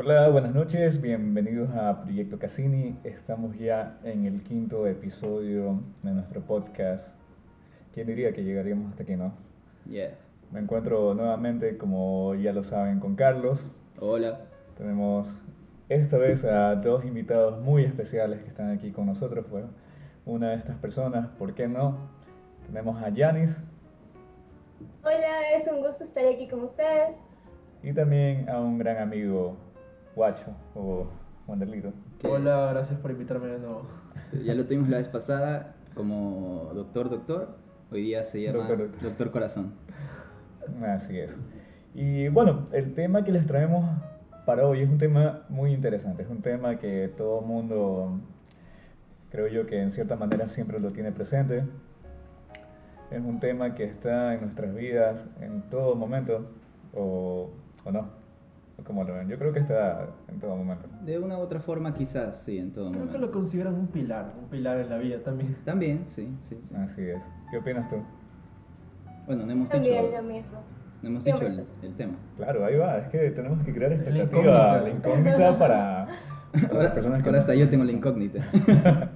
Hola, 0.00 0.28
buenas 0.28 0.54
noches, 0.54 1.00
bienvenidos 1.00 1.70
a 1.70 2.02
Proyecto 2.02 2.38
Cassini. 2.38 2.96
Estamos 3.02 3.58
ya 3.58 3.98
en 4.04 4.26
el 4.26 4.44
quinto 4.44 4.86
episodio 4.86 5.80
de 6.04 6.12
nuestro 6.12 6.40
podcast. 6.40 7.08
¿Quién 7.92 8.06
diría 8.06 8.32
que 8.32 8.44
llegaríamos 8.44 8.92
hasta 8.92 9.02
aquí, 9.02 9.16
no? 9.16 9.32
Yeah. 9.90 10.12
Me 10.52 10.60
encuentro 10.60 11.14
nuevamente, 11.14 11.76
como 11.76 12.36
ya 12.36 12.52
lo 12.52 12.62
saben, 12.62 13.00
con 13.00 13.16
Carlos. 13.16 13.72
Hola. 13.98 14.42
Tenemos 14.76 15.36
esta 15.88 16.16
vez 16.16 16.44
a 16.44 16.76
dos 16.76 17.04
invitados 17.04 17.60
muy 17.60 17.82
especiales 17.82 18.40
que 18.42 18.50
están 18.50 18.70
aquí 18.70 18.92
con 18.92 19.06
nosotros. 19.06 19.46
Pues, 19.50 19.64
una 20.24 20.50
de 20.50 20.58
estas 20.58 20.76
personas, 20.76 21.26
¿por 21.26 21.56
qué 21.56 21.66
no? 21.66 21.98
Tenemos 22.68 23.02
a 23.02 23.08
Yanis 23.08 23.60
Hola, 25.02 25.56
es 25.56 25.66
un 25.66 25.80
gusto 25.80 26.04
estar 26.04 26.24
aquí 26.24 26.46
con 26.46 26.60
ustedes. 26.60 27.16
y 27.82 27.92
también 27.92 28.48
a 28.48 28.60
un 28.60 28.78
gran 28.78 28.98
amigo, 28.98 29.56
Guacho 30.18 30.50
o 30.74 31.06
Wanderlito. 31.46 31.92
¿Qué? 32.18 32.26
Hola, 32.26 32.70
gracias 32.72 32.98
por 32.98 33.12
invitarme 33.12 33.46
de 33.46 33.60
nuevo. 33.60 33.82
Sí, 34.32 34.42
Ya 34.42 34.52
lo 34.54 34.64
tuvimos 34.64 34.88
la 34.88 34.96
vez 34.96 35.06
pasada 35.06 35.76
como 35.94 36.72
doctor 36.74 37.08
doctor. 37.08 37.56
Hoy 37.92 38.02
día 38.02 38.24
se 38.24 38.42
llama 38.42 38.58
Doctor, 38.58 38.78
doctor, 38.78 39.02
doctor. 39.02 39.30
corazón. 39.30 39.74
Así 40.84 41.20
es. 41.20 41.38
Y 41.94 42.26
bueno, 42.30 42.66
el 42.72 42.94
tema 42.94 43.22
que 43.22 43.30
les 43.30 43.46
traemos 43.46 43.84
para 44.44 44.66
hoy 44.66 44.80
es 44.80 44.90
un 44.90 44.98
tema 44.98 45.44
muy 45.50 45.72
interesante. 45.72 46.24
Es 46.24 46.28
un 46.28 46.42
tema 46.42 46.80
que 46.80 47.06
todo 47.16 47.40
mundo, 47.40 48.18
creo 49.30 49.46
yo 49.46 49.66
que 49.66 49.80
en 49.80 49.92
cierta 49.92 50.16
manera 50.16 50.48
siempre 50.48 50.80
lo 50.80 50.90
tiene 50.90 51.12
presente. 51.12 51.62
Es 53.12 53.20
un 53.20 53.38
tema 53.38 53.76
que 53.76 53.84
está 53.84 54.34
en 54.34 54.40
nuestras 54.40 54.74
vidas 54.74 55.24
en 55.40 55.62
todo 55.70 55.94
momento, 55.94 56.50
o, 56.92 57.50
o 57.84 57.90
no. 57.92 58.17
¿Cómo 58.84 59.04
lo 59.04 59.14
ven? 59.14 59.28
Yo 59.28 59.38
creo 59.38 59.52
que 59.52 59.58
está 59.58 60.06
en 60.28 60.38
todo 60.38 60.56
momento. 60.56 60.88
De 61.04 61.18
una 61.18 61.36
u 61.36 61.40
otra 61.40 61.60
forma 61.60 61.92
quizás, 61.94 62.42
sí, 62.42 62.58
en 62.58 62.72
todo 62.72 62.90
Creo 62.90 63.02
que 63.02 63.06
momento. 63.06 63.26
lo 63.26 63.32
consideran 63.32 63.74
un 63.74 63.88
pilar, 63.88 64.32
un 64.40 64.48
pilar 64.48 64.78
en 64.78 64.88
la 64.88 64.98
vida 64.98 65.18
también. 65.22 65.56
También, 65.64 66.04
sí, 66.08 66.28
sí, 66.42 66.56
sí. 66.62 66.74
Así 66.76 67.02
es. 67.02 67.22
¿Qué 67.50 67.58
opinas 67.58 67.88
tú? 67.90 67.96
Bueno, 69.26 69.44
no 69.44 69.52
hemos 69.52 69.68
También 69.68 70.06
dicho, 70.06 70.16
lo 70.16 70.22
mismo. 70.28 70.58
no 71.02 71.08
hemos 71.08 71.24
dicho 71.24 71.42
el, 71.46 71.66
el 71.82 71.94
tema. 71.96 72.14
Claro, 72.36 72.64
ahí 72.64 72.76
va. 72.76 72.98
Es 72.98 73.08
que 73.08 73.30
tenemos 73.32 73.62
que 73.64 73.74
crear 73.74 73.92
expectativa, 73.92 74.28
incógnita. 74.40 74.80
la 74.80 74.90
incógnita 74.90 75.58
para, 75.58 75.58
para 75.58 76.06
las 76.62 76.72
Ahora, 76.72 76.94
personas 76.94 77.22
que 77.22 77.28
ahora 77.28 77.38
no- 77.38 77.42
hasta 77.42 77.54
yo 77.54 77.68
tengo 77.68 77.84
la 77.84 77.92
incógnita. 77.92 78.40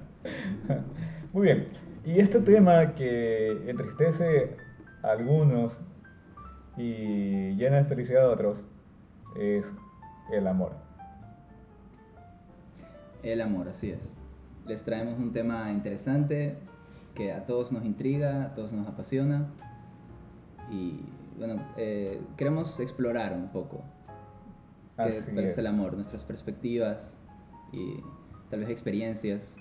Muy 1.33 1.43
bien. 1.47 1.67
Y 2.05 2.19
este 2.19 2.39
tema 2.41 2.93
que 2.95 3.69
entristece 3.69 4.55
a 5.01 5.11
algunos 5.11 5.79
y 6.77 7.55
llena 7.55 7.77
de 7.77 7.83
felicidad 7.85 8.25
a 8.25 8.29
otros 8.29 8.65
es 9.35 9.71
el 10.31 10.47
amor. 10.47 10.73
El 13.23 13.41
amor, 13.41 13.69
así 13.69 13.89
es. 13.89 14.13
Les 14.65 14.83
traemos 14.83 15.17
un 15.17 15.31
tema 15.31 15.71
interesante 15.71 16.57
que 17.15 17.31
a 17.31 17.45
todos 17.45 17.71
nos 17.71 17.85
intriga, 17.85 18.45
a 18.45 18.53
todos 18.55 18.73
nos 18.73 18.87
apasiona. 18.87 19.47
Y 20.69 20.99
bueno, 21.37 21.61
eh, 21.77 22.21
queremos 22.37 22.79
explorar 22.79 23.33
un 23.33 23.49
poco 23.49 23.83
qué 24.97 25.03
Así 25.03 25.17
es 25.17 25.27
es. 25.37 25.57
el 25.57 25.67
amor, 25.67 25.93
nuestras 25.93 26.23
perspectivas 26.23 27.13
y 27.71 28.01
tal 28.49 28.61
vez 28.61 28.69
experiencias. 28.69 29.55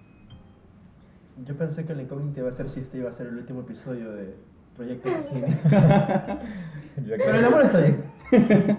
Yo 1.45 1.57
pensé 1.57 1.85
que 1.85 1.95
la 1.95 2.03
incógnita 2.03 2.41
iba 2.41 2.51
a 2.51 2.53
ser 2.53 2.69
si 2.69 2.81
este 2.81 2.99
iba 2.99 3.11
a 3.11 3.13
ser 3.13 3.29
el 3.29 3.39
último 3.39 3.61
episodio 3.61 4.13
de 4.13 4.35
Proyecto 4.77 5.09
Cine. 5.23 5.47
Pero 6.97 7.35
el 7.35 7.45
amor 7.45 7.63
está 7.65 7.79
bien. 7.79 8.03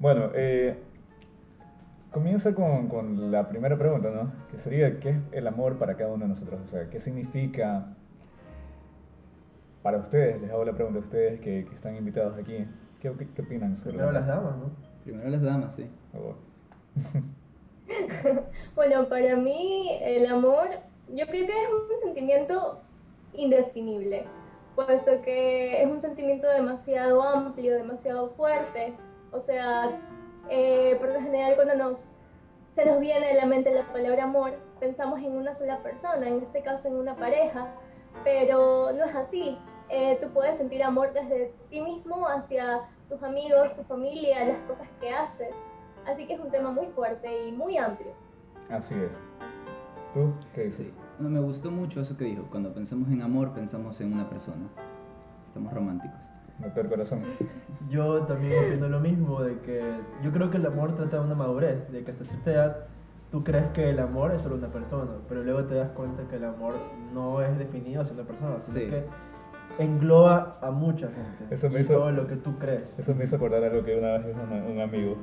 Bueno, 0.00 0.30
eh, 0.34 0.78
comienza 2.10 2.54
con, 2.54 2.88
con 2.88 3.30
la 3.30 3.50
primera 3.50 3.76
pregunta, 3.76 4.08
¿no? 4.08 4.32
Que 4.50 4.58
sería, 4.58 4.98
¿qué 4.98 5.10
es 5.10 5.16
el 5.32 5.46
amor 5.46 5.76
para 5.78 5.94
cada 5.98 6.14
uno 6.14 6.24
de 6.24 6.30
nosotros? 6.30 6.58
O 6.64 6.66
sea, 6.66 6.88
¿qué 6.88 6.98
significa 6.98 7.86
para 9.82 9.98
ustedes? 9.98 10.40
Les 10.40 10.50
hago 10.50 10.64
la 10.64 10.72
pregunta 10.72 11.00
a 11.00 11.02
ustedes 11.02 11.38
que, 11.40 11.66
que 11.66 11.74
están 11.74 11.96
invitados 11.96 12.38
aquí. 12.38 12.66
¿Qué, 12.98 13.12
qué, 13.12 13.28
qué 13.28 13.42
opinan 13.42 13.76
sobre 13.76 13.98
Primero 13.98 14.12
las 14.12 14.26
damas, 14.26 14.56
¿no? 14.56 14.70
Primero 15.04 15.28
las 15.28 15.42
damas, 15.42 15.74
sí. 15.76 15.86
Por 16.12 16.20
favor. 16.20 16.36
Bueno, 18.76 19.08
para 19.08 19.34
mí 19.34 19.98
el 20.00 20.26
amor, 20.26 20.68
yo 21.12 21.26
creo 21.26 21.44
que 21.44 21.52
es 21.52 21.68
un 21.72 22.00
sentimiento 22.04 22.80
indefinible, 23.34 24.26
puesto 24.76 25.20
que 25.22 25.82
es 25.82 25.90
un 25.90 26.00
sentimiento 26.00 26.48
demasiado 26.48 27.20
amplio, 27.20 27.74
demasiado 27.74 28.30
fuerte. 28.36 28.94
O 29.32 29.40
sea, 29.40 29.90
eh, 30.48 30.96
por 30.98 31.08
lo 31.08 31.20
general 31.20 31.54
cuando 31.54 31.74
nos, 31.76 31.96
se 32.74 32.84
nos 32.84 33.00
viene 33.00 33.30
a 33.30 33.34
la 33.34 33.46
mente 33.46 33.70
la 33.72 33.84
palabra 33.92 34.24
amor, 34.24 34.54
pensamos 34.78 35.20
en 35.20 35.32
una 35.32 35.56
sola 35.56 35.78
persona, 35.82 36.26
en 36.26 36.42
este 36.42 36.62
caso 36.62 36.88
en 36.88 36.94
una 36.94 37.14
pareja, 37.16 37.68
pero 38.24 38.92
no 38.92 39.04
es 39.04 39.14
así. 39.14 39.58
Eh, 39.88 40.18
tú 40.22 40.28
puedes 40.30 40.56
sentir 40.56 40.82
amor 40.82 41.12
desde 41.12 41.52
ti 41.68 41.80
mismo 41.80 42.26
hacia 42.28 42.82
tus 43.08 43.22
amigos, 43.22 43.74
tu 43.76 43.82
familia, 43.84 44.44
las 44.44 44.58
cosas 44.60 44.88
que 45.00 45.10
haces. 45.10 45.54
Así 46.06 46.26
que 46.26 46.34
es 46.34 46.40
un 46.40 46.50
tema 46.50 46.70
muy 46.70 46.86
fuerte 46.88 47.46
y 47.46 47.52
muy 47.52 47.76
amplio. 47.76 48.12
Así 48.70 48.94
es. 48.94 49.12
¿Tú 50.14 50.32
qué 50.54 50.64
dices? 50.64 50.86
Sí. 50.86 50.94
No, 51.18 51.28
me 51.28 51.40
gustó 51.40 51.70
mucho 51.70 52.00
eso 52.00 52.16
que 52.16 52.24
dijo. 52.24 52.44
Cuando 52.50 52.72
pensamos 52.72 53.08
en 53.10 53.20
amor, 53.20 53.52
pensamos 53.52 54.00
en 54.00 54.12
una 54.12 54.28
persona. 54.28 54.66
Estamos 55.48 55.72
románticos. 55.72 56.29
Doctor 56.62 56.88
Corazón. 56.88 57.20
Yo 57.88 58.22
también 58.22 58.64
opino 58.66 58.88
lo 58.88 59.00
mismo, 59.00 59.42
de 59.42 59.58
que 59.60 59.80
yo 60.22 60.30
creo 60.32 60.50
que 60.50 60.58
el 60.58 60.66
amor 60.66 60.94
trata 60.94 61.18
de 61.18 61.24
una 61.24 61.34
madurez, 61.34 61.90
de 61.90 62.04
que 62.04 62.10
hasta 62.12 62.24
cierta 62.24 62.50
edad 62.52 62.76
tú 63.30 63.42
crees 63.44 63.66
que 63.68 63.90
el 63.90 63.98
amor 64.00 64.32
es 64.34 64.42
solo 64.42 64.56
una 64.56 64.68
persona, 64.68 65.10
pero 65.28 65.42
luego 65.42 65.64
te 65.64 65.74
das 65.76 65.90
cuenta 65.90 66.22
que 66.28 66.36
el 66.36 66.44
amor 66.44 66.74
no 67.14 67.42
es 67.42 67.56
definido 67.58 68.02
hacia 68.02 68.14
una 68.14 68.24
persona, 68.24 68.54
sino 68.60 68.78
Sí. 68.78 68.86
que 68.90 69.04
engloba 69.78 70.58
a 70.60 70.70
mucha 70.70 71.06
gente. 71.08 71.54
Eso 71.54 71.70
me 71.70 71.78
y 71.78 71.80
hizo- 71.80 71.94
todo 71.94 72.10
lo 72.10 72.26
que 72.26 72.36
tú 72.36 72.58
crees. 72.58 72.98
Eso 72.98 73.14
me 73.14 73.24
hizo 73.24 73.36
acordar 73.36 73.62
algo 73.64 73.82
que 73.84 73.96
una 73.98 74.18
vez 74.18 74.26
dijo 74.26 74.38
una- 74.50 74.64
un 74.66 74.80
amigo. 74.80 75.16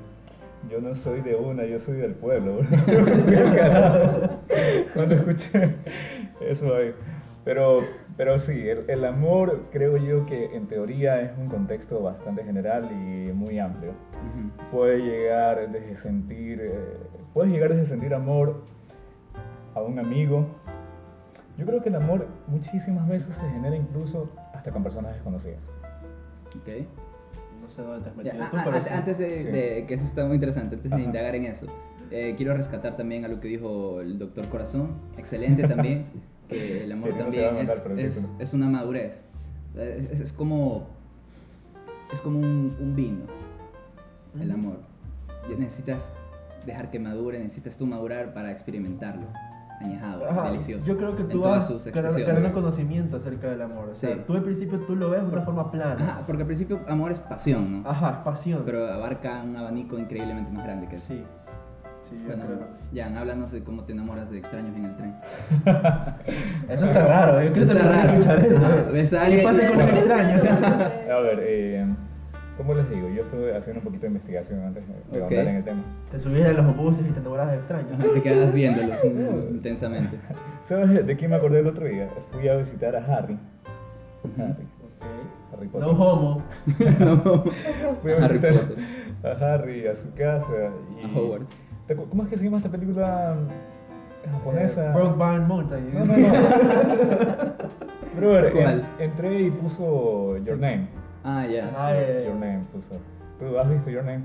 Yo 0.70 0.82
no 0.82 0.96
soy 0.96 1.22
de 1.22 1.36
una, 1.36 1.66
yo 1.66 1.78
soy 1.80 1.98
del 1.98 2.14
pueblo. 2.16 2.56
bro. 2.88 3.02
Me 3.04 3.16
fui 3.24 3.36
al 3.36 3.56
carajo 3.56 4.30
Cuando 4.94 5.16
escuché 5.16 5.76
eso 6.42 6.76
ahí. 6.76 6.94
Pero, 7.46 7.82
pero 8.18 8.40
sí, 8.40 8.68
el, 8.68 8.90
el 8.90 9.06
amor 9.06 9.66
creo 9.72 9.96
yo 9.98 10.26
que 10.26 10.56
en 10.56 10.68
teoría 10.68 11.22
es 11.22 11.38
un 11.38 11.48
contexto 11.48 12.02
bastante 12.02 12.44
general 12.44 12.90
y 12.92 13.32
muy 13.32 13.60
amplio. 13.60 13.92
Ujú. 13.92 14.70
Puede 14.72 14.98
llegar 15.00 15.72
desde 15.72 15.96
sentir, 15.96 16.60
eh, 16.62 16.98
puedes 17.34 17.52
llegar 17.54 17.70
desde 17.74 17.86
sentir 17.86 18.14
amor 18.14 18.64
a 19.76 19.82
un 19.82 20.00
amigo. 20.00 20.48
Yo 21.58 21.66
creo 21.66 21.82
que 21.82 21.90
el 21.90 21.96
amor 21.96 22.28
muchísimas 22.48 23.08
veces 23.08 23.36
se 23.36 23.48
genera 23.50 23.76
incluso 23.76 24.30
hasta 24.54 24.72
con 24.72 24.84
personas 24.84 25.14
desconocidas. 25.14 25.60
Ok. 26.56 26.86
No 27.62 27.70
sé 27.70 27.82
dónde 27.82 28.04
te 28.04 28.10
has 28.10 28.16
Ya, 28.16 28.24
metido 28.24 28.44
a- 28.46 28.50
tú, 28.52 28.58
a- 28.58 28.64
pero 28.64 28.82
sí. 28.82 28.90
antes 28.92 29.18
de, 29.18 29.38
Sí. 29.44 29.50
de- 29.52 29.86
que 29.88 29.94
eso 29.94 30.06
está 30.06 30.26
muy 30.26 30.36
interesante, 30.36 30.76
antes 30.76 30.92
Ajá. 30.92 30.98
de 31.00 31.04
indagar 31.06 31.36
en 31.36 31.46
eso, 31.46 31.66
eh, 32.12 32.34
quiero 32.38 32.54
rescatar 32.56 32.96
también 32.96 33.26
a 33.26 33.28
lo 33.28 33.40
que 33.40 33.48
dijo 33.48 34.02
el 34.02 34.18
doctor 34.18 34.48
Corazón, 34.48 34.92
excelente 35.18 35.68
también, 35.68 36.06
que 36.48 36.84
el 36.84 36.92
amor 36.92 37.12
no 37.12 37.18
también 37.18 37.56
mandar 37.56 37.78
es, 38.00 38.18
es- 38.18 38.30
es 38.40 38.54
una 38.54 38.68
madurez, 38.68 39.22
es, 39.76 40.20
es 40.22 40.34
como, 40.34 40.88
es 42.14 42.22
como 42.22 42.40
un, 42.40 42.76
un 42.80 42.96
vino, 42.96 43.26
el 44.40 44.52
amor. 44.52 44.80
Necesitas 45.58 46.14
dejar 46.66 46.90
que 46.92 47.00
madure, 47.00 47.40
necesitas 47.40 47.78
tú 47.78 47.86
madurar 47.86 48.34
para 48.34 48.52
experimentarlo, 48.52 49.28
añejado, 49.80 50.30
Ajá, 50.30 50.52
delicioso. 50.52 50.86
Yo 50.86 50.98
creo 50.98 51.16
que 51.16 51.22
en 51.24 51.30
tú 51.30 51.42
todas 51.42 51.60
vas 51.60 51.68
sus 51.68 51.86
ganando, 51.94 52.54
conocimiento 52.54 53.18
acerca 53.18 53.50
del 53.50 53.62
amor. 53.62 53.90
O 53.90 53.94
sea, 53.94 54.16
Sí. 54.16 54.22
tú 54.28 54.34
al 54.34 54.44
principio 54.44 54.80
tú 54.82 54.96
lo 54.96 55.10
ves 55.10 55.22
de 55.22 55.30
una 55.30 55.42
forma 55.42 55.72
plana. 55.72 55.96
Ajá, 56.12 56.24
porque 56.26 56.42
al 56.42 56.48
principio 56.48 56.82
amor 56.88 57.12
es 57.14 57.20
pasión, 57.20 57.84
¿no? 57.84 57.90
Ajá, 57.90 58.24
pasión. 58.24 58.64
Pero 58.66 58.86
abarca 58.92 59.42
un 59.44 59.56
abanico 59.56 59.98
increíblemente 59.98 60.52
más 60.52 60.66
grande 60.66 60.88
que 60.88 60.96
eso. 60.96 61.06
sí. 61.08 61.24
Sí, 62.10 62.16
yo 62.22 62.28
Bueno, 62.28 62.44
creo. 62.46 62.60
Jan, 63.04 63.18
háblanos 63.18 63.52
de 63.52 63.64
cómo 63.64 63.84
te 63.84 63.92
enamoras 63.94 64.30
de 64.32 64.38
extraños 64.38 64.76
en 64.76 64.86
el 64.86 64.96
tren. 64.96 65.16
Eso 66.70 66.86
está 66.86 67.06
raro, 67.08 67.42
yo 67.44 67.52
quiero 67.54 67.72
Está 67.72 67.78
saber 67.84 67.96
raro. 67.98 68.10
escuchar 68.20 68.46
eso. 68.46 68.64
¿eh? 68.66 68.92
ves 68.94 69.14
a 69.14 69.20
¿Qué 69.20 69.26
alguien- 69.26 69.44
pasa 69.44 69.68
con 69.68 69.78
los 69.78 69.90
extraños? 69.90 70.62
A 71.12 71.20
ver, 71.20 71.40
eh, 71.42 71.86
¿cómo 72.58 72.74
les 72.74 72.90
digo? 72.90 73.10
Yo 73.10 73.22
estuve 73.24 73.56
haciendo 73.58 73.80
un 73.82 73.86
poquito 73.86 74.02
de 74.04 74.08
investigación 74.08 74.60
antes 74.64 74.84
de 74.88 74.94
de 74.94 75.22
Ok. 75.24 75.32
ahondar 75.32 75.48
en 75.48 75.56
el 75.58 75.64
tema. 75.64 75.82
Te 76.12 76.20
subías 76.20 76.48
a 76.50 76.54
los 76.54 76.78
buses 76.78 77.06
y 77.08 77.12
te 77.12 77.20
enamoras 77.20 77.52
de 77.52 77.56
extraños. 77.58 77.92
Ajá, 78.00 78.08
te 78.14 78.22
quedas 78.22 78.54
viéndolos 78.54 79.00
intensamente. 79.52 80.18
¿Sabes 80.64 81.06
de 81.06 81.16
quién 81.18 81.32
me 81.32 81.38
acordé 81.38 81.60
el 81.60 81.68
otro 81.68 81.86
día? 81.88 82.08
Fui 82.32 82.48
a 82.48 82.56
visitar 82.56 82.96
a 82.96 83.00
Harry. 83.00 83.38
Harry. 84.38 84.68
Harry 85.54 85.68
Potter. 85.68 85.82
No 85.82 85.90
homo. 85.92 86.42
Fui 88.02 88.12
a 88.12 88.16
visitar 88.20 88.54
a 89.24 89.54
Harry 89.54 89.88
a 89.88 89.96
su 89.96 90.14
casa. 90.14 90.72
Y... 91.02 91.06
A 91.06 91.18
Hogwarts. 91.20 91.64
¿Te 91.88 91.96
acu- 91.96 92.10
¿Cómo 92.10 92.24
es 92.24 92.30
que 92.30 92.38
se 92.38 92.44
llama 92.46 92.58
esta 92.58 92.70
película 92.70 93.36
japonesa? 94.32 94.90
Eh, 94.90 94.94
Brokeback 94.94 95.48
Mountain. 95.48 95.94
No, 95.94 96.06
no, 96.06 96.18
no. 96.18 96.34
Brother, 98.18 98.46
en- 98.48 98.52
¿Cuál? 98.54 98.86
entré 99.00 99.42
y 99.42 99.52
puso 99.52 100.38
Your 100.40 100.58
Name. 100.60 100.88
Ah, 101.24 101.46
ya. 101.48 101.72
Ah, 101.78 101.94
eh, 101.96 102.24
Your 102.28 102.36
Name 102.36 102.62
puso. 102.74 102.96
¿Tú 103.40 103.58
has 103.58 103.70
visto 103.70 103.90
Your 103.90 104.04
Name? 104.04 104.24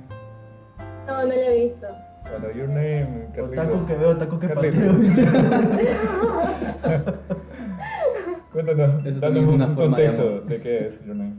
No, 1.06 1.22
no 1.22 1.28
la 1.28 1.34
he 1.34 1.66
visto. 1.68 1.86
Bueno, 2.30 2.50
Your 2.56 2.68
Name, 2.68 3.26
Carlito. 3.34 3.62
Otaku 3.62 3.86
que 3.86 3.94
veo, 3.94 4.10
otaku 4.10 4.38
que 4.38 4.48
pateo. 4.48 4.72
Cuéntanos, 8.52 9.20
danos 9.20 9.38
un, 9.44 9.48
una 9.48 9.66
un 9.66 9.74
forma 9.74 9.96
de 9.96 10.04
contexto 10.04 10.22
amor. 10.28 10.44
de 10.46 10.60
qué 10.60 10.86
es 10.86 11.04
Your 11.04 11.16
Name. 11.16 11.34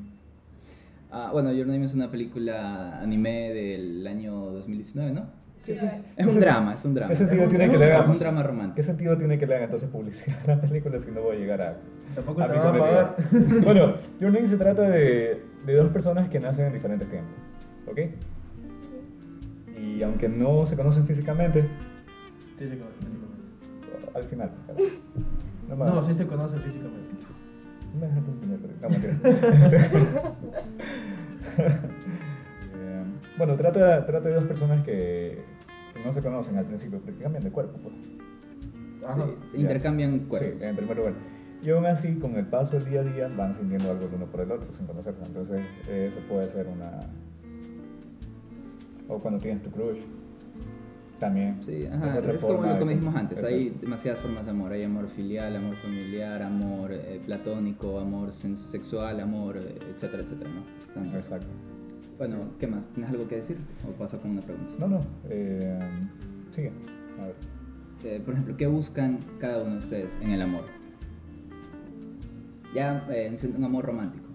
Ah, 1.11 1.29
bueno, 1.31 1.51
Your 1.53 1.67
Name 1.67 1.85
es 1.85 1.93
una 1.93 2.09
película 2.09 2.99
anime 3.01 3.53
del 3.53 4.05
año 4.07 4.33
2019, 4.51 5.11
¿no? 5.11 5.25
Sí, 5.63 5.77
sí. 5.77 5.87
Es 6.17 6.25
un 6.27 6.39
drama, 6.41 6.73
es 6.73 6.83
un 6.83 6.93
drama. 6.93 7.09
¿Qué 7.09 7.15
sentido 7.15 7.43
Es 7.43 7.45
un 7.45 7.49
tiene 7.57 7.71
que 7.71 7.77
drama, 7.77 8.05
le 8.05 8.11
un 8.11 8.19
drama 8.19 8.41
¿Qué 8.41 8.47
romántico. 8.47 8.85
sentido 8.85 9.17
tiene 9.17 9.39
que 9.39 9.47
le 9.47 9.53
hagan 9.55 9.65
entonces 9.65 9.89
publicidad 9.89 10.37
a 10.43 10.55
la 10.55 10.61
película 10.61 10.99
si 10.99 11.09
no 11.11 11.21
voy 11.21 11.37
a 11.37 11.39
llegar 11.39 11.61
a, 11.61 11.77
Tampoco 12.15 12.41
a 12.41 12.47
te 12.47 12.53
mi 12.53 12.59
van 12.59 12.75
a 12.75 12.79
pagar. 12.79 13.15
Bueno, 13.63 13.95
Your 14.19 14.33
Name 14.33 14.47
se 14.47 14.57
trata 14.57 14.81
de, 14.89 15.41
de 15.65 15.73
dos 15.75 15.89
personas 15.89 16.27
que 16.27 16.39
nacen 16.39 16.65
en 16.65 16.73
diferentes 16.73 17.09
tiempos, 17.09 17.33
¿ok? 17.89 17.99
Y 19.79 20.03
aunque 20.03 20.27
no 20.27 20.65
se 20.65 20.75
conocen 20.75 21.05
físicamente, 21.05 21.61
Sí, 22.59 22.67
se 22.67 22.77
conoce 22.77 22.97
físicamente. 22.99 23.37
al 24.15 24.23
final. 24.25 24.51
No, 25.69 26.01
sí 26.03 26.13
se 26.13 26.27
conoce 26.27 26.57
físicamente. 26.59 26.99
No 27.93 27.99
me. 27.99 28.07
No, 28.81 28.89
mentira. 28.89 29.13
Bueno, 33.37 33.55
trata, 33.55 34.05
trata 34.05 34.29
de 34.29 34.35
dos 34.35 34.43
personas 34.45 34.83
que 34.83 35.43
no 36.05 36.13
se 36.13 36.21
conocen 36.21 36.57
al 36.57 36.65
principio, 36.65 36.99
porque 36.99 37.21
cambian 37.21 37.43
de 37.43 37.51
cuerpo. 37.51 37.77
Pues. 37.81 37.95
Ajá. 39.05 39.25
Sí, 39.25 39.61
intercambian 39.61 40.19
cuerpos. 40.19 40.59
Sí, 40.59 40.65
en 40.65 40.75
primer 40.75 40.97
lugar. 40.97 41.13
Y 41.63 41.69
aún 41.69 41.85
así, 41.85 42.15
con 42.15 42.35
el 42.35 42.45
paso 42.47 42.77
del 42.77 42.85
día 42.85 43.01
a 43.01 43.03
día, 43.03 43.27
van 43.29 43.55
sintiendo 43.55 43.91
algo 43.91 44.05
el 44.07 44.15
uno 44.15 44.25
por 44.25 44.41
el 44.41 44.51
otro, 44.51 44.67
sin 44.75 44.85
conocerse. 44.85 45.23
Entonces, 45.25 45.61
eso 45.87 46.19
puede 46.27 46.49
ser 46.49 46.67
una... 46.67 46.99
O 49.07 49.19
cuando 49.19 49.39
tienes 49.39 49.63
tu 49.63 49.71
crush. 49.71 50.01
También. 51.19 51.57
Sí, 51.63 51.85
ajá, 51.85 52.19
es 52.19 52.41
como 52.43 52.65
lo 52.65 52.79
que 52.79 52.85
dijimos 52.85 53.15
antes, 53.15 53.41
hay 53.43 53.69
demasiadas 53.69 54.19
formas 54.19 54.43
de 54.43 54.51
amor, 54.51 54.73
hay 54.73 54.83
amor 54.83 55.07
filial, 55.07 55.55
amor 55.55 55.75
familiar, 55.75 56.41
amor 56.41 56.91
eh, 56.91 57.21
platónico, 57.25 57.97
amor 57.97 58.33
sexual, 58.33 59.21
amor, 59.21 59.55
eh, 59.57 59.77
etcétera, 59.93 60.23
etcétera, 60.23 60.49
¿no? 60.49 60.63
Tanto. 60.93 61.17
Exacto. 61.17 61.47
Bueno, 62.17 62.37
¿qué 62.59 62.67
más? 62.67 62.87
¿Tienes 62.89 63.11
algo 63.11 63.27
que 63.27 63.37
decir? 63.37 63.57
¿O 63.87 63.91
paso 63.97 64.19
con 64.19 64.31
una 64.31 64.41
pregunta? 64.41 64.71
No, 64.79 64.87
no. 64.87 64.99
Eh, 65.29 65.79
sigue. 66.51 66.71
A 67.19 67.25
ver. 67.27 67.35
Eh, 68.03 68.21
por 68.23 68.33
ejemplo, 68.33 68.55
¿qué 68.57 68.67
buscan 68.67 69.19
cada 69.39 69.61
uno 69.63 69.73
de 69.73 69.77
ustedes 69.79 70.17
en 70.21 70.31
el 70.31 70.41
amor? 70.41 70.63
Ya 72.73 73.05
eh, 73.09 73.27
en 73.41 73.55
un 73.55 73.63
amor 73.63 73.85
romántico, 73.85 74.25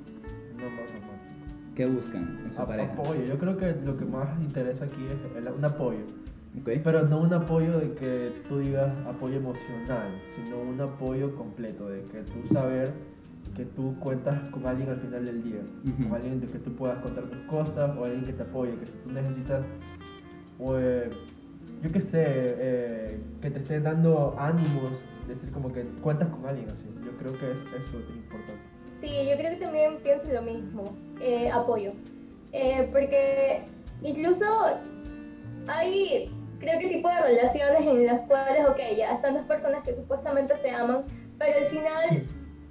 no, 0.57 0.63
no, 0.65 0.71
no. 0.71 1.75
¿qué 1.75 1.87
buscan 1.87 2.39
en 2.45 2.53
su 2.53 2.63
A- 2.63 2.67
pareja? 2.67 2.93
Apoyo. 2.93 3.25
Yo 3.25 3.39
creo 3.39 3.57
que 3.57 3.75
lo 3.85 3.97
que 3.97 4.05
más 4.05 4.41
interesa 4.41 4.85
aquí 4.85 5.05
es 5.07 5.37
el- 5.37 5.53
un 5.53 5.65
apoyo. 5.65 6.01
¿Ok? 6.61 6.71
Pero 6.83 7.07
no 7.07 7.21
un 7.21 7.33
apoyo 7.33 7.79
de 7.79 7.93
que 7.95 8.33
tú 8.49 8.59
digas 8.59 8.91
apoyo 9.07 9.37
emocional, 9.37 10.09
sino 10.35 10.59
un 10.61 10.81
apoyo 10.81 11.35
completo, 11.37 11.89
de 11.89 12.03
que 12.05 12.23
tú 12.23 12.53
saber 12.53 12.93
que 13.57 13.65
tú 13.65 13.95
cuentas 14.01 14.39
con 14.51 14.67
alguien 14.67 14.91
al 14.91 14.99
final 15.01 15.25
del 15.25 15.43
día, 15.43 15.61
Ujú. 15.85 16.09
con 16.09 16.17
alguien 16.17 16.41
de 16.41 16.47
que 16.47 16.59
tú 16.59 16.75
puedas 16.75 16.99
contar 17.03 17.25
tus 17.25 17.41
cosas 17.43 17.97
o 17.97 18.05
alguien 18.05 18.25
que 18.25 18.33
te 18.33 18.43
apoye, 18.43 18.75
que 18.79 18.87
si 18.87 18.93
tú 18.99 19.11
necesitas, 19.11 19.65
o, 20.59 20.77
eh, 20.79 21.11
yo 21.83 21.93
qué 21.93 22.01
sé, 22.01 22.25
eh, 22.27 23.21
que 23.41 23.51
te 23.51 23.59
esté 23.59 23.81
dando 23.81 24.35
ánimos, 24.39 24.91
decir 25.27 25.51
como 25.53 25.73
que 25.73 25.83
cuentas 26.03 26.29
con 26.31 26.47
alguien 26.47 26.69
así. 26.71 26.87
Yo 27.05 27.13
creo 27.19 27.33
que 27.39 27.53
es, 27.53 27.59
eso 27.59 27.99
es 27.99 28.17
importante. 28.17 28.63
Sí, 29.01 29.09
yo 29.31 29.37
creo 29.37 29.51
que 29.59 29.65
también 29.65 29.97
pienso 30.03 30.33
lo 30.33 30.43
mismo, 30.43 30.85
eh, 31.21 31.51
apoyo. 31.51 31.93
Eh, 32.53 32.89
porque 32.91 33.63
incluso 34.03 34.45
hay, 35.69 36.31
creo 36.59 36.79
que 36.81 36.89
tipo 36.89 37.09
de 37.09 37.21
relaciones 37.21 37.81
en 37.87 38.07
las 38.07 38.21
cuales, 38.23 38.67
ok, 38.69 38.79
ya 38.97 39.13
están 39.15 39.35
dos 39.35 39.45
personas 39.45 39.85
que 39.85 39.95
supuestamente 39.95 40.55
se 40.63 40.71
aman, 40.71 41.05
pero 41.39 41.59
al 41.59 41.67
final 41.67 42.23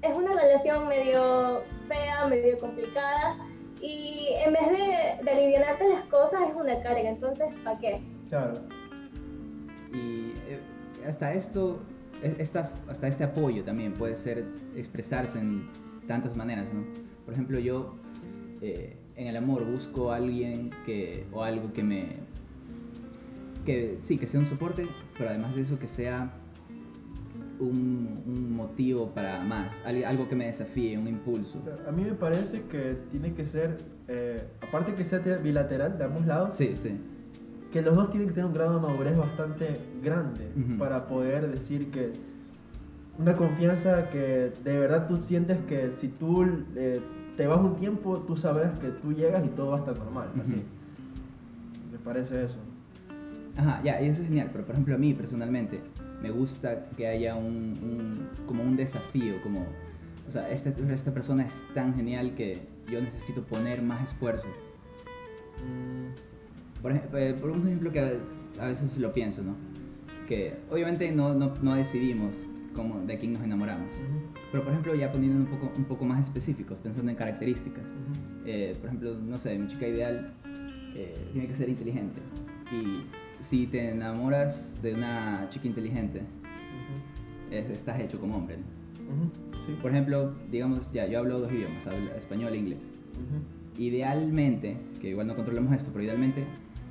es 0.09 0.17
una 0.17 0.33
relación 0.33 0.87
medio 0.87 1.63
fea, 1.87 2.27
medio 2.27 2.57
complicada, 2.57 3.37
y 3.81 4.29
en 4.45 4.53
vez 4.53 4.67
de, 4.69 5.23
de 5.23 5.31
alivianarte 5.31 5.87
las 5.89 6.05
cosas 6.05 6.49
es 6.49 6.55
una 6.55 6.81
carga, 6.81 7.09
entonces, 7.09 7.47
¿para 7.63 7.77
qué? 7.79 8.01
Claro. 8.29 8.53
Y 9.93 10.33
eh, 10.47 10.59
hasta 11.07 11.33
esto, 11.33 11.79
e- 12.23 12.35
esta, 12.39 12.71
hasta 12.87 13.07
este 13.07 13.23
apoyo 13.23 13.63
también 13.63 13.93
puede 13.93 14.15
ser 14.15 14.45
expresarse 14.75 15.39
en 15.39 15.69
tantas 16.07 16.35
maneras, 16.35 16.73
¿no? 16.73 16.83
Por 17.25 17.33
ejemplo, 17.33 17.59
yo 17.59 17.95
eh, 18.61 18.97
en 19.15 19.27
el 19.27 19.37
amor 19.37 19.65
busco 19.65 20.11
a 20.11 20.15
alguien 20.15 20.71
que, 20.85 21.25
o 21.31 21.43
algo 21.43 21.71
que 21.73 21.83
me, 21.83 22.17
que 23.65 23.97
sí, 23.99 24.17
que 24.17 24.27
sea 24.27 24.39
un 24.39 24.45
soporte, 24.45 24.87
pero 25.17 25.29
además 25.29 25.55
de 25.55 25.61
eso 25.61 25.77
que 25.77 25.87
sea 25.87 26.31
un, 27.59 28.21
un 28.25 28.55
motivo 28.55 29.07
para 29.09 29.43
más, 29.43 29.73
al- 29.85 30.03
algo 30.05 30.27
que 30.29 30.35
me 30.35 30.45
desafíe, 30.45 30.97
un 30.97 31.07
impulso. 31.07 31.61
A 31.87 31.91
mí 31.91 32.03
me 32.03 32.13
parece 32.13 32.61
que 32.63 32.95
tiene 33.11 33.33
que 33.33 33.45
ser, 33.45 33.77
eh, 34.07 34.43
aparte 34.61 34.93
que 34.93 35.03
sea 35.03 35.19
bilateral 35.19 35.97
de 35.97 36.03
ambos 36.03 36.25
lados, 36.25 36.55
Sí, 36.55 36.75
sí. 36.81 36.91
que 37.71 37.81
los 37.81 37.95
dos 37.95 38.09
tienen 38.11 38.27
que 38.29 38.33
tener 38.35 38.47
un 38.47 38.53
grado 38.53 38.75
de 38.79 38.87
madurez 38.87 39.17
bastante 39.17 39.73
grande 40.03 40.49
Ujú. 40.55 40.77
para 40.77 41.07
poder 41.07 41.51
decir 41.51 41.89
que 41.91 42.13
una 43.17 43.33
confianza 43.33 44.09
que 44.11 44.51
de 44.63 44.79
verdad 44.79 45.07
tú 45.07 45.17
sientes 45.17 45.57
que 45.67 45.91
si 45.99 46.07
tú 46.07 46.45
eh, 46.75 46.99
te 47.35 47.47
vas 47.47 47.59
un 47.59 47.75
tiempo, 47.77 48.19
tú 48.19 48.35
sabrás 48.37 48.77
que 48.79 48.89
tú 48.89 49.13
llegas 49.13 49.43
y 49.43 49.49
todo 49.49 49.71
va 49.71 49.77
a 49.77 49.79
estar 49.79 49.97
normal. 49.97 50.27
Así. 50.39 50.51
Ujú. 50.53 50.61
Me 51.91 51.97
parece 52.03 52.45
eso. 52.45 52.57
Ajá, 53.57 53.81
ya, 53.83 53.99
y 54.01 54.05
eso 54.07 54.21
es 54.21 54.27
genial, 54.27 54.49
pero 54.51 54.63
por 54.65 54.73
ejemplo 54.73 54.93
a 54.93 54.97
mí 54.99 55.13
personalmente 55.15 55.81
me 56.21 56.29
gusta 56.31 56.85
que 56.97 57.07
haya 57.07 57.35
un, 57.35 57.73
un- 57.81 58.45
como 58.47 58.63
un 58.63 58.75
desafío, 58.75 59.41
como, 59.43 59.65
o 60.27 60.31
sea, 60.31 60.49
este- 60.49 60.73
esta 60.93 61.13
persona 61.13 61.43
es 61.45 61.53
tan 61.73 61.93
genial 61.95 62.33
que 62.35 62.59
yo 62.91 63.01
necesito 63.01 63.43
poner 63.43 63.81
más 63.81 64.03
esfuerzo. 64.09 64.47
Mm, 65.65 66.81
Por, 66.81 66.91
ej- 66.91 67.01
eh, 67.15 67.35
por 67.39 67.49
un 67.49 67.65
ejemplo 67.67 67.91
que 67.91 67.99
a 68.59 68.65
veces, 68.65 68.97
lo 68.99 69.11
pienso, 69.11 69.41
¿no? 69.41 69.55
Que 70.27 70.55
obviamente 70.69 71.11
no, 71.11 71.33
no, 71.33 71.53
no 71.61 71.73
decidimos 71.75 72.35
cómo, 72.75 72.99
de 73.01 73.17
quién 73.17 73.33
nos 73.33 73.41
enamoramos, 73.43 73.91
ujú, 73.93 74.39
pero 74.51 74.63
por 74.63 74.71
ejemplo 74.73 74.93
ya 74.95 75.11
poniendo 75.11 75.37
un 75.39 75.45
poco, 75.47 75.71
un 75.75 75.85
poco 75.85 76.05
más 76.05 76.23
específicos, 76.25 76.77
pensando 76.83 77.09
en 77.11 77.17
características. 77.17 77.83
ujú. 77.85 78.43
Eh, 78.45 78.75
por 78.79 78.87
ejemplo, 78.89 79.15
no 79.15 79.37
sé, 79.39 79.57
mi 79.57 79.67
chica 79.67 79.87
ideal 79.87 80.33
eh, 80.95 81.15
tiene 81.33 81.47
que 81.47 81.55
ser 81.55 81.67
inteligente. 81.69 82.21
Y 82.71 83.03
si 83.41 83.67
te 83.67 83.91
enamoras 83.91 84.81
de 84.81 84.93
una 84.93 85.47
chica 85.49 85.67
inteligente, 85.67 86.21
es- 87.51 87.69
estás 87.69 87.99
hecho 87.99 88.19
como 88.19 88.37
hombre. 88.37 88.57
Por 89.81 89.91
ejemplo, 89.91 90.33
digamos, 90.51 90.91
ya, 90.91 91.05
yo 91.07 91.19
hablo 91.19 91.39
dos 91.39 91.51
idiomas, 91.51 91.85
hablo 91.87 92.11
español 92.15 92.53
e 92.53 92.57
inglés. 92.57 92.79
Idealmente, 93.77 94.77
que 94.99 95.09
igual 95.09 95.27
no 95.27 95.35
controlamos 95.35 95.73
esto, 95.75 95.91
pero 95.93 96.03
idealmente 96.05 96.45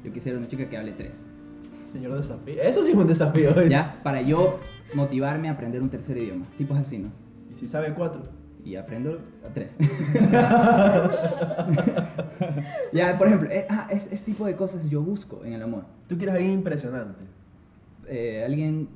yo 0.04 0.12
quisiera 0.12 0.38
una 0.38 0.46
chica 0.46 0.68
que 0.68 0.76
hable 0.76 0.92
tres. 0.92 1.12
Señor 1.86 2.16
desafío. 2.16 2.62
Eso 2.62 2.82
sí 2.84 2.90
es 2.90 2.96
un 2.96 3.06
desafío. 3.06 3.50
Ya, 3.68 4.00
para 4.02 4.22
yo 4.22 4.60
motivarme 4.94 5.48
a 5.48 5.52
aprender 5.52 5.82
un 5.82 5.88
tercer 5.88 6.16
idioma. 6.16 6.44
Tipos 6.58 6.78
así, 6.78 6.98
¿no? 6.98 7.08
Y 7.50 7.54
si 7.54 7.66
sabe 7.68 7.92
cuatro. 7.94 8.22
Y 8.66 8.74
aprendo 8.74 9.20
a 9.48 9.52
tres. 9.54 9.76
ya, 12.92 13.16
por 13.16 13.28
ejemplo, 13.28 13.48
eh, 13.50 13.66
ah, 13.70 13.86
es, 13.90 14.10
es 14.12 14.22
tipo 14.22 14.44
de 14.46 14.56
cosas 14.56 14.88
yo 14.90 15.02
busco 15.02 15.44
en 15.44 15.52
el 15.52 15.62
amor. 15.62 15.84
Tú 16.08 16.16
quieres 16.16 16.34
alguien 16.34 16.52
impresionante. 16.54 17.22
eh, 18.08 18.42
alguien, 18.44 18.88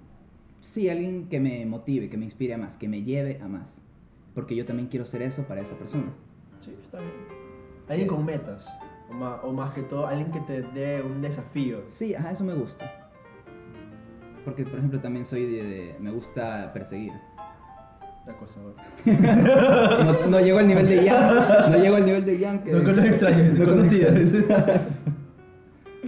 sí, 0.61 0.89
alguien 0.89 1.29
que 1.29 1.39
me 1.41 1.65
motive, 1.67 2.09
que 2.09 2.17
me 2.17 2.25
inspire 2.25 2.55
a 2.55 2.59
más, 2.59 2.77
que 2.77 2.89
me 2.89 3.03
lleve 3.05 3.41
a 3.41 3.47
más. 3.49 3.81
Porque 4.35 4.57
yo 4.57 4.65
también 4.65 4.89
quiero 4.89 5.07
ser 5.07 5.23
eso 5.23 5.45
para 5.45 5.61
esa 5.61 5.77
persona. 5.77 6.12
Sí, 6.59 6.75
está 6.83 6.99
bien. 6.99 7.12
Alguien 7.89 8.07
Eh, 8.07 8.11
con 8.11 8.25
metas. 8.25 8.67
O 9.09 9.15
más, 9.15 9.41
o 9.45 9.53
más 9.53 9.73
que 9.75 9.83
todo, 9.83 10.07
alguien 10.07 10.31
que 10.33 10.41
te 10.41 10.62
dé 10.62 11.00
un 11.03 11.21
desafío. 11.23 11.83
Sí, 11.89 12.15
ajá, 12.15 12.31
eso 12.33 12.43
me 12.45 12.55
gusta. 12.55 13.09
Porque, 14.45 14.65
por 14.65 14.79
ejemplo, 14.79 15.00
también 15.00 15.25
soy 15.25 15.47
de... 15.47 15.62
de- 15.65 15.97
me 16.00 16.11
gusta 16.11 16.73
perseguir. 16.73 17.12
La 18.27 18.35
cosa. 18.35 18.61
No, 20.23 20.27
no 20.29 20.41
llego 20.41 20.59
al 20.59 20.69
nivel 20.69 20.87
de 20.87 21.05
Ian. 21.05 21.71
No 21.71 21.77
llego 21.79 21.97
al 21.97 22.05
nivel 22.07 22.25
de 22.25 22.39
Ian. 22.39 22.62
Que, 22.62 22.73
No 22.73 22.85
con 22.85 22.97
los 22.97 23.05
extraños, 23.05 23.55
no 23.55 23.65
con 23.65 23.77
los 23.77 23.89
conocidos. 23.89 24.33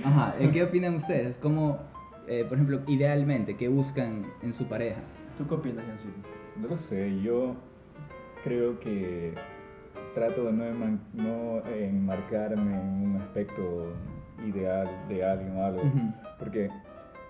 Ajá, 0.04 0.34
¿eh, 0.38 0.50
¿qué 0.52 0.62
opinan 0.64 0.94
ustedes? 0.94 1.36
¿Cómo, 1.38 1.78
eh, 2.26 2.44
por 2.48 2.54
ejemplo, 2.58 2.80
idealmente, 2.86 3.56
qué 3.56 3.68
buscan 3.68 4.26
en 4.42 4.52
su 4.52 4.66
pareja? 4.66 5.00
¿Tú 5.38 5.46
qué 5.46 5.54
opinas, 5.54 5.84
Jancito? 5.86 6.12
No 6.60 6.68
lo 6.68 6.76
sé, 6.76 7.20
yo 7.22 7.54
creo 8.44 8.78
que 8.80 9.32
trato 10.14 10.44
de 10.44 10.52
no, 10.52 10.64
enman- 10.64 11.00
no 11.14 11.62
enmarcarme 11.74 12.74
en 12.74 13.10
un 13.10 13.16
aspecto 13.20 13.92
ideal 14.46 14.88
de 15.08 15.24
alguien 15.24 15.56
o 15.56 15.64
algo. 15.64 15.80
Ujú. 15.82 16.12
Porque 16.38 16.68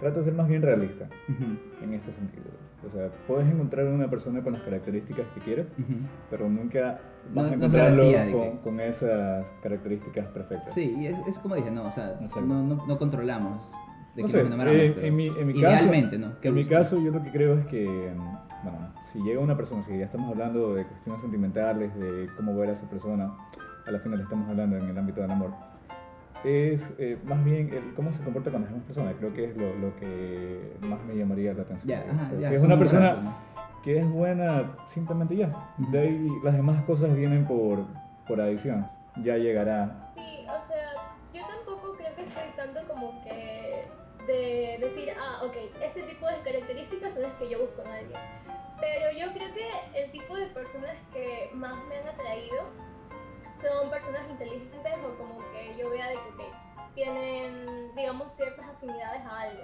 trato 0.00 0.18
de 0.18 0.24
ser 0.24 0.34
más 0.34 0.48
bien 0.48 0.62
realista 0.62 1.08
Ujú, 1.28 1.84
en 1.84 1.94
este 1.94 2.10
sentido. 2.12 2.44
O 2.86 2.90
sea, 2.90 3.08
puedes 3.28 3.48
encontrar 3.48 3.86
una 3.86 4.10
persona 4.10 4.42
con 4.42 4.54
las 4.54 4.62
características 4.62 5.26
que 5.34 5.40
quieres, 5.40 5.66
pero 6.30 6.48
nunca 6.48 7.00
vas 7.32 7.44
a 7.52 7.56
no 7.56 7.64
encontrarlo 7.66 8.02
con, 8.02 8.12
que- 8.42 8.58
con 8.64 8.80
esas 8.80 9.46
características 9.62 10.26
perfectas. 10.28 10.74
Sí, 10.74 10.94
y 10.98 11.06
es, 11.06 11.16
es 11.26 11.38
como 11.38 11.54
dije, 11.54 11.70
no, 11.70 11.84
o 11.84 11.90
sea, 11.90 12.16
no, 12.44 12.62
no, 12.86 12.98
controlamos 12.98 13.70
de 14.16 14.22
No 14.22 14.26
qué 14.26 14.32
sé, 14.32 14.38
nos 14.38 14.46
enamoramos, 14.48 14.80
eh, 14.82 14.92
pero 14.94 15.06
en 15.06 15.16
mi, 15.16 15.26
en 15.28 15.46
mi 15.46 15.58
idealmente, 15.58 16.18
caso, 16.20 16.28
¿no? 16.34 16.40
¿Qué 16.40 16.48
En 16.48 16.54
mi 16.54 16.64
caso, 16.64 17.00
yo 17.00 17.10
lo 17.12 17.22
que 17.22 17.30
creo 17.30 17.54
es 17.58 17.66
que, 17.66 18.12
mm, 18.14 18.64
bueno, 18.64 18.92
si 19.12 19.22
llega 19.22 19.40
una 19.40 19.56
persona, 19.56 19.82
si 19.84 19.96
ya 19.96 20.04
estamos 20.04 20.28
hablando 20.30 20.74
de 20.74 20.84
cuestiones 20.84 21.22
sentimentales, 21.22 21.94
de 21.98 22.28
cómo 22.36 22.56
ver 22.56 22.70
a 22.70 22.72
esa 22.72 22.88
persona, 22.90 23.32
a 23.86 23.90
la 23.90 23.98
final 24.00 24.20
estamos 24.20 24.48
hablando 24.48 24.76
en 24.76 24.86
el 24.88 24.98
ámbito 24.98 25.20
del 25.22 25.30
amor, 25.30 25.52
es 26.44 26.92
eh, 26.98 27.18
más 27.24 27.44
bien 27.44 27.72
el 27.72 27.94
cómo 27.94 28.12
se 28.12 28.22
comporta 28.22 28.50
con 28.50 28.62
las 28.62 28.70
demás 28.70 28.84
personas. 28.84 29.14
Creo 29.18 29.32
que 29.32 29.44
es 29.44 29.56
lo, 29.56 29.74
lo 29.76 29.96
que 29.96 30.76
más 30.80 31.02
me 31.04 31.14
llamaría 31.16 31.52
la 31.54 31.62
atención. 31.62 31.88
Ya, 31.88 32.04
O 32.08 32.14
ajá, 32.14 32.30
sea, 32.30 32.38
ya, 32.40 32.48
si 32.48 32.54
es 32.54 32.62
una 32.62 32.78
persona 32.78 33.12
¿no? 33.14 33.36
que 33.82 33.98
es 33.98 34.08
buena, 34.08 34.76
simplemente 34.86 35.36
ya. 35.36 35.50
De 35.78 35.98
ahí 35.98 36.28
las 36.42 36.54
demás 36.54 36.82
cosas 36.84 37.14
vienen 37.14 37.44
por, 37.46 37.84
por 38.26 38.40
adición. 38.40 38.86
Ya 39.22 39.36
llegará. 39.36 40.12
Sí, 40.16 40.44
o 40.46 40.68
sea, 40.68 40.92
yo 41.34 41.42
tampoco 41.46 41.96
creo 41.96 42.14
que 42.14 42.22
estoy 42.22 42.42
tanto 42.56 42.80
como 42.92 43.22
que 43.24 43.84
de 44.26 44.78
decir, 44.80 45.12
ah, 45.20 45.42
ok, 45.44 45.54
este 45.82 46.02
tipo 46.02 46.26
de 46.26 46.38
características 46.44 47.12
son 47.12 47.22
las 47.22 47.32
que 47.34 47.50
yo 47.50 47.60
busco 47.60 47.82
en 47.82 47.88
alguien. 47.88 48.20
Pero 48.80 49.12
yo 49.18 49.32
creo 49.32 49.52
que 49.54 50.00
el 50.02 50.10
tipo 50.10 50.36
de 50.36 50.46
personas 50.46 50.96
que 51.12 51.50
más 51.54 51.74
me 51.88 51.98
han 51.98 52.08
atraído 52.08 52.64
son 53.62 53.90
personas 53.90 54.28
inteligentes 54.28 54.94
o 55.04 55.16
como 55.16 55.38
que 55.52 55.76
yo 55.76 55.90
vea 55.90 56.08
de 56.08 56.14
que 56.14 56.52
tienen, 56.94 57.94
digamos, 57.94 58.34
ciertas 58.36 58.66
afinidades 58.68 59.22
a 59.24 59.40
algo. 59.40 59.62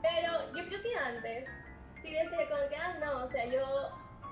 Pero 0.00 0.32
yo 0.54 0.66
creo 0.68 0.82
que 0.82 0.94
antes 0.96 1.48
sí 2.00 2.12
decía 2.12 2.48
como 2.48 2.68
que, 2.68 2.76
ah, 2.76 2.96
no, 3.00 3.24
o 3.24 3.30
sea, 3.30 3.44
yo 3.46 3.62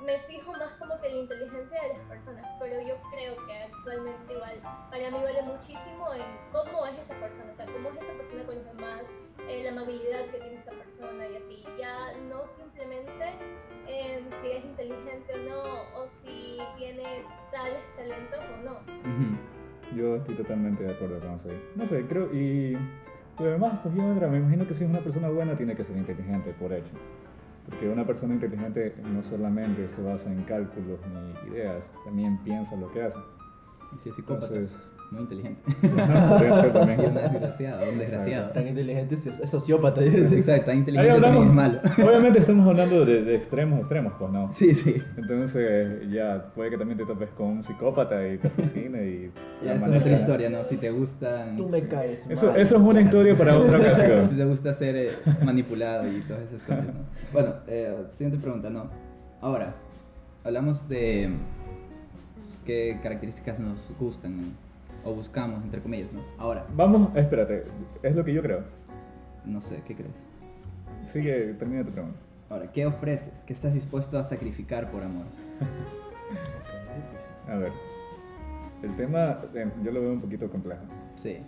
me 0.05 0.19
fijo 0.21 0.53
más 0.53 0.73
como 0.79 1.01
que 1.01 1.09
en 1.09 1.15
la 1.15 1.21
inteligencia 1.23 1.83
de 1.83 1.89
las 1.89 2.09
personas, 2.09 2.47
pero 2.59 2.81
yo 2.81 2.97
creo 3.13 3.37
que 3.47 3.55
actualmente 3.59 4.33
igual 4.33 4.57
para 4.91 5.11
mí 5.11 5.19
vale 5.23 5.43
muchísimo 5.43 6.15
en 6.15 6.23
cómo 6.53 6.87
es 6.87 6.99
esa 6.99 7.15
persona, 7.15 7.53
o 7.53 7.57
sea, 7.57 7.67
cómo 7.67 7.89
es 7.91 7.97
esa 7.97 8.13
persona 8.15 8.45
con 8.45 8.55
los 8.57 8.71
eh, 9.49 9.63
la 9.65 9.71
amabilidad 9.71 10.25
que 10.27 10.39
tiene 10.39 10.57
esa 10.57 10.73
persona 10.73 11.27
y 11.27 11.37
así, 11.37 11.65
ya 11.79 12.13
no 12.29 12.45
simplemente 12.57 13.25
en 13.87 14.31
si 14.31 14.51
es 14.51 14.65
inteligente 14.65 15.35
o 15.35 15.39
no, 15.49 15.63
o 15.99 16.09
si 16.23 16.59
tiene 16.79 17.25
tales 17.51 17.81
talentos 17.97 18.41
o 18.55 18.65
no. 18.65 18.81
Yo 19.97 20.17
estoy 20.17 20.37
totalmente 20.37 20.85
de 20.85 20.93
acuerdo 20.93 21.19
con 21.21 21.35
eso. 21.35 21.49
No 21.75 21.87
sé, 21.87 22.07
creo. 22.07 22.33
Y 22.33 22.77
lo 23.39 23.47
demás, 23.47 23.81
pues 23.83 23.95
yo 23.95 24.03
me 24.03 24.39
imagino 24.39 24.67
que 24.69 24.75
si 24.75 24.85
es 24.85 24.91
una 24.91 25.01
persona 25.01 25.29
buena, 25.29 25.57
tiene 25.57 25.75
que 25.75 25.83
ser 25.83 25.97
inteligente, 25.97 26.55
por 26.59 26.73
hecho. 26.73 26.93
Porque 27.67 27.89
una 27.89 28.07
persona 28.07 28.35
inteligente 28.35 28.95
no 29.13 29.23
solamente 29.23 29.89
se 29.89 30.03
basa 30.03 30.31
en 30.33 30.43
cálculos 30.45 30.99
ni 31.07 31.53
ideas, 31.53 31.85
también 32.05 32.39
piensa 32.43 32.75
lo 32.77 32.91
que 32.93 33.03
hace. 33.03 33.19
Y 33.95 33.99
si 33.99 34.09
es 34.11 34.17
psicópata, 34.17 34.47
Entonces, 34.47 34.79
muy 35.11 35.23
inteligente. 35.23 35.61
no, 35.83 36.73
también. 36.73 37.01
un 37.01 37.15
desgraciado, 37.15 37.91
un 37.91 37.99
desgraciado. 37.99 38.51
Tan 38.51 38.69
inteligente 38.69 39.15
es, 39.15 39.51
sociópata. 39.51 40.05
Exacto, 40.05 40.67
tan 40.67 40.79
inteligente 40.79 41.13
hablamos, 41.17 41.47
es 41.47 41.53
malo. 41.53 41.81
obviamente 41.99 42.39
estamos 42.39 42.67
hablando 42.67 43.05
de, 43.05 43.23
de 43.23 43.35
extremos 43.37 43.81
extremos, 43.81 44.13
pues 44.19 44.31
no. 44.31 44.53
Sí, 44.53 44.75
sí. 44.75 45.03
Entonces 45.17 46.09
ya 46.11 46.53
puede 46.55 46.71
que 46.71 46.79
también 46.79 46.99
te 46.99 47.05
topes 47.05 47.31
con 47.31 47.49
un 47.49 47.63
psicópata 47.63 48.27
y 48.29 48.39
te 48.39 48.49
asesine 48.49 49.05
y... 49.05 49.33
Ya, 49.65 49.75
la 49.75 49.97
es 49.97 50.01
otra 50.01 50.13
historia, 50.13 50.51
¿no? 50.51 50.63
Si 50.65 50.77
te 50.77 50.91
gustan... 50.91 51.57
Tú 51.57 51.69
me 51.69 51.87
caes 51.89 52.27
Eso, 52.29 52.47
mal. 52.47 52.61
eso 52.61 52.77
es 52.77 52.83
una 52.83 53.01
historia 53.01 53.35
para 53.35 53.59
otra 53.59 53.79
ocasión. 53.81 54.29
si 54.29 54.37
te 54.37 54.45
gusta 54.45 54.75
ser 54.75 54.97
eh, 54.97 55.11
manipulado 55.45 56.07
y 56.07 56.21
todas 56.21 56.43
esas 56.45 56.63
cosas, 56.63 56.87
¿no? 56.87 57.01
Bueno, 57.33 57.55
eh, 57.67 57.95
siguiente 58.11 58.41
pregunta, 58.41 58.71
¿no? 58.71 58.91
Ahora, 59.41 59.75
hablamos 60.45 60.89
de 60.89 61.31
qué 62.65 62.99
características 63.03 63.59
nos 63.61 63.93
gustan 63.99 64.55
o 65.05 65.13
buscamos, 65.15 65.63
entre 65.65 65.81
comillas, 65.81 66.13
¿no? 66.13 66.21
Ahora, 66.39 66.67
Vamos, 66.75 67.11
espérate, 67.17 67.63
es 68.03 68.15
lo 68.17 68.25
que 68.25 68.33
yo 68.33 68.43
creo. 68.43 68.65
no 69.45 69.61
sé, 69.61 69.83
¿qué 69.87 69.95
crees? 69.95 70.29
Sigue, 71.13 71.55
termina 71.59 71.85
tu 71.85 71.93
pregunta. 71.93 72.19
Ahora, 72.51 72.71
¿qué 72.73 72.85
ofreces? 72.87 73.45
¿Qué 73.47 73.53
estás 73.53 73.75
dispuesto 73.75 74.19
a 74.19 74.25
sacrificar 74.25 74.91
por 74.91 75.03
amor? 75.03 75.27
A 77.49 77.57
ver, 77.57 77.73
el 78.83 78.95
tema 78.97 79.35
eh, 79.55 79.69
yo 79.83 79.91
lo 79.91 80.01
veo 80.03 80.13
un 80.13 80.21
poquito 80.21 80.49
complejo, 80.49 80.83
Sí. 81.17 81.39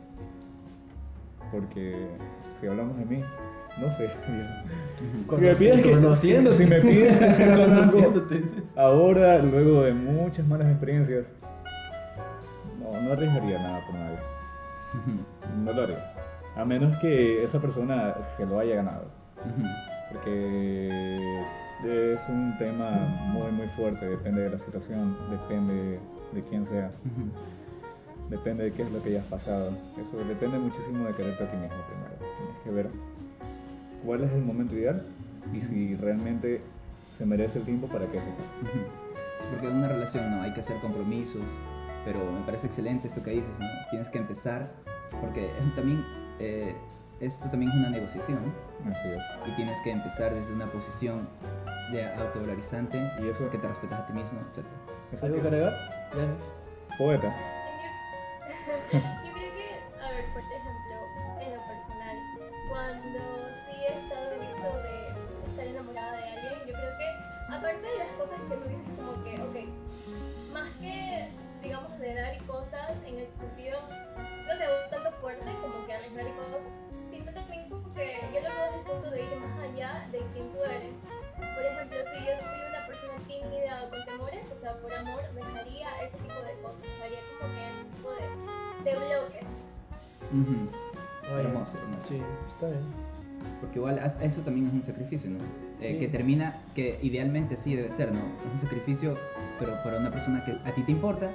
porque 1.53 2.09
si 2.61 2.67
hablamos 2.67 2.97
de 2.99 3.05
mí, 3.05 3.23
no 3.81 3.91
sé. 3.91 4.11
Si 5.29 5.41
me 5.41 5.55
pides 5.57 5.83
que, 5.83 5.91
Conociéndote. 5.93 6.57
si 6.57 6.67
me 6.67 6.81
pides 6.81 7.37
que 7.37 7.45
ahora, 8.77 9.39
luego 9.43 9.83
de 9.83 9.93
muchas 9.95 10.47
malas 10.47 10.69
experiencias, 10.71 11.25
no, 13.03 13.13
arriesgaría 13.13 13.59
nada 13.59 13.87
por 13.87 13.95
nadie. 13.95 14.19
No 15.65 15.73
lo 15.73 15.83
haría. 15.83 16.15
A 16.57 16.65
menos 16.65 16.99
que 16.99 17.43
esa 17.43 17.61
persona 17.61 18.15
se 18.37 18.47
lo 18.47 18.59
haya 18.59 18.77
ganado. 18.77 19.07
Porque 20.11 21.41
es 21.85 22.29
un 22.29 22.57
tema 22.59 22.91
muy, 23.27 23.51
muy 23.53 23.69
fuerte. 23.69 24.07
Depende 24.07 24.43
de 24.43 24.51
la 24.51 24.59
situación, 24.59 25.17
depende 25.31 25.99
de 26.33 26.41
quién 26.43 26.67
sea. 26.67 26.91
Depende 28.29 28.65
de 28.65 28.73
qué 28.73 28.83
es 28.83 28.91
lo 28.91 29.03
que 29.03 29.11
hayas 29.11 29.27
pasado. 29.27 29.71
Eso 29.99 30.25
depende 30.29 30.59
muchísimo 30.59 31.07
de 31.07 31.15
quererte 31.15 31.45
a 31.45 31.51
ti 31.51 31.57
mismo 31.57 31.83
primero. 31.89 32.15
Tienes 32.37 32.57
que 32.65 32.71
ver 32.71 32.89
cuál 34.05 34.25
es 34.25 34.33
el 34.33 34.43
momento 34.43 34.75
ideal 34.75 35.07
y 35.53 35.61
si 35.61 35.95
realmente 35.97 36.61
se 37.19 37.27
merece 37.27 37.59
el 37.59 37.65
tiempo 37.65 37.87
para 37.89 38.07
que 38.07 38.19
eso 38.19 38.27
pase. 38.37 38.53
Porque 39.51 39.67
en 39.67 39.77
una 39.77 39.89
relación 39.89 40.31
no 40.31 40.43
hay 40.43 40.53
que 40.53 40.61
hacer 40.61 40.77
compromisos, 40.81 41.43
pero 42.05 42.19
me 42.33 42.41
parece 42.41 42.67
excelente 42.67 43.07
esto 43.09 43.23
que 43.23 43.31
dices, 43.31 43.59
¿no? 43.59 43.67
Tienes 43.91 44.09
que 44.09 44.19
empezar, 44.19 44.71
porque 45.21 45.47
es- 45.47 45.75
también 45.75 46.05
eh, 46.39 46.77
esto 47.21 47.49
también 47.49 47.71
es 47.71 47.77
una 47.79 47.91
negociación 47.91 48.53
Así 48.85 49.09
es. 49.09 49.23
y 49.49 49.51
tienes 49.53 49.81
que 49.83 49.91
empezar 49.93 50.35
desde 50.35 50.53
una 50.53 50.67
posición 50.67 51.29
de 51.93 52.05
autovalorizante 52.15 52.99
Y 53.23 53.29
eso- 53.29 53.49
que 53.51 53.59
te 53.59 53.69
respetas 53.69 54.01
a 54.01 54.07
ti 54.07 54.13
mismo, 54.15 54.41
etc. 54.41 54.65
Eso 55.13 55.27
¿Algo 55.27 55.37
que- 55.37 55.43
que 55.43 55.49
agregar? 55.49 56.09
Bien. 56.15 56.35
Poeta. 56.99 57.29
Yo, 57.29 58.53
yo 59.25 59.33
creo 59.33 59.53
que, 59.55 59.83
a 60.03 60.11
ver, 60.11 60.25
por 60.33 60.43
ejemplo, 60.43 60.97
en 61.41 61.55
lo 61.55 61.61
personal, 61.63 62.17
cuando 62.69 63.19
sí 63.67 63.77
he 63.87 63.99
estado 63.99 64.33
en 64.33 64.43
esto 64.43 64.83
de 64.83 65.51
estar 65.51 65.67
enamorada 65.67 66.17
de 66.17 66.25
alguien, 66.25 66.55
yo 66.67 66.73
creo 66.75 66.97
que, 66.99 67.55
aparte 67.55 67.87
de 67.87 67.99
las 67.99 68.09
cosas 68.19 68.41
que 68.49 68.57
tú 68.57 68.69
dices, 68.69 68.93
como 68.97 69.25
que, 69.25 69.33
ok, 69.43 70.53
más 70.53 70.69
que, 70.81 71.29
digamos, 71.73 71.99
de 72.01 72.15
dar 72.15 72.37
cosas 72.45 72.91
en 73.07 73.19
el 73.19 73.29
sentido, 73.41 73.81
no 74.47 74.53
sé, 74.59 74.65
un 74.69 74.91
tanto 74.91 75.11
fuerte, 75.23 75.47
como 75.63 75.87
que 75.87 75.95
arriesgar 75.95 76.29
y 76.29 76.33
cosas, 76.33 76.61
sino 77.11 77.33
también 77.33 77.71
como 77.71 77.89
que 77.95 78.13
yo 78.29 78.41
lo 78.45 78.49
veo 78.53 78.65
desde 78.67 78.77
el 78.77 78.85
punto 78.85 79.11
de 79.11 79.23
ir 79.25 79.37
más 79.41 79.59
allá 79.59 80.07
de 80.13 80.19
quien 80.35 80.53
tú 80.53 80.59
eres. 80.65 80.93
Por 81.41 81.65
ejemplo, 81.65 81.97
si 82.13 82.27
yo 82.27 82.33
soy 82.45 82.61
una 82.69 82.87
persona 82.87 83.17
tímida 83.27 83.85
o 83.85 83.89
con 83.89 84.05
temores, 84.05 84.47
o 84.55 84.61
sea, 84.61 84.77
por 84.83 84.93
amor, 84.93 85.23
dejaría 85.35 85.89
ese 86.05 86.17
tipo 86.19 86.41
de 86.45 86.53
cosas, 86.61 86.85
haría 87.03 87.21
como 87.41 87.55
que 87.55 87.65
ese 87.65 87.85
tipo 87.97 88.11
de, 88.21 88.91
de 88.91 88.97
bloques. 89.07 89.47
Ujú. 90.29 90.69
Oye, 91.33 91.41
Hermoso, 91.41 91.73
hermoso. 91.79 92.09
Sí, 92.09 92.21
está 92.53 92.67
bien. 92.69 92.85
Porque 93.63 93.79
igual 93.79 94.13
eso 94.21 94.43
también 94.43 94.69
es 94.69 94.75
un 94.75 94.83
sacrificio, 94.83 95.31
¿no? 95.31 95.39
Eh, 95.39 95.95
Sí. 95.95 95.99
Que 95.99 96.09
termina, 96.09 96.55
que 96.77 96.99
idealmente 97.03 97.55
así 97.55 97.75
debe 97.75 97.91
ser, 97.91 98.13
¿no? 98.13 98.21
Es 98.21 98.53
un 98.53 98.59
sacrificio, 98.61 99.17
pero 99.59 99.73
para 99.83 99.99
una 99.99 100.13
persona 100.13 100.45
que 100.45 100.53
a 100.53 100.73
ti 100.75 100.83
te 100.83 100.93
importa 100.93 101.29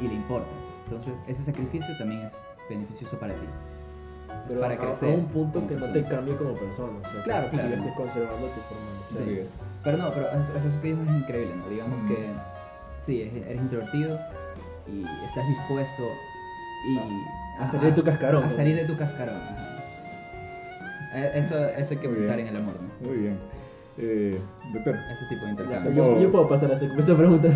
y 0.00 0.08
le 0.08 0.14
importas. 0.14 0.58
Entonces, 0.84 1.14
ese 1.26 1.42
sacrificio 1.44 1.96
también 1.98 2.22
es 2.22 2.32
beneficioso 2.68 3.18
para 3.18 3.34
ti. 3.34 3.46
Pero 4.48 4.60
para 4.60 4.74
a, 4.74 4.78
crecer. 4.78 5.10
a 5.10 5.14
un 5.14 5.26
punto 5.26 5.66
que 5.66 5.74
no 5.74 5.86
te 5.92 6.04
cambie 6.04 6.36
como 6.36 6.54
persona. 6.54 6.98
O 7.06 7.10
sea, 7.10 7.22
Claro, 7.24 7.50
que 7.50 7.56
claro. 7.58 7.76
sigues 7.76 7.92
conservando 7.94 8.46
tu 8.48 8.60
forma 8.62 9.24
de 9.26 9.34
Sí. 9.34 9.40
es. 9.40 9.46
Pero 9.84 9.96
no, 9.98 10.12
pero 10.12 10.30
eso, 10.30 10.56
eso 10.56 10.80
que 10.80 10.88
dijo 10.88 11.02
es 11.02 11.10
increíble, 11.10 11.54
¿no? 11.56 11.68
Digamos 11.68 12.02
Mm. 12.02 12.08
que 12.08 12.26
sí, 13.02 13.22
eres, 13.22 13.60
introvertido 13.60 14.18
y 14.86 15.02
estás 15.26 15.46
dispuesto 15.48 16.02
y 16.88 16.98
A 17.62 17.66
salir 17.66 17.86
de 17.86 17.92
tu 17.92 18.04
cascarón, 18.04 18.48
salir 18.50 18.76
de 18.76 18.84
tu 18.84 18.96
cascarón. 18.96 19.36
Eh, 21.14 21.32
Eso, 21.34 21.58
eso 21.68 21.90
hay 21.92 21.96
que 21.96 22.08
bien. 22.08 22.30
en 22.38 22.48
el 22.48 22.56
amor, 22.56 22.74
¿no? 22.80 23.08
Muy 23.08 23.18
bien. 23.18 23.38
Eh, 24.00 24.38
doctor, 24.72 24.94
Ese 25.12 25.26
tipo 25.28 25.44
de 25.44 25.50
intercambio. 25.50 25.92
yo, 25.92 26.20
yo 26.20 26.30
puedo 26.32 26.48
pasar 26.48 26.70
a 26.70 26.74
hacer 26.74 26.90
esa 26.96 27.16
pregunta. 27.16 27.48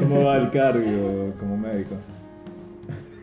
¿cómo 0.00 0.24
va 0.24 0.36
el 0.38 0.50
cardio 0.50 1.34
como 1.38 1.56
médico? 1.56 1.94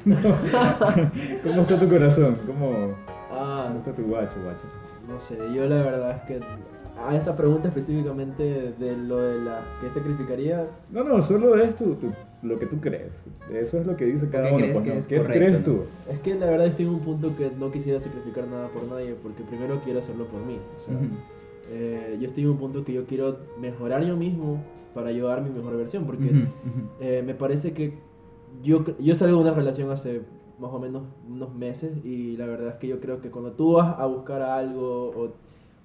¿Cómo 1.43 1.61
está 1.61 1.79
tu 1.79 1.89
corazón? 1.89 2.37
¿Cómo, 2.45 2.95
ah, 3.31 3.65
cómo 3.67 3.79
está 3.79 3.91
tu 3.93 4.03
guacho, 4.03 4.35
guacho? 4.43 4.61
no 5.07 5.19
sé, 5.21 5.37
yo 5.53 5.65
la 5.67 5.77
verdad 5.77 6.11
es 6.17 6.21
que 6.23 6.45
a 6.99 7.15
esa 7.15 7.35
pregunta 7.37 7.67
específicamente 7.69 8.73
de 8.77 8.97
lo 8.97 9.21
de 9.21 9.39
la 9.39 9.61
que 9.81 9.89
sacrificaría, 9.89 10.65
No, 10.91 11.03
no, 11.03 11.21
solo 11.21 11.55
es 11.55 11.75
tu, 11.75 11.95
tu, 11.95 12.11
lo 12.41 12.57
que 12.59 12.65
tú 12.65 12.77
crees. 12.77 13.11
Eso 13.53 13.79
es 13.79 13.87
lo 13.87 13.95
que 13.95 14.05
dice 14.05 14.29
cada 14.29 14.49
uno. 14.49 14.57
crees 14.57 14.73
pues, 14.73 14.83
que 14.83 14.89
¿no? 14.93 14.99
es 14.99 15.07
¿Qué 15.07 15.17
correcto, 15.17 15.39
crees 15.39 15.59
no? 15.59 15.65
tú? 15.65 15.83
Es 16.09 16.19
que 16.19 16.35
la 16.35 16.45
verdad 16.47 16.67
estoy 16.67 16.85
en 16.85 16.91
un 16.91 16.99
punto 17.01 17.35
que 17.37 17.51
no 17.57 17.71
quisiera 17.71 17.99
sacrificar 17.99 18.47
nada 18.47 18.67
por 18.69 18.83
nadie, 18.83 19.15
porque 19.21 19.43
primero 19.43 19.79
quiero 19.83 19.99
hacerlo 19.99 20.25
por 20.25 20.41
mí. 20.41 20.57
O 20.77 20.79
sea. 20.79 20.95
Eh, 21.69 22.17
yo 22.19 22.27
estoy 22.27 22.43
en 22.43 22.49
un 22.49 22.57
punto 22.57 22.83
que 22.83 22.93
yo 22.93 23.05
quiero 23.05 23.37
mejorar 23.59 24.03
yo 24.05 24.15
mismo 24.17 24.61
para 24.93 25.09
ayudar 25.09 25.39
a 25.39 25.41
mi 25.41 25.49
mejor 25.49 25.77
versión, 25.77 26.05
porque 26.05 26.25
Ujú, 26.29 26.37
ujú. 26.39 26.87
eh, 27.01 27.23
me 27.25 27.33
parece 27.35 27.73
que 27.73 27.93
yo, 28.63 28.83
yo 28.99 29.15
salgo 29.15 29.37
de 29.37 29.43
una 29.43 29.53
relación 29.53 29.91
hace 29.91 30.21
más 30.59 30.71
o 30.71 30.79
menos 30.79 31.03
unos 31.29 31.53
meses 31.53 32.03
y 32.03 32.35
la 32.37 32.47
verdad 32.47 32.69
es 32.69 32.75
que 32.75 32.87
yo 32.87 32.99
creo 32.99 33.21
que 33.21 33.29
cuando 33.29 33.51
tú 33.51 33.73
vas 33.73 33.99
a 33.99 34.05
buscar 34.07 34.41
algo 34.41 35.09
o, 35.15 35.33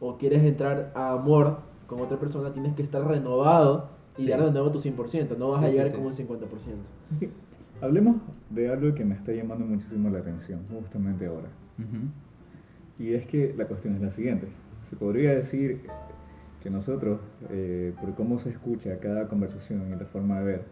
o 0.00 0.16
quieres 0.16 0.42
entrar 0.44 0.92
a 0.94 1.12
amor 1.12 1.58
con 1.86 2.00
otra 2.00 2.18
persona, 2.18 2.52
tienes 2.52 2.74
que 2.74 2.82
estar 2.82 3.06
renovado 3.06 3.90
y 4.16 4.22
Sí. 4.24 4.28
dar 4.28 4.42
de 4.44 4.50
nuevo 4.50 4.70
tu 4.70 4.78
100%, 4.80 5.36
no 5.38 5.50
vas 5.50 5.60
Sí, 5.60 5.66
a 5.66 5.70
llegar 5.70 5.88
sí. 5.88 5.96
con 5.96 6.06
un 6.06 6.12
50%. 6.12 7.28
Hablemos 7.80 8.16
de 8.50 8.68
algo 8.70 8.94
que 8.94 9.04
me 9.04 9.14
está 9.14 9.32
llamando 9.32 9.64
muchísimo 9.66 10.08
la 10.10 10.20
atención, 10.20 10.60
justamente 10.72 11.26
ahora. 11.26 11.48
Ujú. 11.78 13.02
Y 13.02 13.14
es 13.14 13.26
que 13.26 13.54
la 13.56 13.66
cuestión 13.66 13.94
es 13.96 14.00
la 14.02 14.10
siguiente. 14.10 14.46
Se 14.92 14.96
podría 14.98 15.34
decir 15.34 15.80
que 16.62 16.68
nosotros, 16.68 17.18
eh, 17.48 17.94
por 17.98 18.14
cómo 18.14 18.38
se 18.38 18.50
escucha 18.50 18.98
cada 19.00 19.26
conversación 19.26 19.90
y 19.90 19.96
la 19.98 20.04
forma 20.04 20.38
de 20.40 20.44
ver, 20.44 20.64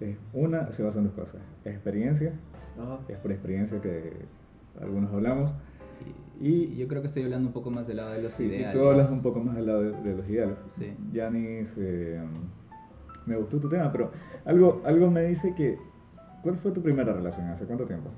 es 0.00 0.16
una 0.32 0.72
se 0.72 0.82
basa 0.82 1.00
en 1.00 1.04
dos 1.04 1.12
cosas. 1.12 1.42
Experiencia, 1.66 2.32
Ajá. 2.80 3.00
es 3.08 3.18
por 3.18 3.30
experiencia 3.30 3.78
que 3.82 4.14
algunos 4.80 5.12
hablamos, 5.12 5.52
Y, 6.40 6.48
y 6.72 6.76
yo 6.76 6.88
creo 6.88 7.02
que 7.02 7.08
estoy 7.08 7.24
hablando 7.24 7.48
un 7.48 7.52
poco 7.52 7.70
más 7.70 7.86
del 7.86 7.98
lado 7.98 8.12
de 8.14 8.22
los 8.22 8.32
Sí, 8.32 8.44
ideales. 8.46 8.74
Y 8.74 8.78
tú 8.78 8.88
hablas 8.88 9.10
un 9.10 9.20
poco 9.22 9.40
más 9.40 9.54
al 9.58 9.66
lado 9.66 9.82
de, 9.82 9.90
de 10.02 10.16
los 10.16 10.26
ideales. 10.30 10.56
Sí. 10.70 10.94
Yanis, 11.12 11.74
eh, 11.76 12.20
me 13.26 13.36
gustó 13.36 13.58
tu 13.60 13.68
tema, 13.68 13.92
pero 13.92 14.12
algo, 14.46 14.80
algo 14.86 15.10
me 15.10 15.24
dice 15.24 15.54
que. 15.54 15.76
¿Cuál 16.42 16.56
fue 16.56 16.72
tu 16.72 16.80
primera 16.80 17.12
relación? 17.12 17.46
¿Hace 17.48 17.66
cuánto 17.66 17.84
tiempo? 17.84 18.08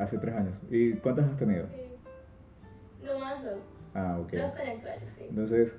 Hace 0.00 0.18
tres 0.18 0.34
años. 0.34 0.54
¿Y 0.70 0.92
cuántas 0.94 1.26
has 1.26 1.36
tenido? 1.36 1.66
Sí. 1.68 1.82
No 3.04 3.18
más 3.20 3.44
dos. 3.44 3.60
Ah, 3.94 4.18
ok. 4.20 4.32
Dos 4.32 4.50
con 4.52 4.66
el 4.68 4.80
cual, 4.80 4.94
sí. 5.16 5.24
Entonces, 5.28 5.76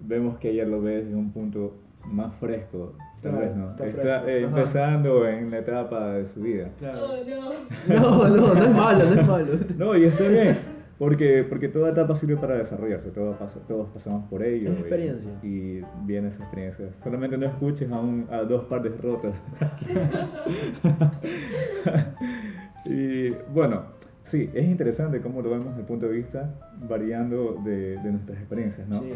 vemos 0.00 0.38
que 0.38 0.50
ella 0.50 0.64
lo 0.66 0.82
ve 0.82 0.96
desde 1.04 1.14
un 1.14 1.30
punto 1.32 1.74
más 2.04 2.34
fresco, 2.34 2.94
tal 3.22 3.32
Claro, 3.32 3.38
vez, 3.46 3.56
¿no? 3.56 3.68
está 3.68 3.86
Está, 3.86 4.28
eh, 4.30 4.42
empezando 4.42 5.28
en 5.28 5.50
la 5.52 5.58
etapa 5.58 6.14
de 6.14 6.26
su 6.26 6.40
vida. 6.40 6.70
Claro. 6.78 6.98
Oh, 7.12 7.16
no. 7.24 7.52
No, 7.88 8.28
no, 8.28 8.54
no 8.54 8.62
es 8.64 8.70
malo, 8.74 9.04
no 9.04 9.20
es 9.20 9.26
malo. 9.28 9.52
No, 9.78 9.96
y 9.96 10.04
está 10.06 10.24
bien, 10.26 10.58
porque, 10.98 11.44
porque 11.48 11.68
toda 11.68 11.90
etapa 11.90 12.14
sirve 12.16 12.36
para 12.36 12.56
desarrollarse, 12.56 13.10
todo 13.10 13.32
pasa- 13.38 13.60
todos 13.68 13.88
pasamos 13.90 14.28
por 14.28 14.42
ello. 14.42 14.70
Es 14.72 14.76
y- 14.76 14.80
experiencia. 14.80 15.30
Y, 15.42 15.80
viene 16.04 16.28
esa 16.28 16.42
experiencia. 16.42 16.86
Solamente 17.04 17.38
no 17.38 17.46
escuches 17.46 17.90
a, 17.92 18.00
un- 18.00 18.26
a 18.30 18.38
dos 18.42 18.64
partes 18.64 19.00
rotas. 19.00 19.34
bueno, 23.52 23.82
sí, 24.22 24.50
es 24.54 24.64
interesante 24.66 25.20
cómo 25.20 25.42
lo 25.42 25.50
vemos 25.50 25.68
desde 25.68 25.80
el 25.80 25.86
punto 25.86 26.06
de 26.08 26.12
vista 26.12 26.54
variando 26.88 27.60
de, 27.64 27.98
de 27.98 28.12
nuestras 28.12 28.38
experiencias, 28.38 28.88
¿no? 28.88 29.00
Sí. 29.00 29.12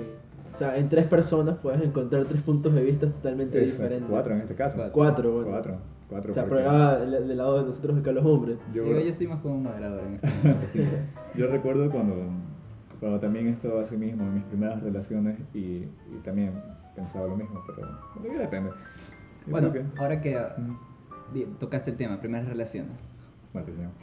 O 0.52 0.56
sea, 0.56 0.76
en 0.78 0.88
tres 0.88 1.06
personas 1.06 1.58
puedes 1.58 1.82
encontrar 1.82 2.24
tres 2.24 2.40
puntos 2.42 2.72
de 2.74 2.82
vista 2.82 3.06
totalmente 3.06 3.58
Exacto, 3.58 3.82
diferentes. 3.82 4.10
Cuatro 4.10 4.34
en 4.34 4.40
este 4.40 4.54
caso. 4.54 4.76
Cuatro. 4.76 4.92
Cuatro, 4.94 5.32
bueno. 5.34 5.50
Cuatro. 5.50 5.76
Cuatro 6.08 6.30
O 6.30 6.34
sea, 6.34 6.44
porque 6.46 6.62
pero 6.64 7.00
del 7.10 7.28
del 7.28 7.36
lado 7.36 7.58
de 7.60 7.64
nosotros 7.66 7.98
acá 7.98 8.12
los 8.12 8.24
hombres. 8.24 8.58
yo, 8.72 8.84
Sí, 8.84 8.90
yo 8.90 8.96
estoy 8.98 9.26
más 9.26 9.40
como 9.40 9.56
un 9.56 9.62
moderador 9.64 10.04
en 10.04 10.14
este 10.14 10.28
momento. 10.42 10.66
que- 10.72 11.38
yo 11.38 11.46
recuerdo 11.48 11.90
cuando, 11.90 12.14
cuando 13.00 13.18
también 13.20 13.48
estaba 13.48 13.82
así 13.82 13.96
mismo 13.96 14.22
en 14.24 14.34
mis 14.34 14.44
primeras 14.44 14.80
relaciones 14.82 15.36
y, 15.52 15.58
y 15.58 16.20
también 16.24 16.52
pensaba 16.94 17.26
lo 17.26 17.36
mismo, 17.36 17.60
pero 17.66 17.88
bueno, 18.22 18.34
ya 18.34 18.40
depende. 18.40 18.70
Yo 18.70 19.50
Bueno, 19.50 19.72
que- 19.72 19.84
ahora 19.98 20.20
que 20.22 20.36
Ujú. 20.36 20.76
di- 21.34 21.46
tocaste 21.58 21.90
el 21.90 21.96
tema, 21.96 22.18
primeras 22.20 22.48
relaciones. 22.48 22.92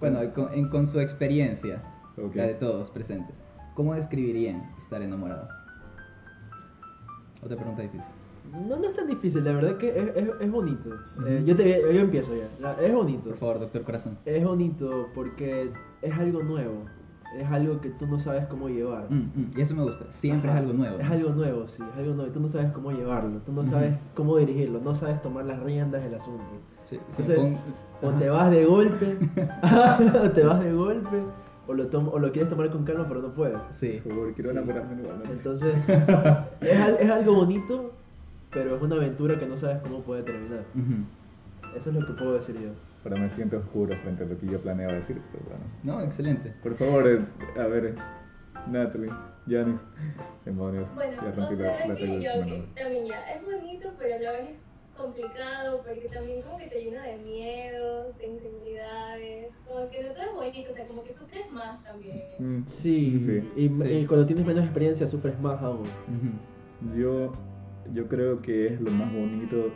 Bueno, 0.00 0.20
con, 0.34 0.52
en- 0.52 0.68
con 0.68 0.86
su 0.86 1.00
experiencia, 1.00 1.82
Ok. 2.22 2.34
la 2.36 2.44
de 2.44 2.54
todos 2.54 2.90
presentes, 2.90 3.40
¿cómo 3.74 3.94
describirían 3.94 4.70
estar 4.78 5.00
enamorado? 5.02 5.48
Otra 7.42 7.56
pregunta 7.56 7.82
difícil. 7.82 8.10
No, 8.52 8.76
no 8.76 8.84
es 8.84 8.94
tan 8.94 9.06
difícil, 9.08 9.42
la 9.44 9.52
verdad 9.52 9.76
que 9.76 9.88
es, 9.88 10.16
es, 10.16 10.30
es 10.40 10.50
bonito. 10.50 10.90
Eh, 11.26 11.42
yo, 11.46 11.56
te, 11.56 11.80
yo 11.82 12.00
empiezo 12.00 12.34
ya. 12.36 12.48
La- 12.60 12.74
Es 12.80 12.92
bonito. 12.94 13.30
Por 13.30 13.38
favor, 13.38 13.60
doctor 13.60 13.82
corazón. 13.82 14.18
Es 14.24 14.44
bonito 14.44 15.08
porque 15.14 15.72
es 16.02 16.12
algo 16.14 16.42
nuevo. 16.42 16.84
Es 17.38 17.50
algo 17.50 17.80
que 17.80 17.90
tú 17.90 18.06
no 18.06 18.18
sabes 18.18 18.46
cómo 18.46 18.68
llevar. 18.68 19.06
Mm, 19.10 19.14
mm, 19.34 19.50
y 19.56 19.60
eso 19.60 19.74
me 19.74 19.82
gusta, 19.82 20.06
siempre 20.10 20.50
Ajá. 20.50 20.58
es 20.60 20.64
algo 20.66 20.78
nuevo. 20.78 20.98
Es 20.98 21.10
algo 21.10 21.30
nuevo, 21.30 21.68
sí, 21.68 21.82
es 21.92 21.98
algo 21.98 22.14
nuevo. 22.14 22.32
Tú 22.32 22.40
no 22.40 22.48
sabes 22.48 22.72
cómo 22.72 22.90
llevarlo, 22.92 23.38
tú 23.44 23.52
no 23.52 23.64
sabes 23.64 23.94
cómo 24.14 24.36
dirigirlo, 24.38 24.80
no 24.80 24.94
sabes 24.94 25.20
tomar 25.22 25.44
las 25.44 25.60
riendas 25.62 26.02
del 26.02 26.14
asunto. 26.14 26.44
Sí, 26.84 26.98
Entonces, 27.10 27.38
O 28.02 28.10
te 28.10 28.28
vas 28.30 28.50
de 28.50 28.64
golpe, 28.64 29.16
o 30.24 30.30
te 30.30 30.44
vas 30.44 30.60
de 30.62 30.72
golpe, 30.72 31.22
o 31.66 31.74
lo, 31.74 31.86
tom- 31.88 32.08
o 32.12 32.18
lo 32.18 32.30
quieres 32.32 32.48
tomar 32.48 32.70
con 32.70 32.84
calma, 32.84 33.06
pero 33.08 33.20
no 33.22 33.28
puedes. 33.32 33.58
Sí. 33.70 34.00
Por 34.04 34.12
favor, 34.12 34.32
quiero 34.34 34.50
Sí. 34.50 34.56
enamorarme 34.56 34.96
nuevamente. 34.96 35.32
Entonces, 35.32 35.74
es, 36.60 36.78
al- 36.80 36.96
es 37.00 37.10
algo 37.10 37.34
bonito, 37.34 37.92
pero 38.50 38.76
es 38.76 38.82
una 38.82 38.96
aventura 38.96 39.38
que 39.38 39.46
no 39.46 39.56
sabes 39.56 39.78
cómo 39.82 40.00
puede 40.00 40.22
terminar. 40.22 40.64
Ujú. 40.74 41.76
Eso 41.76 41.90
es 41.90 41.96
lo 41.96 42.06
que 42.06 42.12
puedo 42.14 42.34
decir 42.34 42.54
yo. 42.54 42.70
Ahora 43.06 43.20
me 43.20 43.30
siento 43.30 43.58
oscuro 43.58 43.96
frente 43.98 44.24
a 44.24 44.26
lo 44.26 44.36
que 44.36 44.46
yo 44.48 44.60
planeaba 44.60 44.94
decir, 44.94 45.22
pero 45.30 45.44
bueno. 45.44 45.64
No, 45.84 46.04
excelente. 46.04 46.52
Por 46.60 46.74
favor, 46.74 47.06
eh, 47.08 47.20
a 47.56 47.66
ver, 47.68 47.94
Natalie, 48.68 49.12
Janis, 49.48 49.80
demonios, 50.44 50.92
Bueno, 50.92 51.12
ya 51.12 51.18
o 51.28 51.32
sea, 51.32 51.50
la 51.56 51.94
es 51.94 51.98
que 52.00 52.20
yo 52.20 52.32
que 52.44 52.82
también 52.82 53.06
ya 53.06 53.32
es 53.32 53.44
bonito, 53.44 53.92
pero 53.96 54.16
a 54.16 54.18
la 54.18 54.32
vez 54.32 54.48
es 54.50 54.56
complicado 54.96 55.82
porque 55.86 56.08
también 56.12 56.42
como 56.42 56.58
que 56.58 56.66
te 56.66 56.82
llena 56.82 57.04
de 57.04 57.16
miedos, 57.18 58.18
de 58.18 58.26
inseguridades, 58.26 59.52
como 59.68 59.88
que 59.88 60.02
no 60.02 60.08
todo 60.12 60.22
es 60.24 60.34
bonito, 60.34 60.72
o 60.72 60.74
sea, 60.74 60.86
como 60.88 61.04
que 61.04 61.14
sufres 61.14 61.52
más 61.52 61.84
también. 61.84 62.20
Mm, 62.40 62.62
Sí, 62.66 63.20
Sí. 63.24 63.52
Y, 63.54 63.68
Sí. 63.68 63.98
y 63.98 64.06
cuando 64.06 64.26
tienes 64.26 64.44
menos 64.44 64.64
experiencia 64.64 65.06
sufres 65.06 65.38
más 65.38 65.62
aún. 65.62 65.84
Yo, 66.96 67.32
yo 67.94 68.08
creo 68.08 68.42
que 68.42 68.66
es 68.74 68.80
lo 68.80 68.90
más 68.90 69.12
bonito 69.12 69.70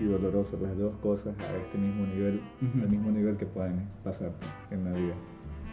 y 0.00 0.04
doloroso, 0.04 0.58
las 0.62 0.76
dos 0.76 0.94
cosas 0.96 1.34
a 1.38 1.56
este 1.56 1.78
mismo 1.78 2.06
nivel, 2.06 2.40
al 2.82 2.88
mismo 2.88 3.10
nivel 3.10 3.36
que 3.36 3.46
pueden 3.46 3.80
pasar 4.04 4.30
en 4.70 4.84
la 4.84 4.92
vida. 4.92 5.14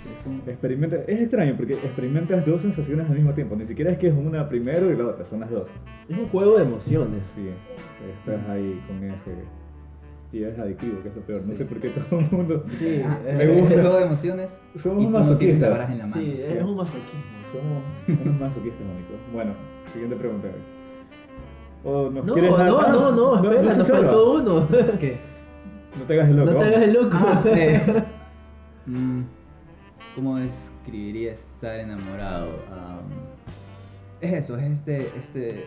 Sí, 0.02 0.10
es 0.12 0.24
como- 0.24 0.42
Experimenta, 0.48 0.96
es 1.08 1.22
extraño 1.22 1.56
porque 1.56 1.74
experimentas 1.74 2.46
dos 2.46 2.62
sensaciones 2.62 3.08
al 3.10 3.16
mismo 3.16 3.34
tiempo, 3.34 3.56
ni 3.56 3.66
siquiera 3.66 3.92
es 3.92 3.98
que 3.98 4.08
es 4.08 4.14
una 4.14 4.48
primero 4.50 4.92
y 4.92 4.96
la 4.98 5.08
otra, 5.08 5.26
son 5.26 5.42
las 5.42 5.50
dos. 5.52 5.68
Es 6.10 6.18
un 6.18 6.28
juego 6.30 6.58
de 6.58 6.64
emociones. 6.64 7.20
Sí, 7.36 7.48
estás 8.20 8.50
ahí 8.50 8.82
con 8.88 9.04
ese... 9.04 9.32
Y 10.32 10.44
es 10.44 10.58
adictivo, 10.58 11.00
que 11.04 11.10
es 11.10 11.16
lo 11.16 11.22
peor. 11.22 11.42
No 11.46 11.52
Sí. 11.54 11.60
sé 11.60 11.66
por 11.66 11.80
qué 11.80 11.90
todo 11.90 12.20
el 12.20 12.32
mundo... 12.32 12.66
Sí, 12.72 13.02
Ah, 13.06 13.20
me 13.24 13.44
es 13.44 13.60
gusta. 13.60 13.76
un 13.76 13.82
juego 13.82 13.98
de 14.00 14.06
emociones 14.06 14.60
Somos 14.76 15.10
masoquistas. 15.12 15.62
la 15.62 15.70
baraja 15.70 15.92
en 15.94 16.00
la 16.00 16.08
mano. 16.08 16.22
Sí, 16.24 16.36
Sí. 16.38 16.54
es 16.54 16.64
un 16.64 16.76
masoquismo. 16.76 17.22
Somos 17.52 18.20
unos 18.26 18.40
masoquistas 18.40 18.82
únicos. 18.82 19.16
Bueno, 19.32 19.54
siguiente 19.92 20.16
pregunta. 20.16 20.48
¿O 21.84 22.10
nos 22.10 22.26
No, 22.26 22.34
quieres 22.34 22.52
no, 22.52 22.58
dar- 22.58 22.68
no, 22.68 22.80
ah, 22.80 23.12
no, 23.14 23.36
espera, 23.52 23.72
se 23.72 23.78
nos 23.80 23.90
faltó 23.90 24.34
uno. 24.36 24.68
¿Qué? 25.00 25.18
No 26.00 26.04
te 26.06 26.14
hagas 26.14 26.30
el 26.30 26.36
loco. 26.38 26.52
No 26.52 26.60
te 26.60 26.66
hagas 26.66 26.84
el 26.84 26.94
loco. 26.94 27.18
Ah, 27.20 27.44
eh, 27.46 28.04
mm, 28.86 29.22
¿Cómo 30.16 30.38
describiría 30.38 31.34
estar 31.34 31.80
enamorado? 31.80 32.48
Am, 32.72 33.04
es 34.22 34.34
eso, 34.34 34.58
es 34.58 34.72
este, 34.72 35.08
este 35.18 35.66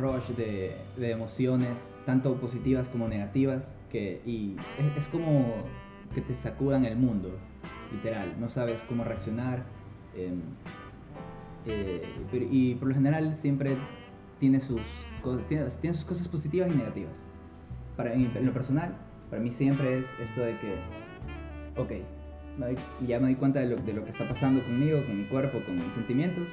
rush 0.00 0.28
de, 0.36 0.76
de 0.96 1.10
emociones, 1.12 1.94
tanto 2.04 2.34
positivas 2.34 2.88
como 2.88 3.08
negativas, 3.08 3.76
que, 3.90 4.20
y 4.26 4.56
es, 4.78 5.04
es 5.04 5.08
como 5.08 5.54
que 6.14 6.20
te 6.20 6.34
sacudan 6.34 6.84
el 6.84 6.96
mundo, 6.96 7.30
literal. 7.92 8.34
No 8.40 8.48
sabes 8.48 8.82
cómo 8.88 9.04
reaccionar. 9.04 9.62
em, 10.16 10.40
eh, 11.66 12.02
y 12.50 12.74
por 12.74 12.88
lo 12.88 12.94
general 12.94 13.34
siempre 13.34 13.76
tiene 14.40 14.60
sus, 14.60 14.80
tiene, 15.48 15.64
tiene 15.80 15.94
sus 15.96 16.04
cosas 16.04 16.28
positivas 16.28 16.72
y 16.72 16.76
negativas. 16.76 17.12
Para 17.96 18.14
mí, 18.14 18.28
en 18.34 18.46
lo 18.46 18.52
personal, 18.52 18.94
para 19.30 19.42
mí 19.42 19.52
siempre 19.52 19.98
es 19.98 20.06
esto 20.20 20.40
de 20.42 20.56
que, 20.58 20.74
ok, 21.76 21.90
me 22.58 22.66
doy- 22.66 22.78
ya 23.06 23.18
me 23.18 23.26
doy 23.26 23.34
cuenta 23.36 23.60
de 23.60 23.66
lo, 23.66 23.76
de 23.76 23.92
lo 23.92 24.04
que 24.04 24.10
está 24.10 24.26
pasando 24.28 24.62
conmigo, 24.62 25.04
con 25.04 25.16
mi 25.18 25.24
cuerpo, 25.24 25.60
con 25.64 25.74
mis 25.76 25.92
sentimientos, 25.94 26.44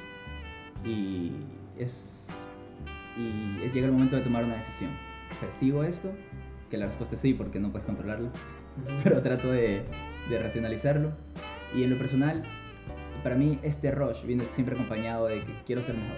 y 0.84 1.32
es, 1.78 2.26
y 3.16 3.64
es- 3.64 3.72
llega 3.72 3.86
el 3.86 3.92
momento 3.92 4.16
de 4.16 4.22
tomar 4.22 4.44
una 4.44 4.56
decisión. 4.56 4.90
¿Persigo 5.40 5.84
esto? 5.84 6.10
Que 6.70 6.76
la 6.76 6.86
respuesta 6.86 7.14
es 7.16 7.20
sí, 7.20 7.34
porque 7.34 7.60
no 7.60 7.70
puedes 7.70 7.86
controlarlo, 7.86 8.30
pero 9.04 9.22
trato 9.22 9.50
de, 9.50 9.82
de 10.28 10.38
racionalizarlo. 10.42 11.10
Y 11.74 11.82
en 11.84 11.90
lo 11.90 11.98
personal, 11.98 12.42
para 13.22 13.34
mí 13.36 13.58
este 13.62 13.90
rush 13.90 14.24
viene 14.24 14.44
siempre 14.44 14.74
acompañado 14.74 15.26
de 15.26 15.40
que 15.40 15.52
quiero 15.66 15.82
ser 15.82 15.94
mejor. 15.96 16.16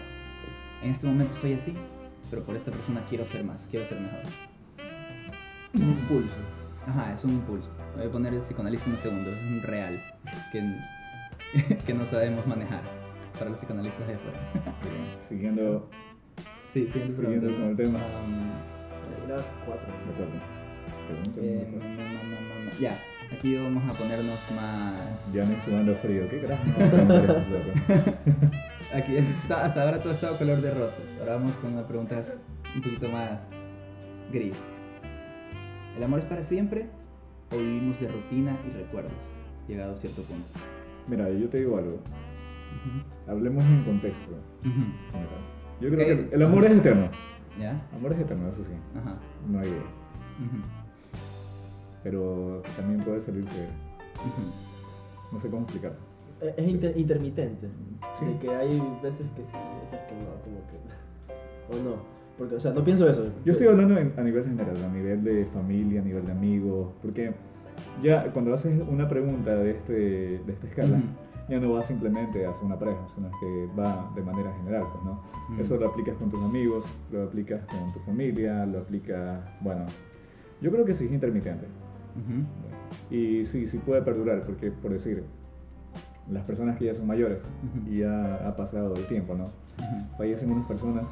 En 0.83 0.91
este 0.91 1.07
momento 1.07 1.35
soy 1.41 1.55
así, 1.55 1.75
pero 2.31 2.43
por 2.43 2.57
esta 2.57 2.71
persona 2.71 3.03
quiero 3.09 3.25
ser 3.27 3.45
más, 3.45 3.67
quiero 3.71 3.87
ser 3.87 4.01
mejor. 4.01 4.21
Un 5.75 5.83
impulso. 5.91 6.35
Ajá, 6.87 7.13
es 7.13 7.23
un 7.25 7.33
impulso. 7.33 7.69
Voy 7.97 8.07
a 8.07 8.11
poner 8.11 8.33
el 8.35 8.41
psicoanalista 8.41 8.89
en 8.89 8.97
un 8.97 9.03
segundo, 9.03 9.31
es 9.31 9.43
un 9.43 9.63
real 9.63 10.01
que, 10.53 11.77
que 11.87 11.95
no 11.95 12.07
sabemos 12.07 12.47
manejar. 12.47 12.83
para 13.39 13.51
los 13.51 13.59
psicoanalistas 13.61 14.07
de 14.07 14.15
afuera. 14.15 14.39
Siguiendo, 15.29 15.89
Sí, 16.67 16.87
siguiendo 16.87 17.17
pregunta. 17.17 17.47
con 17.57 17.69
el 17.71 17.77
tema. 17.77 17.99
Um, 17.99 19.27
Era 19.27 19.37
cuatro. 19.67 19.89
De 20.07 20.13
acuerdo. 20.13 20.33
Pregunta 21.09 21.41
eh, 21.43 21.79
ya, 22.81 22.97
aquí 23.33 23.57
vamos 23.57 23.83
a 23.89 23.93
ponernos 23.99 24.39
más... 24.55 24.95
Ya 25.33 25.45
me 25.45 25.59
sudando 25.65 25.95
frío. 25.97 26.29
¿Qué 26.31 26.41
carajo? 26.41 26.63
Aquí 28.95 29.17
está, 29.17 29.65
hasta 29.65 29.83
ahora 29.83 29.99
todo 30.01 30.11
ha 30.11 30.15
estado 30.15 30.39
color 30.39 30.61
de 30.61 30.73
rosas. 30.73 31.05
Ahora 31.21 31.35
vamos 31.35 31.53
con 31.57 31.73
unas 31.73 31.85
preguntas 31.85 32.37
un 32.75 32.83
poquito 32.83 33.09
más 33.09 33.49
gris. 34.33 34.57
¿El 35.97 36.03
amor 36.05 36.21
es 36.21 36.25
para 36.25 36.43
siempre 36.43 36.87
o 37.53 37.57
vivimos 37.57 38.01
de 38.01 38.09
rutina 38.09 38.57
y 38.67 38.77
recuerdos? 38.77 39.13
Llegado 39.67 39.95
a 39.95 39.97
cierto 39.97 40.23
punto. 40.23 40.49
Mira, 41.07 41.29
yo 41.31 41.49
te 41.49 41.59
digo 41.59 41.77
algo. 41.77 41.99
Hablemos 43.27 43.65
en 43.65 43.85
contexto. 43.85 44.33
Yo 45.81 45.91
creo 45.91 45.99
que 45.99 46.35
el 46.35 46.43
amor 46.43 46.65
es 46.65 46.73
eterno. 46.73 47.09
¿Ya? 47.59 47.81
Amor 47.95 48.13
es 48.13 48.21
eterno, 48.21 48.49
eso 48.49 48.63
sí. 48.63 48.73
Ajá. 48.99 49.17
No 49.47 49.59
hay. 49.59 49.69
Ujú. 49.69 50.63
Pero 52.03 52.63
también 52.77 53.03
puede 53.05 53.21
salirse. 53.21 53.67
No 55.33 55.39
sé 55.39 55.51
cómo 55.51 55.63
explicar. 55.63 55.97
Es 56.41 56.55
es 56.57 56.69
inter- 56.69 56.97
intermitente. 56.97 57.69
Sí. 58.19 58.25
De 58.27 58.39
que 58.39 58.51
hay 58.51 58.83
veces 59.03 59.27
que 59.37 59.43
sí, 59.45 59.57
veces 59.81 59.99
que 60.09 60.15
no, 60.15 60.43
como 60.43 60.61
que. 60.69 60.79
O 61.81 61.83
no. 61.85 61.97
Porque, 62.39 62.55
o 62.55 62.61
sea, 62.61 62.73
no 62.73 62.85
pienso 62.85 63.09
eso. 63.09 63.25
Yo 63.45 63.53
estoy 63.53 63.67
hablando 63.67 63.99
en- 63.99 64.13
a 64.17 64.23
nivel 64.23 64.45
general, 64.45 64.77
a 64.85 64.89
nivel 64.93 65.25
de 65.25 65.45
familia, 65.47 66.01
a 66.01 66.05
nivel 66.05 66.25
de 66.25 66.33
amigos, 66.33 66.93
porque 67.03 67.33
ya 68.03 68.31
cuando 68.33 68.55
haces 68.55 68.81
una 68.89 69.09
pregunta 69.09 69.55
de, 69.57 69.71
este, 69.73 69.93
de 69.93 70.53
esta 70.53 70.67
escala, 70.69 71.01
ya 71.49 71.59
no 71.59 71.73
va 71.73 71.83
simplemente 71.83 72.47
hacia 72.47 72.65
una 72.65 72.79
pareja, 72.79 73.01
sino 73.15 73.31
que 73.41 73.69
va 73.79 74.11
de 74.15 74.23
manera 74.23 74.53
general, 74.59 74.85
pues, 74.93 75.05
¿no? 75.05 75.23
Ujú. 75.53 75.61
Eso 75.63 75.77
lo 75.79 75.89
aplicas 75.89 76.15
con 76.17 76.31
tus 76.31 76.41
amigos, 76.43 76.85
lo 77.11 77.25
aplicas 77.25 77.65
con 77.67 77.93
tu 77.93 77.99
familia, 78.01 78.65
lo 78.67 78.79
aplicas, 78.81 79.41
bueno, 79.61 79.85
yo 80.61 80.71
creo 80.71 80.85
que 80.85 80.95
sí 80.95 81.07
es 81.07 81.13
intermitente. 81.13 81.67
Y 83.11 83.45
sí, 83.47 83.67
sí 83.67 83.79
puede 83.79 84.03
perdurar, 84.03 84.45
porque 84.45 84.71
por 84.71 84.93
decir, 84.93 85.25
las 86.31 86.45
personas 86.45 86.77
que 86.77 86.87
ya 86.87 86.95
son 86.95 87.07
mayores 87.07 87.43
y 87.87 87.99
ya 87.99 88.47
ha 88.47 88.57
pasado 88.57 88.95
el 88.95 89.07
tiempo, 89.07 89.35
¿no? 89.35 89.47
Fallecen 90.17 90.51
unas 90.51 90.67
personas 90.67 91.05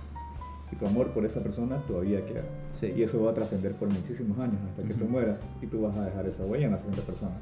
y 0.73 0.77
tu 0.77 0.87
amor 0.87 1.13
por 1.13 1.25
esa 1.25 1.41
persona 1.41 1.77
todavía 1.87 2.25
queda. 2.27 2.43
Sí. 2.73 2.93
Y 2.97 3.03
eso 3.03 3.23
va 3.23 3.31
a 3.31 3.35
trascender 3.35 3.73
por 3.73 3.89
muchísimos 3.89 4.39
años 4.39 4.59
hasta 4.69 4.83
que 4.83 4.95
tú 4.95 5.07
mueras 5.07 5.39
y 5.63 5.67
tú 5.67 5.83
vas 5.83 5.97
a 5.97 6.05
dejar 6.05 6.27
esa 6.27 6.45
huella 6.45 6.67
en 6.67 6.73
la 6.73 6.79
siguiente 6.79 7.03
persona. 7.03 7.35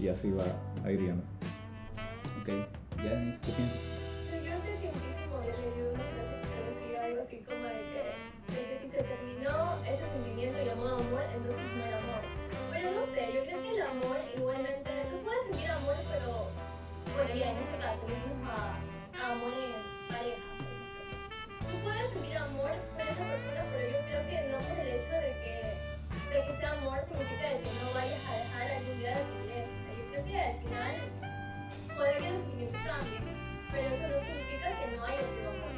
Y 0.00 0.08
así 0.08 0.30
va 0.30 0.44
a 0.84 0.90
ir 0.90 1.00
yendo. 1.00 1.22
Ok. 2.40 2.48
¿Ya? 2.96 3.38
¿Qué 3.42 3.52
piensas? 3.52 4.03
Pero 23.18 23.84
yo 23.90 23.98
creo 24.06 24.22
que 24.28 24.36
no 24.50 24.58
por 24.58 24.78
el 24.78 24.88
hecho 24.88 25.14
de 25.14 25.32
que, 25.42 25.54
de 26.34 26.38
que 26.46 26.52
sea 26.58 26.72
amor 26.72 26.98
significa 27.08 27.48
que 27.62 27.70
no 27.78 27.86
vayas 27.94 28.20
a 28.26 28.32
dejar 28.38 28.64
algún 28.78 28.98
día 28.98 29.10
de 29.18 29.24
querer. 29.24 29.66
Yo 29.94 30.02
creo 30.10 30.24
que 30.24 30.40
al 30.40 30.56
final 30.62 30.94
puede 31.96 32.12
que 32.18 32.30
los 32.30 32.40
sentimientos 32.42 32.80
cambien, 32.84 33.24
pero 33.70 33.86
eso 33.86 34.04
no 34.08 34.18
significa 34.24 34.66
que 34.78 34.96
no 34.96 35.04
haya 35.04 35.20
sido 35.22 35.48
amor. 35.54 35.72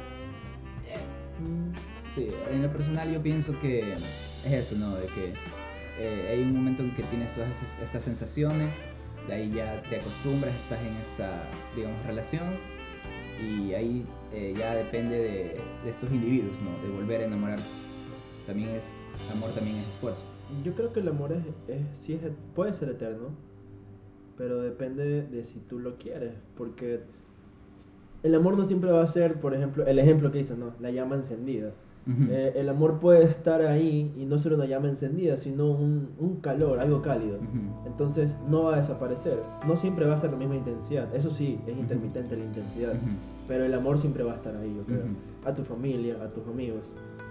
Mm, 1.39 1.73
Sí, 2.15 2.27
en 2.49 2.63
lo 2.63 2.71
personal 2.73 3.13
yo 3.13 3.21
pienso 3.21 3.59
que 3.61 3.93
es 3.93 4.51
eso, 4.51 4.75
¿no? 4.75 4.95
De 4.95 5.05
que 5.05 5.33
eh, 5.99 6.29
hay 6.31 6.41
un 6.41 6.55
momento 6.55 6.81
en 6.81 6.89
que 6.95 7.03
tienes 7.03 7.31
todas 7.35 7.49
estas 7.83 8.03
sensaciones, 8.03 8.69
de 9.27 9.33
ahí 9.35 9.51
ya 9.53 9.79
te 9.83 9.97
acostumbras, 9.99 10.55
estás 10.55 10.79
en 10.81 10.95
esta, 10.97 11.43
digamos, 11.75 12.03
relación 12.07 12.43
y 13.41 13.73
ahí 13.73 14.05
eh, 14.33 14.53
ya 14.57 14.75
depende 14.75 15.15
de, 15.17 15.61
de 15.83 15.89
estos 15.89 16.11
individuos, 16.11 16.55
¿no? 16.61 16.87
De 16.87 16.93
volver 16.93 17.21
a 17.21 17.25
enamorarse. 17.25 17.69
También 18.45 18.69
es, 18.69 18.83
amor 19.33 19.51
también 19.51 19.77
es 19.77 19.87
esfuerzo. 19.89 20.23
Yo 20.63 20.73
creo 20.73 20.93
que 20.93 21.01
el 21.01 21.07
amor 21.09 21.33
es, 21.33 21.43
es, 21.67 21.81
sí 21.99 22.13
es, 22.13 22.21
puede 22.55 22.73
ser 22.73 22.89
eterno, 22.89 23.29
pero 24.37 24.61
depende 24.61 25.23
de, 25.23 25.43
si 25.43 25.59
tú 25.59 25.79
lo 25.79 25.97
quieres, 25.97 26.33
porque 26.55 27.01
el 28.23 28.35
amor 28.35 28.55
no 28.55 28.63
siempre 28.63 28.91
va 28.91 29.03
a 29.03 29.07
ser, 29.07 29.39
por 29.39 29.53
ejemplo, 29.53 29.85
el 29.85 29.99
ejemplo 29.99 30.31
que 30.31 30.37
dices, 30.37 30.57
¿no? 30.57 30.73
La 30.79 30.91
llama 30.91 31.15
encendida. 31.15 31.73
Ujú. 32.07 32.31
Eh, 32.31 32.53
el 32.55 32.69
amor 32.69 32.99
puede 32.99 33.23
estar 33.25 33.61
ahí 33.61 34.13
y 34.17 34.25
no 34.25 34.39
ser 34.39 34.53
una 34.53 34.65
llama 34.65 34.87
encendida, 34.87 35.37
sino 35.37 35.69
un, 35.69 36.09
un 36.17 36.37
calor, 36.37 36.79
algo 36.79 37.01
cálido. 37.01 37.37
Ujú. 37.37 37.87
Entonces 37.87 38.37
no 38.49 38.63
va 38.63 38.75
a 38.75 38.77
desaparecer. 38.77 39.37
No 39.67 39.75
siempre 39.75 40.05
va 40.05 40.15
a 40.15 40.17
ser 40.17 40.31
la 40.31 40.37
misma 40.37 40.55
intensidad. 40.55 41.13
Eso 41.13 41.29
sí, 41.29 41.59
es 41.67 41.77
intermitente 41.77 42.37
la 42.37 42.45
intensidad. 42.45 42.93
Pero 43.47 43.65
el 43.65 43.73
amor 43.73 43.97
siempre 43.97 44.23
va 44.23 44.33
a 44.33 44.35
estar 44.35 44.55
ahí, 44.55 44.73
yo 44.75 44.83
creo. 44.83 45.03
A 45.45 45.53
tu 45.53 45.63
familia, 45.63 46.15
a 46.23 46.27
tus 46.27 46.47
amigos. 46.47 46.81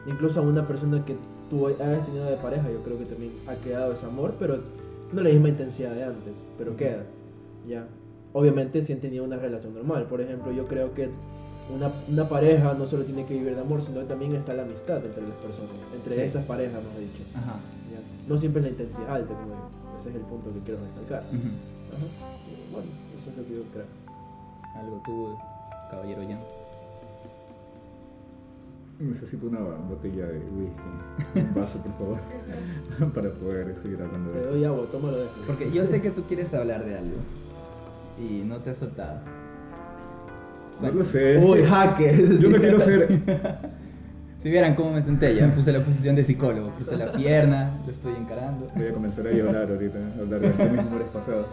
Incluso 0.07 0.41
a 0.41 0.43
una 0.43 0.67
persona 0.67 1.05
que 1.05 1.17
tú 1.51 1.67
hayas 1.67 2.05
tenido 2.07 2.27
de 2.27 2.37
pareja, 2.37 2.71
yo 2.71 2.83
creo 2.83 2.99
que 2.99 3.05
también 3.05 3.33
ha 3.49 3.55
quedado 3.57 3.93
ese 3.93 4.07
amor, 4.07 4.35
pero 4.39 4.59
no 5.13 5.23
la 5.23 5.31
misma 5.31 5.49
intensidad 5.49 5.95
de 5.95 6.05
antes, 6.05 6.33
pero 6.59 6.77
queda. 6.77 7.03
Ya. 7.69 7.87
Obviamente 8.33 8.83
si 8.83 8.93
han 8.93 9.01
tenido 9.01 9.25
una 9.25 9.37
relación 9.37 9.75
normal. 9.75 10.07
Por 10.09 10.21
ejemplo, 10.21 10.53
yo 10.53 10.67
creo 10.67 10.93
que 10.95 11.09
una, 11.75 11.91
una 12.09 12.29
pareja 12.29 12.75
no 12.75 12.87
solo 12.87 13.05
tiene 13.05 13.25
que 13.25 13.35
vivir 13.35 13.55
de 13.55 13.61
amor, 13.61 13.83
sino 13.83 14.01
que 14.01 14.07
también 14.07 14.35
está 14.35 14.55
la 14.55 14.63
amistad 14.63 15.05
entre 15.05 15.23
las 15.23 15.31
personas, 15.33 15.71
entre 15.95 16.15
Sí. 16.15 16.21
esas 16.23 16.45
parejas, 16.45 16.83
mejor 16.83 17.01
dicho. 17.01 17.23
Ajá. 17.35 17.57
Ya. 17.93 18.01
No 18.29 18.39
siempre 18.39 18.63
la 18.63 18.69
intensidad 18.69 19.11
alta, 19.11 19.35
como 19.35 19.47
digo. 19.47 19.69
Ese 19.99 20.11
es 20.11 20.15
el 20.17 20.23
punto 20.23 20.53
que 20.53 20.61
quiero. 20.61 20.81
Ujú. 20.81 21.15
Ajá. 21.15 21.27
Y 22.47 22.73
Bueno, 22.73 22.89
eso 23.19 23.31
es 23.31 23.37
lo 23.37 23.45
que 23.47 23.55
yo 23.55 23.63
creo. 23.73 23.87
Algo 24.77 25.03
tú, 25.05 25.37
caballero 25.91 26.23
Jan. 26.29 26.39
Necesito 28.99 29.47
una 29.49 29.61
botella 29.61 30.27
de 30.27 30.39
whisky, 30.39 31.39
un 31.41 31.55
vaso 31.55 31.77
por 31.79 31.93
favor, 31.99 32.19
para 33.15 33.29
poder 33.35 33.77
seguir 33.83 34.01
hablando 34.01 34.31
Te 34.31 34.39
de 34.39 34.43
esto. 34.45 34.55
doy 34.55 34.65
agua, 34.65 34.85
tómalo 34.91 35.19
de 35.19 35.27
Porque 35.47 35.71
yo 35.71 35.85
sé 35.85 36.01
que 36.01 36.11
tú 36.11 36.23
quieres 36.23 36.55
hablar 36.55 36.83
de 36.83 36.97
algo 36.97 37.17
y 38.19 38.43
no 38.45 38.57
te 38.61 38.71
has 38.71 38.79
soltado. 38.79 39.21
No 40.83 40.91
lo 40.91 41.05
sé. 41.05 41.39
Uy, 41.39 41.63
jaque. 41.65 42.39
Yo 42.41 42.51
no 42.51 42.59
quiero 42.59 42.79
ser. 42.81 43.09
Si 44.39 44.51
vieran 44.51 44.77
cómo 44.77 44.93
me 44.93 45.03
senté, 45.03 45.35
ya 45.35 45.53
puse 45.53 45.73
la 45.73 45.85
posición 45.85 46.15
de 46.15 46.23
psicólogo, 46.23 46.71
puse 46.71 46.97
la 46.97 47.11
pierna, 47.11 47.69
lo 47.85 47.91
estoy 47.91 48.15
encarando. 48.15 48.69
Voy 48.77 48.87
a 48.87 48.93
comenzar 48.93 49.27
a 49.27 49.33
llorar 49.33 49.69
ahorita, 49.69 49.99
a 49.99 50.23
hablar 50.23 50.41
de 50.41 50.71
mis 50.71 50.79
amores 50.79 51.09
pasados. 51.13 51.47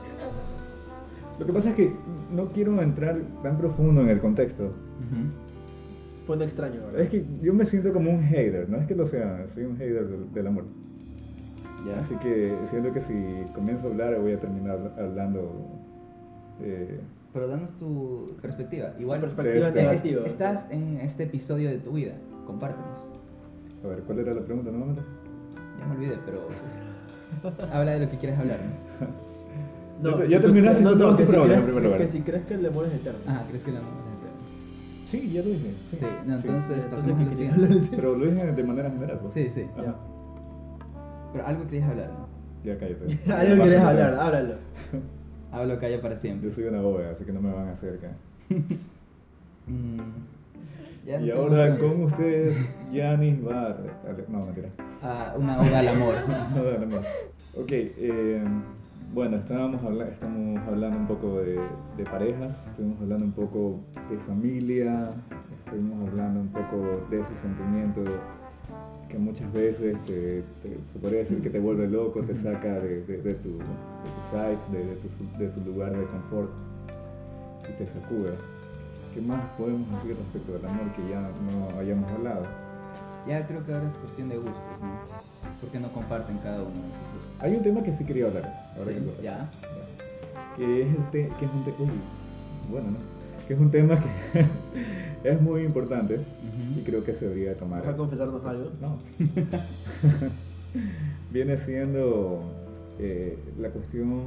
Lo 1.40 1.46
que 1.48 1.54
pasa 1.54 1.70
es 1.72 1.76
que 1.76 1.92
no 2.32 2.50
quiero 2.50 2.80
entrar 2.84 3.18
tan 3.42 3.58
profundo 3.58 4.02
en 4.02 4.10
el 4.10 4.20
contexto. 4.20 4.66
Ujú. 4.66 6.28
Fue 6.28 6.36
un 6.36 6.44
extraño, 6.44 6.82
¿verdad? 6.86 7.02
Es 7.02 7.10
que 7.10 7.26
yo 7.42 7.52
me 7.56 7.66
siento 7.66 7.92
como 7.94 8.12
un 8.12 8.22
hater, 8.26 8.70
no 8.70 8.78
es 8.78 8.86
que 8.86 8.94
lo 8.94 9.08
sea, 9.08 9.44
soy 9.56 9.64
un 9.64 9.76
hater 9.78 10.06
del, 10.08 10.32
del 10.32 10.48
amor. 10.48 10.66
Ya. 11.88 11.98
Así 11.98 12.14
que 12.18 12.54
siento 12.70 12.94
que 12.94 13.02
si 13.02 13.16
comienzo 13.56 13.88
a 13.88 13.90
hablar 13.90 14.20
voy 14.20 14.34
a 14.34 14.40
terminar 14.40 14.78
hablando. 15.00 15.52
eh, 16.62 17.00
Pero 17.34 17.48
danos 17.48 17.76
tu 17.78 18.36
perspectiva. 18.42 18.94
Igual 19.00 19.22
perspectiva 19.22 19.68
Este- 19.68 19.80
es- 19.80 19.86
negativa. 19.88 20.24
estás 20.26 20.66
en 20.70 21.00
este 21.00 21.24
episodio 21.24 21.70
de 21.70 21.78
tu 21.80 21.94
vida, 21.94 22.14
compártenos. 22.46 23.08
a 23.84 23.88
ver, 23.88 24.00
¿cuál 24.04 24.20
era 24.20 24.34
la 24.34 24.42
pregunta 24.42 24.70
nuevamente? 24.72 25.02
Ya 25.80 25.86
me 25.88 25.96
olvidé, 25.96 26.18
pero 26.26 26.48
habla 27.74 27.92
de 27.94 28.00
lo 28.06 28.10
que 28.10 28.18
quieres 28.18 28.38
hablarnos. 28.40 28.80
Ya- 30.04 30.26
ya 30.26 30.42
terminaste 30.42 30.84
no, 30.84 30.92
tu 30.92 30.98
no, 30.98 31.16
que 31.18 31.26
si, 31.26 31.36
en 31.36 31.44
crees, 31.44 31.62
primer 31.62 31.98
que- 31.98 32.08
si 32.08 32.22
crees 32.22 32.46
que 32.46 32.54
el 32.56 32.66
amor 32.66 32.86
es 32.86 32.94
eterno. 32.94 33.20
Ah, 33.28 33.44
¿crees 33.50 33.64
que 33.64 33.72
el 33.72 33.78
amor 33.78 33.90
es 33.90 34.22
eterno? 34.22 34.40
Sí, 35.08 35.30
ya 35.32 35.42
lo 35.42 35.50
dije. 35.50 35.74
Sí, 35.92 36.06
no, 36.26 36.36
entonces 36.36 36.78
Entonces, 36.78 36.86
pasemos 36.90 37.16
a 37.16 37.18
¿qué 37.18 37.24
lo 37.26 37.32
querías 37.32 37.56
siguiente. 37.56 37.96
Pero 37.96 38.16
lo 38.16 38.26
dije 38.26 38.52
de 38.52 38.64
manera 38.64 38.92
general. 38.92 39.20
pues. 39.22 39.34
Sí, 39.34 39.50
sí. 39.50 39.66
Ajá. 39.78 39.96
Pero 41.32 41.48
algo 41.48 41.64
querías 41.66 41.90
hablar, 41.90 42.10
¿no? 42.10 42.28
Ya 42.64 42.78
cállate. 42.78 43.20
Algo 43.34 43.64
querés 43.64 43.82
hablar, 43.82 44.14
háblalo. 44.20 44.54
Hablo 45.54 45.80
calla 45.80 46.02
para 46.02 46.18
siempre. 46.18 46.50
Yo 46.50 46.56
soy 46.56 46.66
una 46.66 46.82
bóveda, 46.82 47.12
así 47.12 47.24
que 47.24 47.32
no 47.32 47.40
me 47.42 47.54
van 47.54 47.68
a 47.68 47.72
hacer 47.72 47.96
acá. 47.96 48.12
Mm, 49.66 49.98
ya 51.08 51.22
Y 51.22 51.32
ahora 51.32 51.78
con 51.78 51.92
roles. 51.92 52.12
ustedes, 52.12 52.70
Yanis 52.92 53.42
Bar. 53.42 53.78
No, 54.28 54.40
mentira. 54.40 54.68
Ah, 55.02 55.34
una 55.38 55.62
oda 55.62 55.80
al 55.80 55.88
amor. 55.88 56.16
No, 56.28 56.64
no, 56.80 56.86
no. 56.86 56.98
Ok, 56.98 57.72
eh, 57.72 58.44
bueno, 59.14 59.38
estábamos 59.38 59.82
habla 59.82 60.10
estamos 60.10 60.60
hablando 60.68 60.98
un 60.98 61.08
poco 61.08 61.40
de, 61.40 61.62
de 61.96 62.04
parejas, 62.04 62.62
estuvimos 62.72 63.00
hablando 63.00 63.24
un 63.24 63.32
poco 63.32 63.80
de 64.10 64.18
familia, 64.18 65.04
estuvimos 65.64 66.10
hablando 66.10 66.42
un 66.42 66.50
poco 66.50 67.06
de 67.10 67.22
ese 67.22 67.34
sentimiento 67.36 68.02
que 69.14 69.20
muchas 69.20 69.54
veces 69.54 69.96
te, 70.08 70.42
te- 70.64 70.78
se 70.92 71.00
podría 71.00 71.20
decir 71.20 71.40
que 71.40 71.52
te 71.52 71.60
vuelve 71.60 71.88
loco, 71.88 72.22
te 72.22 72.36
saca 72.36 72.80
de, 72.80 73.04
de- 73.06 73.22
de 73.22 73.34
tu, 73.36 73.50
de 73.60 73.64
tu 73.64 74.22
site, 74.32 74.78
de, 74.78 74.96
tu, 74.96 75.38
de 75.40 75.48
tu 75.50 75.62
lugar 75.62 75.92
de 75.96 76.04
confort 76.06 76.50
y 77.70 77.78
te 77.78 77.86
sacude. 77.86 78.32
¿qué 79.14 79.22
más 79.22 79.40
podemos 79.56 79.88
decir 79.94 80.18
respecto 80.18 80.54
del 80.54 80.66
amor 80.66 80.88
que 80.96 81.08
ya 81.12 81.22
no 81.22 81.80
hayamos 81.80 82.12
hablado? 82.12 82.48
Ya 83.28 83.46
creo 83.46 83.64
que 83.64 83.72
ahora 83.74 83.88
es 83.88 83.96
cuestión 83.98 84.30
de 84.30 84.38
gustos, 84.38 84.82
¿no? 84.82 84.90
Porque 85.62 85.80
no 85.80 85.90
comparten 85.94 86.40
cada 86.40 86.64
uno 86.64 86.72
de 86.72 86.76
sus 86.76 87.14
gustos. 87.14 87.32
Hay 87.40 87.56
un 87.56 87.62
tema 87.62 87.84
que 87.84 87.94
sí 87.94 88.04
quería 88.06 88.26
hablar, 88.26 88.72
ahora 88.76 88.92
Sí, 88.92 88.98
que 88.98 89.06
lo- 89.06 89.22
ya. 89.22 89.48
que 90.58 90.82
es, 90.82 90.88
el 90.88 91.12
te- 91.12 91.28
que 91.38 91.46
es 91.46 91.52
un 91.54 91.64
te- 91.64 91.76
uy, 91.80 91.90
bueno, 92.72 92.88
¿no? 92.90 92.98
que 93.48 93.54
es 93.54 93.60
un 93.60 93.70
tema 93.70 93.94
que 93.96 94.08
es 95.24 95.42
muy 95.42 95.64
importante 95.64 96.20
y 96.78 96.82
creo 96.84 97.04
que 97.04 97.14
se 97.14 97.28
debería 97.28 97.56
tomar. 97.58 97.84
¿Vas 97.86 97.94
a 97.94 97.98
confesarnos 97.98 98.44
algo? 98.46 98.70
No. 98.82 98.98
Viene 101.32 101.58
siendo 101.58 102.42
eh, 103.00 103.38
la 103.60 103.70
cuestión 103.70 104.26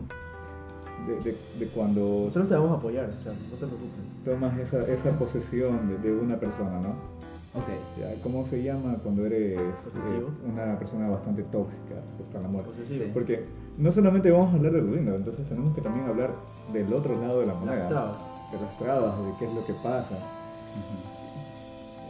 de, 1.07 1.15
de- 1.31 1.37
de 1.59 1.67
cuando 1.69 2.01
Nosotros 2.27 2.49
te 2.49 2.55
vamos 2.55 2.71
a 2.73 2.75
apoyar, 2.75 3.09
o 3.09 3.23
sea, 3.23 3.33
no 3.33 3.57
te 3.59 3.67
preocupes. 3.67 4.25
tomas 4.25 4.59
esa, 4.59 4.81
esa 4.93 5.19
posesión 5.19 5.89
de, 5.89 5.99
de 5.99 6.13
una 6.17 6.37
persona, 6.39 6.81
¿no? 6.81 7.17
Ok. 7.55 8.21
¿Cómo 8.23 8.45
se 8.45 8.63
llama 8.63 8.97
cuando 9.03 9.25
eres 9.25 9.59
eh, 9.59 10.25
una 10.53 10.79
persona 10.79 11.09
bastante 11.09 11.43
tóxica 11.45 11.95
respecto 12.05 12.39
al 12.39 12.45
amor? 12.45 12.65
Posesivo. 12.65 13.07
Porque 13.15 13.45
no 13.79 13.91
solamente 13.91 14.31
vamos 14.31 14.53
a 14.53 14.57
hablar 14.57 14.73
de 14.73 14.83
lo 14.83 14.95
lindo, 14.95 15.15
entonces 15.17 15.49
tenemos 15.49 15.71
que 15.75 15.81
también 15.81 16.07
hablar 16.07 16.33
del 16.73 16.93
otro 16.93 17.19
lado 17.21 17.41
de 17.41 17.47
la 17.47 17.55
moneda. 17.55 17.79
Las 17.79 17.89
trabas. 17.89 18.17
De 18.53 18.61
las 18.61 18.79
trabas, 18.79 19.19
de 19.19 19.33
qué 19.39 19.47
es 19.47 19.55
lo 19.55 19.65
que 19.65 19.73
pasa. 19.83 20.17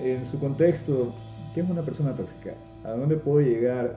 En 0.02 0.26
su 0.26 0.38
contexto, 0.38 1.12
¿qué 1.54 1.60
es 1.60 1.70
una 1.70 1.82
persona 1.82 2.12
tóxica? 2.12 2.52
¿A 2.84 2.90
dónde 2.90 3.16
puede 3.16 3.46
llegar 3.48 3.96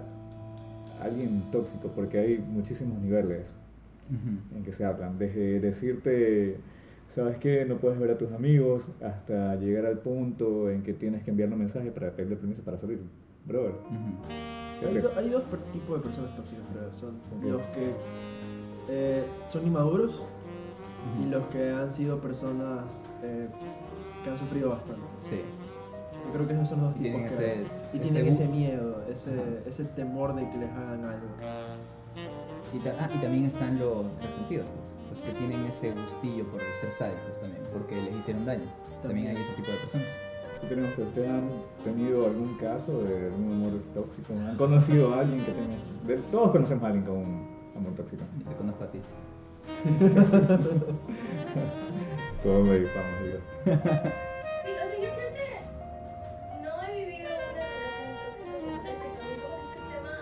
alguien 1.01 1.43
tóxico? 1.51 1.89
Porque 1.95 2.19
hay 2.19 2.37
muchísimos 2.37 2.99
niveles 3.01 3.41
en 4.55 4.63
que 4.63 4.71
se 4.73 4.85
hablan. 4.85 5.19
Desde 5.19 5.59
decirte, 5.59 6.57
¿sabes 7.13 7.37
qué? 7.37 7.65
No 7.65 7.75
puedes 7.77 7.99
ver 7.99 8.11
a 8.11 8.17
tus 8.17 8.31
amigos, 8.31 8.83
hasta 9.03 9.55
llegar 9.57 9.85
al 9.85 9.99
punto 9.99 10.69
en 10.71 10.81
que 10.83 10.93
tienes 10.93 11.23
que 11.23 11.31
enviarle 11.31 11.55
un 11.55 11.61
mensaje 11.61 11.91
para 11.91 12.11
pedirle 12.11 12.37
permiso 12.37 12.61
para 12.63 12.77
salir. 12.77 12.99
Brother, 13.45 13.71
Ujú. 13.71 14.27
¿qué 14.79 14.85
Hay, 14.87 14.91
haces? 14.97 15.03
do- 15.03 15.19
hay 15.19 15.29
dos 15.29 15.43
per- 15.43 15.59
tipos 15.73 15.97
de 15.97 16.03
personas 16.03 16.35
tóxicas, 16.35 16.63
creo. 16.73 16.89
Son 16.99 17.51
los 17.51 17.61
que 17.67 17.91
eh, 18.89 19.23
son 19.49 19.67
inmaduros 19.67 20.21
y 21.23 21.29
los 21.29 21.43
que 21.49 21.69
han 21.71 21.89
sido 21.91 22.19
personas 22.19 22.83
eh, 23.23 23.47
que 24.29 24.33
han 24.33 24.39
sufrido 24.39 24.69
bastante. 24.69 25.01
Sí. 25.23 25.41
Yo 26.25 26.33
creo 26.33 26.47
que 26.47 26.53
esos 26.53 26.69
son 26.69 26.81
los 26.83 26.95
Y 26.97 26.99
tipos 26.99 27.21
tienen 27.21 27.37
que... 27.37 27.61
ese, 27.63 27.65
y 27.93 27.99
tienen 27.99 28.27
ese 28.27 28.47
miedo, 28.47 29.03
ese, 29.09 29.31
Ajá. 29.33 29.41
ese 29.67 29.83
temor 29.85 30.35
de 30.35 30.49
que 30.49 30.57
les 30.57 30.69
hagan 30.71 31.03
algo. 31.03 31.27
Y, 32.73 32.79
ta- 32.79 32.95
ah, 32.99 33.09
y 33.13 33.17
también 33.19 33.45
están 33.45 33.79
los 33.79 34.05
resentidos, 34.21 34.67
pues, 35.07 35.09
los 35.09 35.21
que 35.21 35.31
tienen 35.39 35.65
ese 35.65 35.91
gustillo 35.91 36.45
por 36.51 36.61
ser 36.81 36.91
sádicos 36.91 37.39
también, 37.39 37.63
porque 37.73 37.95
les 38.01 38.15
hicieron 38.17 38.45
daño. 38.45 38.65
También, 39.01 39.01
También. 39.01 39.27
hay 39.37 39.41
ese 39.41 39.53
tipo 39.53 39.71
de 39.71 39.77
personas. 39.77 40.07
¿Qué 40.61 40.67
tenemos? 40.67 40.97
¿Ustedes 40.97 41.29
han 41.29 41.49
tenido 41.83 42.25
algún 42.27 42.57
caso 42.57 42.91
de 43.03 43.27
algún 43.27 43.53
amor 43.53 43.71
tóxico? 43.95 44.33
¿Han 44.33 44.57
conocido 44.57 45.13
a 45.13 45.21
alguien 45.21 45.45
que 45.45 45.51
tenga.? 45.53 45.75
de- 46.05 46.17
todos 46.31 46.51
conocemos 46.51 46.83
a 46.83 46.87
alguien 46.87 47.05
con 47.05 47.17
un 47.17 47.47
amor 47.77 47.93
tóxico. 47.95 48.23
Yo 48.39 48.45
te 48.51 48.55
conozco 48.55 48.83
a 48.83 48.87
ti. 48.91 48.99
Todos 52.43 52.65
me 52.67 52.79
difamos, 52.79 53.23
digo. 53.23 53.39
Sí, 53.63 53.69
o 53.69 53.73
sea, 53.75 54.95
yo 54.95 55.09
creo 55.15 55.31
que 55.35 55.47
no 56.63 56.71
he 56.83 56.89
vivido 56.93 57.29
una 57.29 57.63
relación 57.69 58.09
tóxica 58.19 58.53
como 58.63 58.77
tal, 58.83 58.95
porque 58.99 59.19
a 59.19 59.23
mí 59.27 59.33
como 59.39 59.55
este 59.59 59.79
tema, 59.91 60.13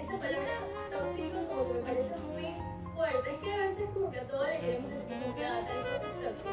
esta 0.00 0.16
palabra 0.18 0.54
tóxico 0.90 1.36
como 1.48 1.62
que 1.66 1.72
me 1.74 1.80
parece 1.80 2.14
muy 2.30 2.48
fuerte. 2.94 3.26
Es 3.34 3.38
que 3.40 3.50
a 3.52 3.58
veces 3.58 3.86
como 3.92 4.06
que 4.10 4.18
a 4.20 4.24
todos 4.24 4.46
le 4.48 4.58
queremos 4.60 4.90
decir 4.90 5.14
como 5.18 5.34
que 5.34 5.42
ah, 5.44 5.60
tal 5.66 5.78
es 5.78 5.84
tóxico. 6.22 6.50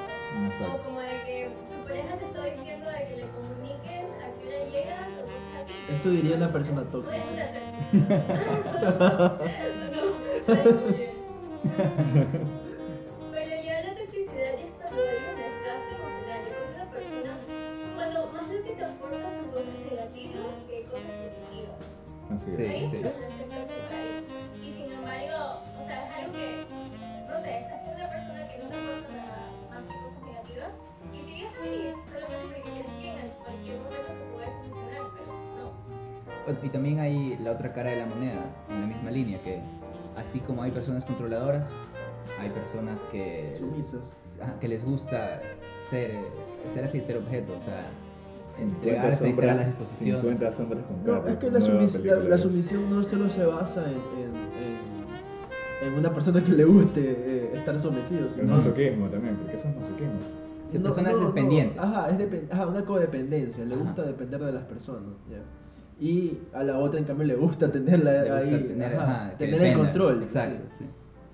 O 0.74 0.78
como 0.84 1.00
de 1.02 1.16
que 1.26 1.38
tu 1.70 1.78
pareja 1.88 2.18
te 2.18 2.26
está 2.26 2.46
diciendo 2.46 2.86
de 2.90 3.02
que 3.08 3.16
le 3.18 3.28
comuniques 3.30 4.06
a 4.22 4.28
qué 4.38 4.44
hora 4.48 4.62
llegas 4.66 5.08
o 5.18 5.22
cosas 5.22 5.54
así. 5.64 5.74
Eso 5.94 6.10
diría 6.10 6.36
una 6.36 6.52
persona 6.52 6.84
tóxica. 6.84 7.22
no. 9.92 11.11
Pero 11.62 13.54
ya 13.64 13.82
la 13.84 13.94
toxicidad 13.96 14.56
está 14.58 14.86
por 14.90 15.00
ahí 15.00 15.22
un 15.30 15.38
desgaste 15.38 15.92
emocional. 15.94 16.42
Yo 16.42 16.52
con 16.58 16.66
una 16.74 16.86
persona, 16.90 17.34
cuando 17.96 18.18
más 18.34 18.50
es 18.50 18.62
que 18.66 18.74
te 18.74 18.84
aporta 18.84 19.28
sus 19.38 19.48
cosas 19.54 19.78
negativas 19.86 20.58
que 20.68 20.84
cosas 20.90 21.14
positivas. 21.22 21.82
Así 22.34 22.50
es. 22.50 22.56
Sí, 22.58 22.64
es 22.66 23.06
ahí. 23.92 24.26
Y 24.62 24.74
sin 24.74 24.90
embargo, 24.92 25.62
o 25.62 25.86
sea, 25.86 25.98
es 26.02 26.10
algo 26.18 26.34
que, 26.34 26.48
no 27.30 27.36
sé, 27.42 27.52
estás 27.62 27.80
con 27.86 27.94
una 27.94 28.10
persona 28.10 28.42
que 28.48 28.56
no 28.58 28.66
te 28.70 28.76
aporta 28.76 29.10
nada 29.14 29.46
más 29.70 29.82
que 29.86 29.94
cosas 30.02 30.22
negativas. 30.26 30.74
Y 31.14 31.16
sigues 31.30 31.52
así, 31.62 31.94
solamente 32.10 32.42
porque 32.42 32.62
quieres 32.62 32.90
que 32.98 33.08
en 33.12 33.30
cualquier 33.38 33.78
momento 33.86 34.10
se 34.10 34.26
puede 34.34 34.50
solucionar, 34.50 35.04
pero 35.14 35.30
no. 35.62 35.70
Y 36.64 36.70
también 36.70 37.00
hay 37.00 37.38
la 37.38 37.52
otra 37.52 37.72
cara 37.72 37.92
de 37.92 37.98
la 37.98 38.06
moneda, 38.08 38.44
en 38.70 38.82
la 38.82 38.88
misma 38.88 39.12
línea, 39.12 39.40
que 39.44 39.62
así 40.18 40.40
como 40.40 40.64
hay 40.64 40.72
personas 40.72 41.06
controladoras, 41.06 41.68
hay 42.40 42.50
personas 42.50 43.00
que, 43.12 43.56
Sumisos. 43.60 44.02
ajá, 44.42 44.60
que 44.60 44.68
les 44.68 44.84
gusta 44.84 45.42
ser, 45.90 46.12
ser 46.74 46.86
así, 46.86 47.02
ser 47.02 47.18
objeto, 47.18 47.54
o 47.58 47.62
sea, 47.62 47.86
50 48.56 48.76
entregarse 48.78 49.28
y 49.28 49.32
estar 49.32 49.50
a 49.50 49.54
las 49.56 49.66
sombras- 49.66 49.68
disposiciones. 49.80 50.22
50 50.22 50.52
sombras 50.52 50.84
con 50.86 51.04
No, 51.06 51.28
es 51.28 51.38
que 51.38 51.52
la, 51.52 51.60
sumis- 51.60 52.04
la- 52.04 52.16
la 52.20 52.38
sumisión 52.38 52.90
no 52.90 53.04
solo 53.04 53.28
se 53.30 53.46
basa 53.46 53.84
en, 53.86 53.96
en, 53.96 54.36
en- 54.62 55.88
en 55.88 55.94
una 55.98 56.14
persona 56.14 56.44
que 56.44 56.52
le 56.52 56.64
guste 56.66 57.02
eh, 57.02 57.52
estar 57.56 57.80
sometido, 57.80 58.28
El 58.38 58.48
masoquismo 58.48 59.08
también, 59.10 59.36
porque 59.38 59.58
eso 59.58 59.68
es 59.68 59.76
masoquismo. 59.76 60.20
Sí, 60.70 60.80
personas 60.80 61.20
dependientes. 61.20 61.78
Ajá, 61.80 62.10
es 62.12 62.52
ajá, 62.52 62.68
una 62.68 62.86
codependencia, 62.86 63.66
le 63.66 63.74
Ajá. 63.76 63.84
gusta 63.84 64.04
depender 64.04 64.40
de 64.42 64.52
las 64.54 64.64
personas. 64.66 65.10
ya. 65.30 65.42
Y 66.00 66.40
a 66.54 66.64
la 66.64 66.80
otra, 66.80 67.00
en 67.00 67.06
cambio, 67.06 67.26
le 67.28 67.36
gusta 67.36 67.72
tenerla 67.72 68.12
Le 68.12 68.20
gusta 68.22 68.38
ahí, 68.38 68.64
tener, 68.68 68.96
ajá, 68.96 69.26
ajá, 69.26 69.38
que 69.38 69.46
tener 69.48 69.62
el 69.68 69.78
control. 69.78 70.24
Exacto, 70.24 70.64
sí. 70.78 70.86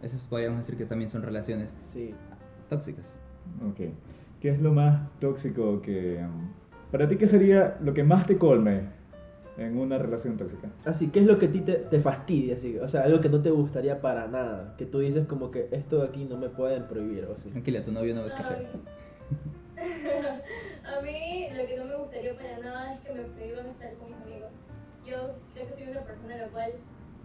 Esos 0.01 0.21
podríamos 0.23 0.59
decir 0.59 0.75
que 0.77 0.85
también 0.85 1.09
son 1.09 1.23
relaciones 1.23 1.73
Sí. 1.81 2.13
tóxicas. 2.69 3.13
Ok. 3.69 3.91
¿Qué 4.41 4.49
es 4.49 4.61
lo 4.61 4.73
más 4.73 5.09
tóxico 5.19 5.81
que... 5.81 6.19
um, 6.23 6.51
para 6.91 7.07
ti, 7.07 7.15
¿qué 7.17 7.27
sería 7.27 7.77
lo 7.81 7.93
que 7.93 8.03
más 8.03 8.25
te 8.25 8.37
colme 8.37 8.81
en 9.57 9.77
una 9.77 9.97
relación 9.97 10.37
tóxica? 10.37 10.67
Así, 10.85 11.07
¿qué 11.07 11.19
es 11.21 11.25
lo 11.25 11.39
que 11.39 11.47
a 11.47 11.51
ti 11.51 11.61
te, 11.61 11.73
te 11.73 11.99
fastidia? 11.99 12.55
Así, 12.55 12.77
o 12.77 12.87
sea, 12.87 13.03
algo 13.03 13.19
que 13.21 13.29
no 13.29 13.41
te 13.41 13.49
gustaría 13.49 13.99
para 14.01 14.27
nada. 14.27 14.75
Que 14.77 14.85
tú 14.85 14.99
dices 14.99 15.25
como 15.27 15.49
que 15.49 15.69
esto 15.71 15.99
de 16.01 16.07
aquí 16.07 16.25
no 16.25 16.37
me 16.37 16.49
pueden 16.49 16.83
prohibir 16.83 17.25
o 17.25 17.33
así. 17.33 17.49
Tranquila, 17.49 17.83
tu 17.83 17.91
novio 17.91 18.13
no 18.13 18.21
va 18.21 18.27
a 18.27 18.29
escuchar. 18.29 18.57
A 19.77 21.01
mí 21.01 21.47
lo 21.55 21.65
que 21.67 21.77
no 21.77 21.85
me 21.85 21.95
gustaría 21.97 22.35
para 22.35 22.59
nada 22.59 22.93
es 22.93 22.99
que 23.01 23.13
me 23.13 23.23
prohíban 23.23 23.65
estar 23.67 23.93
con 23.95 24.09
mis. 24.25 24.26
Yo 25.09 25.35
creo 25.53 25.67
que 25.67 25.73
soy 25.83 25.91
una 25.91 26.01
persona 26.01 26.35
a 26.35 26.37
la 26.37 26.47
cual 26.49 26.71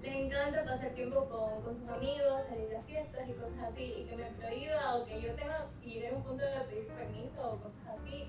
le 0.02 0.24
encanta 0.26 0.64
pasar 0.64 0.90
tiempo 0.94 1.28
con, 1.28 1.62
con 1.62 1.78
sus 1.80 1.88
amigos, 1.88 2.42
salir 2.48 2.76
a 2.76 2.82
fiestas 2.82 3.28
y 3.28 3.32
cosas 3.32 3.72
así, 3.72 3.82
y 3.98 4.04
que 4.04 4.16
me 4.16 4.24
prohíba 4.38 4.96
o 4.96 5.04
que 5.06 5.20
yo 5.20 5.32
tenga 5.34 5.66
que 5.82 5.90
llegar 5.90 6.14
a 6.14 6.16
un 6.16 6.22
punto 6.22 6.42
de 6.44 6.50
pedir 6.68 6.86
permiso 6.88 7.40
o 7.42 7.56
cosas 7.58 7.98
así. 8.00 8.24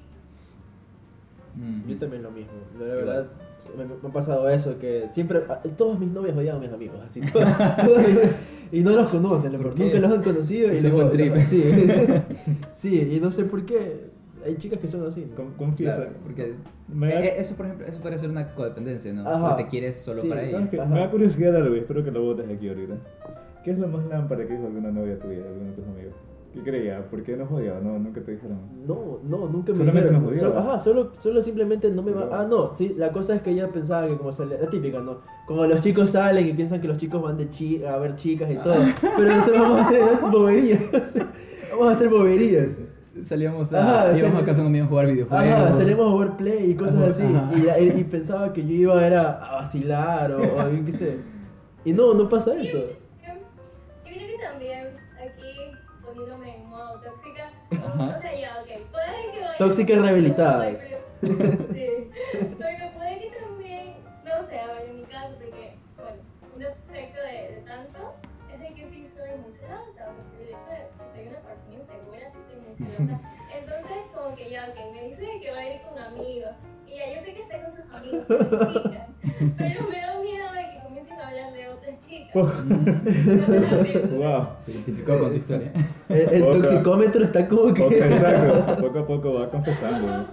Mm. 1.55 1.87
Yo 1.87 1.97
también 1.99 2.23
lo 2.23 2.31
mismo. 2.31 2.53
La 2.79 2.85
verdad, 2.85 3.27
me, 3.77 3.85
me 3.85 4.09
ha 4.09 4.11
pasado 4.11 4.49
eso, 4.49 4.79
que 4.79 5.07
siempre, 5.11 5.41
todos 5.77 5.99
mis 5.99 6.09
novios 6.09 6.35
odian 6.35 6.55
a 6.55 6.59
mis 6.59 6.71
amigos, 6.73 6.99
así. 7.05 7.21
todos- 7.33 7.47
todos 7.85 8.01
y 8.71 8.81
no 8.81 8.89
los 8.91 9.09
conocen, 9.09 9.51
¿Por 9.61 9.77
nunca 9.77 9.99
los 9.99 10.11
han 10.11 10.23
conocido. 10.23 10.73
Y 10.73 10.77
Ese 10.77 10.89
luego-. 10.89 11.11
Sí, 11.45 11.63
sí, 12.73 13.09
y 13.15 13.19
no 13.19 13.31
sé 13.31 13.45
por 13.45 13.65
qué. 13.65 14.09
Hay 14.45 14.55
chicas 14.57 14.79
que 14.79 14.87
son 14.87 15.05
así. 15.07 15.25
¿no? 15.29 15.35
Con- 15.35 15.53
Confiesa. 15.53 15.95
Claro, 15.97 16.11
porque 16.23 16.53
Me 16.87 17.07
da- 17.13 17.21
eh, 17.21 17.25
eh, 17.27 17.33
eso, 17.39 17.55
por 17.55 17.65
ejemplo, 17.65 17.87
eso 17.87 18.01
puede 18.01 18.17
ser 18.17 18.29
una 18.29 18.53
codependencia, 18.53 19.13
¿no? 19.13 19.27
Ajá. 19.27 19.55
Que 19.55 19.63
te 19.63 19.69
quieres 19.69 19.97
solo 19.97 20.21
Sí, 20.21 20.27
para 20.29 20.41
¿sabes 20.49 20.73
ella. 20.73 20.85
Me 20.85 20.99
da 20.99 21.09
curiosidad 21.11 21.55
algo 21.55 21.75
espero 21.75 22.03
que 22.03 22.11
lo 22.11 22.21
votes 22.23 22.45
aquí 22.49 22.67
ahorita. 22.69 22.95
¿Qué 23.63 23.71
es 23.71 23.79
lo 23.79 23.87
más 23.87 24.05
lámpara 24.07 24.45
que 24.45 24.53
dijo 24.53 24.65
alguna 24.67 24.91
novia 24.91 25.17
tuya, 25.19 25.37
alguno 25.47 25.69
de 25.69 25.71
tus 25.73 25.85
amigos? 25.87 26.13
¿Qué 26.53 26.61
creía? 26.61 27.03
¿Por 27.09 27.23
qué 27.23 27.35
nos 27.35 27.51
odiaba? 27.51 27.79
No, 27.79 27.97
nunca 27.97 28.21
te 28.21 28.33
dijeron. 28.33 28.59
No, 28.85 29.17
no, 29.23 29.47
nunca 29.47 29.71
me 29.71 29.77
Solamente 29.79 30.09
dijeron. 30.09 30.23
nos 30.31 30.37
odiaba. 30.43 30.59
Ajá, 30.59 30.79
solo, 30.79 31.11
solo 31.17 31.41
simplemente 31.41 31.89
no 31.89 32.03
me 32.03 32.11
va. 32.11 32.29
Ah, 32.41 32.45
no, 32.47 32.75
sí, 32.75 32.93
la 32.95 33.11
cosa 33.11 33.33
es 33.35 33.41
que 33.41 33.49
ella 33.51 33.69
pensaba 33.69 34.07
que 34.07 34.15
como 34.17 34.31
sale, 34.31 34.59
la 34.61 34.69
típica, 34.69 34.99
¿no? 34.99 35.21
Como 35.47 35.65
los 35.65 35.81
chicos 35.81 36.11
salen 36.11 36.47
y 36.47 36.53
piensan 36.53 36.79
que 36.79 36.87
los 36.87 36.97
chicos 36.97 37.23
van 37.23 37.37
de 37.37 37.49
chi 37.49 37.83
a 37.83 37.97
ver 37.97 38.15
chicas 38.17 38.51
y 38.51 38.55
todo. 38.57 38.75
Pero 39.17 39.31
eso 39.31 39.51
vamos 39.53 39.79
a 39.79 39.81
hacer 39.81 40.03
boberías. 40.31 40.81
vamos 41.71 41.87
a 41.87 41.91
hacer 41.91 42.09
boberías. 42.09 42.77
Salíamos 43.23 43.71
a, 43.73 44.07
Ajá, 44.07 44.17
íbamos 44.17 44.41
a 44.41 44.45
casa 44.45 44.55
de 44.55 44.61
un 44.61 44.67
amigo 44.67 44.85
a 44.85 44.87
jugar 44.87 45.05
videojuegos. 45.07 45.45
Ajá, 45.47 45.73
salimos 45.73 46.07
a 46.07 46.09
jugar 46.11 46.37
play 46.37 46.71
y 46.71 46.75
cosas 46.75 46.95
Ajá, 46.95 47.07
así. 47.09 47.23
ajá. 47.23 47.79
Y, 47.79 47.99
y 47.99 48.03
pensaba 48.05 48.51
que 48.53 48.65
yo 48.65 48.73
iba 48.73 49.05
era 49.05 49.31
a 49.33 49.55
vacilar 49.57 50.31
o, 50.31 50.41
o 50.41 50.69
yo 50.71 50.83
qué 50.85 50.91
sé. 50.91 51.17
Y 51.85 51.93
no, 51.93 52.13
no 52.15 52.27
pasa 52.27 52.55
eso. 52.55 52.77
Yo, 52.77 52.81
yo 52.83 53.33
creo 54.03 54.27
que 54.27 54.43
también 54.43 54.87
aquí 55.21 55.53
poniéndome 56.03 56.55
en 56.57 56.65
modo 56.69 56.99
tóxica, 57.01 57.51
Ajá. 57.71 58.17
o 58.17 58.21
sea, 58.21 58.39
ya, 58.39 58.57
ok, 58.61 58.67
puede 58.91 59.31
que 59.33 59.39
vaya. 59.41 59.57
Tóxicas 59.59 60.01
rehabilitadas. 60.01 60.77
Sí, 61.23 61.87
Pero 79.57 79.87
me 79.89 80.01
da 80.01 80.19
miedo 80.21 80.51
de 80.53 80.63
que 80.71 80.79
comiencen 80.83 81.19
a 81.19 81.27
hablar 81.27 81.53
de 81.53 81.67
otras 81.69 81.99
chicas. 82.07 82.33
Wow. 84.11 84.47
Se 84.65 84.71
identificó 84.71 85.19
con 85.19 85.29
tu 85.29 85.35
historia. 85.35 85.71
El, 86.09 86.43
toxicómetro 86.43 87.23
está 87.23 87.47
como 87.47 87.73
que. 87.73 87.83
Poco, 87.83 87.95
exacto. 87.95 88.77
Poco 88.81 88.99
a 88.99 89.07
poco 89.07 89.33
va 89.33 89.49
confesando. 89.49 90.27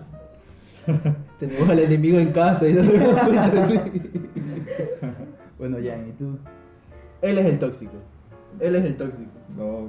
Tenemos 1.39 1.69
al 1.69 1.79
enemigo 1.79 2.19
en 2.19 2.33
casa 2.33 2.69
y 2.69 2.75
no 2.75 2.83
nos 2.83 2.95
damos 2.95 3.23
cuenta, 3.23 3.67
sí. 3.67 3.81
Bueno, 5.59 5.77
Jan, 5.77 6.09
¿y 6.09 6.13
tú? 6.13 6.39
Él 7.21 7.37
es 7.37 7.47
el 7.47 7.59
tóxico. 7.59 7.93
Él 8.61 8.77
es 8.77 8.85
el 8.85 8.97
tóxico. 8.97 9.31
No. 9.55 9.89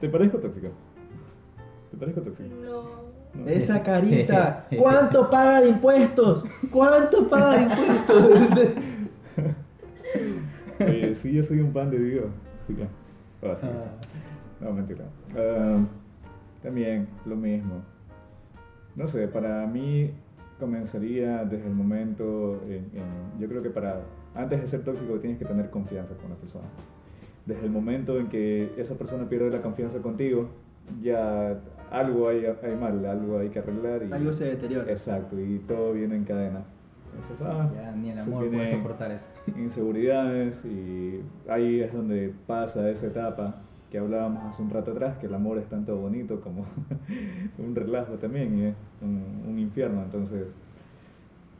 ¿Te 0.00 0.08
parezco 0.08 0.38
tóxico? 0.38 0.68
¿Te 1.90 1.96
parezco 1.98 2.22
tóxico? 2.22 2.48
No. 2.64 3.11
Esa 3.46 3.82
carita. 3.82 4.66
¿Cuánto 4.78 5.30
paga 5.30 5.60
de 5.62 5.68
impuestos? 5.70 6.44
¿Cuánto 6.70 7.28
paga 7.28 7.56
de 7.56 7.62
impuestos? 7.62 8.70
Oye, 10.80 11.14
sí, 11.14 11.32
yo 11.32 11.42
soy 11.42 11.60
un 11.60 11.72
pan 11.72 11.90
de 11.90 11.98
Dios. 11.98 12.26
Sí. 12.66 12.76
Ah, 13.42 13.54
sí, 13.56 13.66
sí. 13.66 13.72
Ah, 13.78 14.64
No, 14.64 14.72
mentira. 14.72 15.04
Ah, 15.36 15.78
también 16.62 17.08
lo 17.24 17.36
mismo. 17.36 17.82
No 18.96 19.06
sé, 19.08 19.26
para 19.28 19.66
mí 19.66 20.10
comenzaría 20.60 21.44
desde 21.44 21.66
el 21.66 21.74
momento, 21.74 22.60
en- 22.66 22.90
en- 22.94 23.40
yo 23.40 23.48
creo 23.48 23.62
que 23.62 23.70
para, 23.70 24.00
antes 24.34 24.60
de 24.60 24.66
ser 24.66 24.84
tóxico 24.84 25.14
tienes 25.18 25.38
que 25.38 25.44
tener 25.44 25.70
confianza 25.70 26.14
con 26.16 26.30
la 26.30 26.36
persona. 26.36 26.66
Desde 27.46 27.64
el 27.64 27.70
momento 27.72 28.18
en 28.20 28.28
que 28.28 28.72
esa 28.76 28.94
persona 28.94 29.28
pierde 29.28 29.50
la 29.50 29.62
confianza 29.62 29.98
contigo, 29.98 30.48
ya 31.02 31.58
algo 31.92 32.28
hay, 32.28 32.46
hay 32.46 32.76
mal, 32.76 33.04
algo 33.04 33.38
hay 33.38 33.50
que 33.50 33.58
arreglar. 33.58 34.02
Y, 34.02 34.12
Algo 34.12 34.32
se 34.32 34.46
deteriora. 34.46 34.90
Exacto, 34.90 35.38
y 35.38 35.58
todo 35.68 35.92
viene 35.92 36.16
en 36.16 36.24
cadena. 36.24 36.64
Entonces, 37.14 37.46
ah, 37.46 37.70
ya 37.74 37.92
ni 37.94 38.10
el 38.10 38.18
amor 38.18 38.48
puede 38.48 38.70
soportar 38.70 39.10
eso. 39.10 39.28
inseguridades 39.56 40.64
y 40.64 41.20
ahí 41.46 41.80
es 41.80 41.92
donde 41.92 42.32
pasa 42.46 42.88
esa 42.88 43.06
etapa 43.06 43.56
que 43.90 43.98
hablábamos 43.98 44.44
hace 44.44 44.62
un 44.62 44.70
rato 44.70 44.92
atrás, 44.92 45.18
que 45.18 45.26
el 45.26 45.34
amor 45.34 45.58
es 45.58 45.66
tanto 45.66 45.94
bonito 45.96 46.40
como 46.40 46.64
un 47.58 47.74
relajo 47.74 48.14
también 48.14 48.58
y 48.58 48.64
es 48.64 48.74
un, 49.02 49.42
un 49.46 49.58
infierno, 49.58 50.02
entonces 50.02 50.46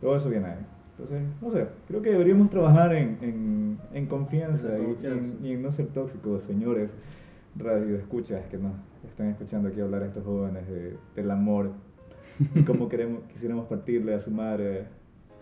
todo 0.00 0.16
eso 0.16 0.30
viene 0.30 0.46
ahí. 0.46 0.66
Entonces, 0.98 1.22
no 1.42 1.50
sé, 1.50 1.66
creo 1.88 2.00
que 2.00 2.10
deberíamos 2.10 2.48
trabajar 2.48 2.94
en, 2.94 3.18
en, 3.20 3.78
en 3.92 4.06
confianza, 4.06 4.74
En 4.76 4.94
confianza. 4.94 5.34
Y, 5.42 5.48
y 5.48 5.52
en 5.52 5.62
no 5.62 5.70
ser 5.72 5.88
tóxicos, 5.88 6.42
señores 6.42 6.94
radio 7.56 7.96
escuchas 7.96 8.44
que 8.46 8.56
nos 8.58 8.72
están 9.08 9.28
escuchando 9.30 9.68
aquí 9.68 9.80
hablar 9.80 10.02
a 10.02 10.06
estos 10.06 10.24
jóvenes 10.24 10.66
de- 10.68 10.96
del 11.14 11.30
amor 11.30 11.70
y 12.54 12.62
cómo 12.64 12.88
queremos, 12.88 13.22
quisiéramos 13.32 13.66
partirle 13.66 14.14
a 14.14 14.20
su 14.20 14.30
madre 14.30 14.86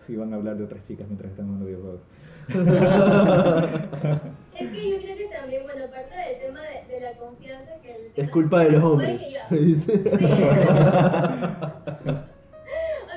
si 0.05 0.15
van 0.15 0.33
a 0.33 0.35
hablar 0.37 0.57
de 0.57 0.63
otras 0.65 0.83
chicas 0.83 1.07
mientras 1.07 1.31
están 1.31 1.45
jugando 1.45 1.65
videojuegos. 1.67 2.01
Es 4.53 4.69
que 4.69 4.89
yo 4.91 4.97
creo 4.97 5.15
que 5.17 5.25
también, 5.35 5.63
bueno, 5.63 5.85
parte 5.89 6.15
del 6.15 6.39
tema 6.41 6.59
de, 6.61 6.85
de 6.93 6.99
la 7.01 7.13
confianza 7.17 7.71
que 7.81 7.95
el 7.95 8.11
tema- 8.11 8.25
Es 8.27 8.31
culpa 8.31 8.59
de 8.63 8.71
los 8.71 8.83
hombres. 8.83 9.23
que. 9.23 9.39
Sí. 9.85 9.91
o 9.91 9.95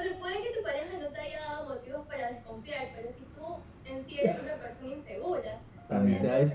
sea, 0.03 0.19
puede 0.21 0.37
que 0.43 0.51
tu 0.57 0.63
pareja 0.63 0.99
no 1.01 1.09
te 1.09 1.21
haya 1.21 1.41
dado 1.41 1.69
motivos 1.75 2.07
para 2.07 2.31
desconfiar, 2.33 2.87
pero 2.97 3.09
si 3.13 3.25
tú 3.35 3.45
en 3.85 4.05
sí 4.07 4.19
eres 4.21 4.37
una 4.43 4.55
persona 4.55 4.95
insegura. 4.95 5.59
También. 5.89 6.23
Ya, 6.23 6.37
pues. 6.39 6.55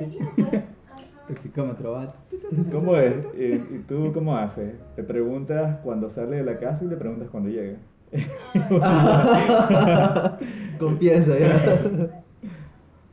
Toxicómetro 1.28 1.91
va. 1.91 2.13
¿Cómo 2.71 2.95
es? 2.97 3.13
¿Y, 3.38 3.53
y 3.75 3.83
tú 3.88 4.12
cómo 4.13 4.35
haces? 4.38 4.73
¿Te 4.95 5.03
preguntas 5.03 5.77
cuando 5.83 6.09
sale 6.09 6.38
de 6.38 6.43
la 6.43 6.57
casa 6.57 6.83
y 6.83 6.88
le 6.88 6.95
preguntas 6.97 7.29
cuando 7.29 7.49
llega? 7.49 7.77
Confiesa, 10.79 11.38
ya. 11.38 11.55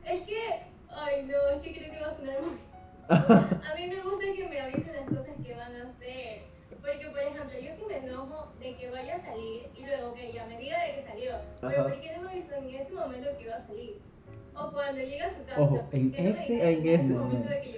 Es 0.04 0.22
que, 0.22 0.38
ay 0.90 1.26
no, 1.26 1.34
es 1.54 1.60
que 1.62 1.72
creo 1.76 1.90
que 1.92 2.00
va 2.00 2.06
a 2.08 2.16
sonar 2.16 2.36
muy... 2.42 2.56
A 3.08 3.74
mí 3.76 3.86
me 3.88 4.02
gusta 4.02 4.24
que 4.36 4.48
me 4.48 4.60
avisen 4.60 4.92
las 4.94 5.04
cosas 5.04 5.36
que 5.44 5.54
van 5.54 5.74
a 5.74 5.90
hacer. 5.90 6.42
Porque, 6.80 7.06
por 7.10 7.20
ejemplo, 7.20 7.54
yo 7.60 7.70
sí 7.76 7.82
me 7.88 7.96
enojo 8.08 8.52
de 8.60 8.76
que 8.76 8.90
vaya 8.90 9.16
a 9.16 9.20
salir 9.24 9.66
y 9.76 9.84
luego 9.86 10.14
que 10.14 10.30
ella 10.30 10.46
me 10.48 10.56
diga 10.58 10.76
de 10.84 10.94
que 11.02 11.08
salió. 11.08 11.32
Pero 11.60 11.72
Ajá. 11.72 11.88
¿por 11.88 12.00
qué 12.00 12.10
no 12.16 12.22
me 12.22 12.30
avisó 12.30 12.54
en 12.54 12.74
ese 12.74 12.94
momento 12.94 13.28
que 13.36 13.44
iba 13.44 13.56
a 13.56 13.66
salir? 13.66 13.98
O 14.54 14.70
cuando 14.72 15.02
llega 15.02 15.26
a 15.26 15.30
su 15.30 15.44
casa. 15.44 15.60
Ojo, 15.60 15.88
en 15.92 16.08
¿por 16.08 16.16
qué 16.16 16.22
no 16.22 16.28
me 16.28 16.30
ese- 16.30 16.72
en 16.72 16.86
ese 16.88 17.14
momento 17.14 17.48
de 17.50 17.58
que 17.60 17.68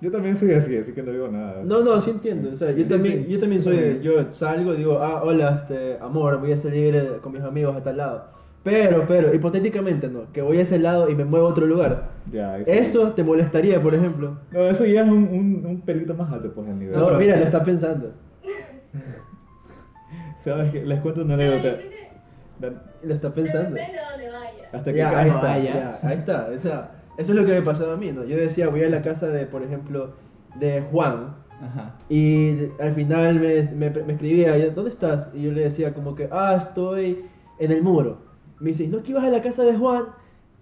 Yo 0.00 0.10
también 0.10 0.36
soy 0.36 0.52
así, 0.52 0.76
así 0.76 0.92
que 0.92 1.02
no 1.02 1.12
digo 1.12 1.28
nada. 1.28 1.62
No, 1.64 1.82
no, 1.82 2.00
sí 2.00 2.10
entiendo. 2.10 2.50
O 2.52 2.56
sea, 2.56 2.70
yo 2.72 2.82
Sí, 2.82 2.88
también, 2.90 3.24
sí. 3.24 3.32
yo 3.32 3.38
también 3.40 3.62
soy 3.62 4.00
yo 4.02 4.30
salgo 4.32 4.74
y 4.74 4.78
digo, 4.78 4.98
ah, 5.00 5.22
hola, 5.22 5.56
este, 5.60 5.96
amor, 6.00 6.38
voy 6.40 6.52
a 6.52 6.56
salir 6.56 6.94
eh, 6.94 7.08
con 7.22 7.32
mis 7.32 7.42
amigos 7.42 7.74
a 7.76 7.82
tal 7.82 7.96
lado. 7.96 8.24
Pero, 8.64 9.04
pero, 9.06 9.34
hipotéticamente 9.34 10.08
no, 10.08 10.30
que 10.32 10.40
voy 10.42 10.58
a 10.58 10.62
ese 10.62 10.78
lado 10.78 11.08
y 11.10 11.14
me 11.14 11.24
muevo 11.24 11.46
a 11.46 11.50
otro 11.50 11.66
lugar. 11.66 12.08
Ya, 12.32 12.58
Eso 12.58 13.12
te 13.12 13.22
molestaría, 13.22 13.80
por 13.82 13.94
ejemplo. 13.94 14.38
No, 14.52 14.68
eso 14.70 14.84
ya 14.86 15.02
es 15.02 15.08
un, 15.08 15.24
un, 15.28 15.66
un 15.66 15.80
pelito 15.82 16.14
más 16.14 16.32
alto, 16.32 16.50
pues, 16.54 16.68
el 16.68 16.78
nivel. 16.78 16.98
No, 16.98 17.06
pero- 17.06 17.18
mira, 17.18 17.36
lo 17.36 17.44
está 17.44 17.62
pensando. 17.62 18.12
¿Sabes 20.38 20.72
qué? 20.72 20.84
Les 20.84 21.00
cuento 21.00 21.22
una 21.22 21.34
anécdota. 21.34 21.78
que 21.78 22.70
Lo 23.02 23.14
está 23.14 23.28
Depende 23.28 23.50
pensando. 23.52 23.76
de 23.76 23.82
dónde 24.10 24.30
vaya. 24.30 24.68
Hasta 24.72 24.92
que 24.92 24.96
Ya, 24.98 25.18
ahí 25.18 25.30
no 25.30 25.34
está, 25.36 25.58
ya, 25.58 25.98
ahí 26.02 26.16
está. 26.18 26.48
O 26.54 26.58
sea, 26.58 26.90
eso 27.16 27.32
es 27.32 27.38
lo 27.38 27.44
que 27.46 27.52
me 27.52 27.62
pasaba 27.62 27.94
a 27.94 27.96
mí, 27.96 28.12
¿no? 28.12 28.24
Yo 28.24 28.36
decía, 28.36 28.68
voy 28.68 28.82
a 28.84 28.88
la 28.90 29.02
casa 29.02 29.28
de, 29.28 29.46
por 29.46 29.62
ejemplo, 29.62 30.12
de 30.58 30.82
Juan. 30.90 31.36
Ajá. 31.62 31.96
Y 32.08 32.66
al 32.80 32.92
final 32.94 33.38
me, 33.40 33.62
me, 33.74 33.90
me 33.90 34.12
escribía, 34.14 34.54
¿dónde 34.70 34.90
estás? 34.90 35.28
Y 35.34 35.42
yo 35.42 35.52
le 35.52 35.62
decía 35.62 35.94
como 35.94 36.14
que, 36.14 36.28
ah, 36.30 36.56
estoy 36.58 37.24
en 37.58 37.72
el 37.72 37.82
muro. 37.82 38.18
Me 38.60 38.70
dice, 38.70 38.86
¿no 38.88 39.02
que 39.02 39.12
ibas 39.12 39.24
a 39.24 39.30
la 39.30 39.40
casa 39.42 39.62
de 39.64 39.76
Juan? 39.76 40.04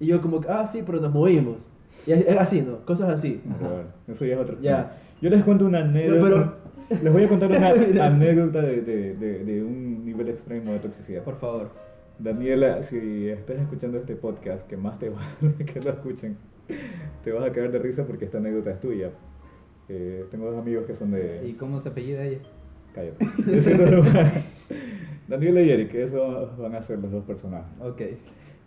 Y 0.00 0.06
yo 0.06 0.20
como 0.20 0.40
que, 0.40 0.48
ah, 0.48 0.66
sí, 0.66 0.82
pero 0.84 1.00
nos 1.00 1.12
movimos. 1.12 1.68
Y 2.06 2.12
es 2.12 2.26
es 2.26 2.36
así, 2.36 2.62
¿no? 2.62 2.78
Cosas 2.84 3.08
así. 3.10 3.40
Bueno, 3.44 3.84
eso 4.08 4.24
ya 4.24 4.34
es 4.34 4.40
otro 4.40 4.60
Ya. 4.60 4.76
tema. 4.76 4.90
Yo 5.20 5.30
les 5.30 5.44
cuento 5.44 5.66
una 5.66 5.80
anécdota. 5.80 6.22
pero- 6.22 6.62
Les 7.02 7.12
voy 7.12 7.24
a 7.24 7.28
contar 7.28 7.50
una 7.92 8.06
anécdota 8.06 8.60
de, 8.60 8.82
de, 8.82 9.14
de, 9.14 9.44
de 9.44 9.62
un 9.64 10.04
nivel 10.04 10.28
extremo 10.28 10.72
de 10.72 10.78
toxicidad. 10.80 11.22
Por 11.22 11.36
favor. 11.38 11.70
Daniela, 12.18 12.82
si 12.82 13.28
estás 13.28 13.58
escuchando 13.58 13.98
este 13.98 14.14
podcast, 14.16 14.66
que 14.66 14.76
más 14.76 14.98
te 14.98 15.08
vale 15.40 15.64
que 15.64 15.80
lo 15.80 15.90
escuchen, 15.90 16.36
te 17.24 17.32
vas 17.32 17.44
a 17.44 17.52
caer 17.52 17.72
de 17.72 17.78
risa 17.78 18.06
porque 18.06 18.24
esta 18.24 18.38
anécdota 18.38 18.70
es 18.70 18.80
tuya. 18.80 19.10
Eh, 19.88 20.26
tengo 20.30 20.50
dos 20.50 20.58
amigos 20.58 20.86
que 20.86 20.94
son 20.94 21.10
de... 21.10 21.46
¿Y 21.46 21.54
cómo 21.54 21.80
se 21.80 21.88
apellida 21.88 22.24
ella? 22.24 22.38
Cállate. 22.94 23.26
Daniela 25.28 25.62
y 25.62 25.70
Eric, 25.70 25.94
esos 25.94 26.56
van 26.58 26.74
a 26.74 26.82
ser 26.82 26.98
los 26.98 27.10
dos 27.10 27.24
personajes. 27.24 27.72
Ok. 27.80 28.02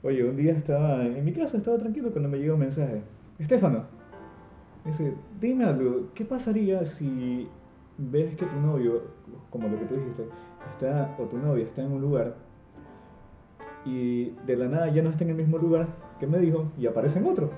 Oye, 0.04 0.24
un 0.24 0.36
día 0.36 0.54
estaba 0.54 1.06
en 1.06 1.24
mi 1.24 1.32
casa, 1.32 1.58
estaba 1.58 1.78
tranquilo 1.78 2.12
cuando 2.12 2.30
me 2.30 2.38
llegó 2.38 2.54
un 2.56 2.60
mensaje. 2.60 3.02
Estefano, 3.40 3.86
dice, 4.86 5.14
dime 5.40 5.66
algo, 5.66 6.10
¿qué 6.14 6.26
pasaría 6.26 6.86
si 6.86 7.48
ves 7.98 8.36
que 8.36 8.46
tu 8.46 8.60
novio, 8.60 9.04
como 9.50 9.68
lo 9.68 9.80
que 9.80 9.86
tú 9.86 9.96
dijiste, 9.96 10.24
está, 10.74 11.16
o 11.18 11.24
tu 11.24 11.38
novia 11.38 11.64
está 11.66 11.82
en 11.82 11.92
un 11.92 12.02
lugar 12.02 12.36
y 13.86 14.32
de 14.46 14.56
la 14.58 14.68
nada 14.68 14.90
ya 14.90 15.02
no 15.02 15.10
está 15.10 15.24
en 15.24 15.32
el 15.32 15.36
mismo 15.36 15.58
lugar 15.58 15.88
que 16.20 16.28
me 16.28 16.40
dijo 16.40 16.72
y 16.78 16.88
aparece 16.88 17.20
en 17.20 17.26
otro? 17.28 17.50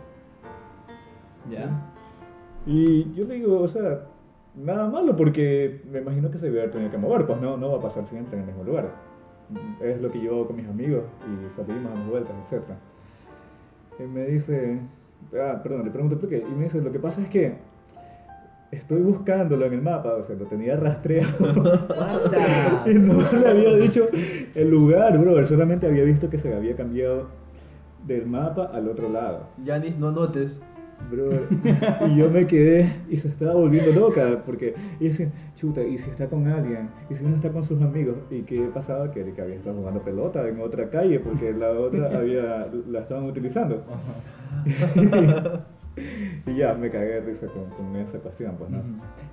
¿Ya? 1.50 1.94
Y 2.66 3.14
yo 3.14 3.26
le 3.26 3.36
digo, 3.36 3.62
o 3.62 3.68
sea, 3.68 4.08
nada 4.56 4.90
malo 4.90 5.16
porque 5.16 5.82
me 5.90 6.00
imagino 6.00 6.30
que 6.30 6.38
se 6.38 6.48
debe 6.48 6.62
haber 6.62 6.72
tenido 6.72 6.92
que 6.92 6.98
mover, 6.98 7.26
pues 7.26 7.40
no, 7.40 7.58
no 7.58 7.72
va 7.72 7.78
a 7.78 7.82
pasar 7.82 8.06
siempre 8.06 8.36
en 8.36 8.42
el 8.42 8.48
mismo 8.48 8.64
lugar. 8.64 8.90
Es 9.82 10.02
lo 10.02 10.12
que 10.12 10.22
yo 10.22 10.34
hago 10.34 10.48
con 10.48 10.58
mis 10.58 10.68
amigos 10.68 11.04
y 11.24 11.56
salimos 11.56 11.92
a 11.92 11.96
las 11.96 12.10
vueltas, 12.10 12.36
etc. 12.52 12.64
Y 14.00 14.04
me 14.04 14.26
dice, 14.26 14.82
ah, 15.34 15.62
perdón, 15.64 15.86
le 15.86 15.92
pregunto 15.92 16.20
por 16.20 16.28
qué. 16.28 16.40
Y 16.40 16.56
me 16.56 16.64
dice, 16.64 16.82
lo 16.82 16.92
que 16.92 17.00
pasa 17.00 17.22
es 17.22 17.30
que 17.30 17.56
estoy 18.72 19.02
buscándolo 19.02 19.66
en 19.66 19.74
el 19.74 19.82
mapa, 19.82 20.14
o 20.16 20.24
sea, 20.24 20.36
lo 20.36 20.46
tenía 20.46 20.76
rastreado. 20.76 21.34
Y 22.86 22.94
no 22.94 23.32
le 23.32 23.48
había 23.48 23.74
dicho 23.76 24.08
el 24.56 24.70
lugar, 24.70 25.18
bro. 25.18 25.44
Solamente 25.46 25.88
había 25.88 26.04
visto 26.04 26.30
que 26.30 26.38
se 26.38 26.54
había 26.54 26.76
cambiado 26.76 27.28
del 28.06 28.26
mapa 28.26 28.72
al 28.74 28.88
otro 28.88 29.10
lado. 29.10 29.48
Yanis, 29.64 29.98
no 29.98 30.12
notes. 30.12 30.62
Bro, 31.12 31.30
y 32.08 32.16
yo 32.16 32.28
me 32.32 32.48
quedé 32.48 32.92
y 33.08 33.18
se 33.18 33.28
estaba 33.28 33.54
volviendo 33.54 33.92
loca 33.92 34.42
porque 34.44 34.74
y 35.00 35.06
decía, 35.06 35.32
chuta, 35.56 35.84
y 35.84 36.00
si 36.00 36.10
está 36.10 36.28
con 36.28 36.48
alguien, 36.48 36.90
y 37.08 37.14
si 37.14 37.24
no 37.24 37.36
está 37.36 37.50
con 37.52 37.62
sus 37.62 37.80
amigos, 37.84 38.16
y 38.32 38.42
qué 38.42 38.68
pasaba 38.74 39.12
que, 39.12 39.24
que 39.32 39.42
había 39.42 39.56
estado 39.56 39.76
jugando 39.76 40.02
pelota 40.02 40.48
en 40.48 40.60
otra 40.60 40.90
calle 40.90 41.20
porque 41.20 41.54
la 41.54 41.70
otra 41.70 42.08
había 42.18 42.68
la 42.90 43.02
estaban 43.02 43.26
utilizando. 43.26 43.84
y 46.46 46.56
ya 46.56 46.74
me 46.76 46.90
cagué 46.90 47.06
de 47.16 47.22
risa 47.22 47.48
con, 47.48 47.66
con 47.72 47.96
esa 47.96 48.20
cuestión, 48.20 48.56
pues 48.58 48.70
no. 48.70 48.78
Ujú. 48.80 48.88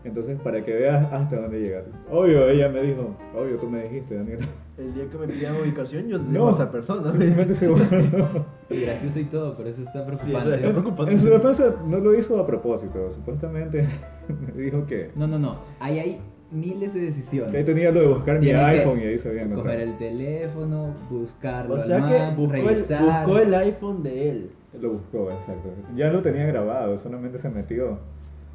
Entonces, 0.04 0.38
para 0.40 0.64
que 0.64 0.72
veas 0.72 1.12
hasta 1.12 1.36
dónde 1.36 1.60
llegar. 1.60 1.84
Obvio, 2.10 2.48
ella 2.48 2.68
me 2.68 2.82
dijo, 2.82 3.14
obvio, 3.36 3.56
tú 3.56 3.68
me 3.68 3.82
dijiste, 3.84 4.14
Daniela. 4.16 4.46
El 4.76 4.92
día 4.94 5.04
que 5.08 5.18
me 5.18 5.28
pidan 5.28 5.56
ubicación, 5.60 6.08
yo 6.08 6.18
No. 6.18 6.48
a 6.48 6.50
esa 6.50 6.70
persona. 6.72 7.12
Y 8.70 8.80
gracioso 8.80 9.20
y 9.20 9.24
todo, 9.24 9.56
pero 9.56 9.68
eso 9.68 9.82
está 9.82 10.00
Sí, 10.14 10.30
preocupante. 10.30 10.38
eso 10.48 10.54
está 10.56 10.70
preocupante. 10.70 11.12
En 11.12 11.18
su 11.18 11.28
defensa 11.28 11.74
no 11.86 11.98
lo 11.98 12.14
hizo 12.14 12.38
a 12.40 12.46
propósito, 12.46 13.10
supuestamente 13.12 13.86
me 14.56 14.62
dijo 14.62 14.86
que... 14.86 15.10
No, 15.14 15.26
no, 15.26 15.38
no. 15.38 15.58
Ahí 15.80 15.98
hay 15.98 16.20
miles 16.50 16.92
de 16.94 17.00
Que 17.00 17.06
ahí 17.06 17.12
decisiones. 17.12 17.66
tenía 17.66 17.90
lo 17.90 18.00
de 18.00 18.06
buscar 18.08 18.38
mi 18.40 18.46
Tiene 18.46 18.58
que 18.60 18.64
iPhone 18.66 18.98
y 19.00 19.02
ahí 19.04 19.18
sabía 19.18 19.48
Coger 19.50 19.80
el 19.80 19.96
teléfono, 19.98 20.94
buscarlo 21.10 21.74
O 21.74 21.76
al 21.76 21.82
sea 21.82 22.06
que 22.06 22.18
man, 22.18 22.36
buscó 22.36 22.56
el, 22.70 22.76
buscó 22.76 23.38
el 23.38 23.54
iPhone 23.54 24.02
de 24.02 24.30
él. 24.30 24.50
Lo 24.80 24.90
buscó, 24.94 25.30
exacto. 25.30 25.68
Ya 25.96 26.10
lo 26.10 26.22
tenía 26.22 26.46
grabado, 26.46 26.98
solamente 26.98 27.38
se 27.38 27.48
metió. 27.48 27.98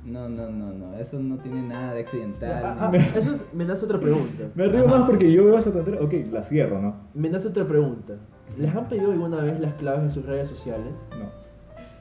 No, 0.05 0.29
no, 0.29 0.49
no, 0.49 0.71
no, 0.71 0.97
eso 0.97 1.19
no 1.19 1.37
tiene 1.39 1.61
nada 1.61 1.93
de 1.93 2.01
accidental. 2.01 2.61
Ah, 2.63 2.89
ah, 2.93 2.97
eso 3.17 3.33
es- 3.33 3.45
me 3.53 3.65
nace 3.65 3.83
otra 3.85 3.99
pregunta. 3.99 4.43
Me 4.55 4.67
río 4.67 4.87
más 4.87 5.07
porque 5.09 5.31
yo 5.31 5.45
veo 5.45 5.57
esa 5.57 5.71
tontera. 5.71 6.01
Ok, 6.01 6.13
la 6.31 6.41
cierro, 6.41 6.81
¿no? 6.81 6.95
Me 7.13 7.29
nace 7.29 7.49
otra 7.49 7.65
pregunta. 7.65 8.13
¿Les 8.57 8.73
han 8.73 8.87
pedido 8.87 9.11
alguna 9.11 9.41
vez 9.43 9.59
las 9.59 9.73
claves 9.75 10.03
de 10.03 10.09
sus 10.11 10.25
redes 10.25 10.47
sociales? 10.47 10.93
No. 11.19 11.39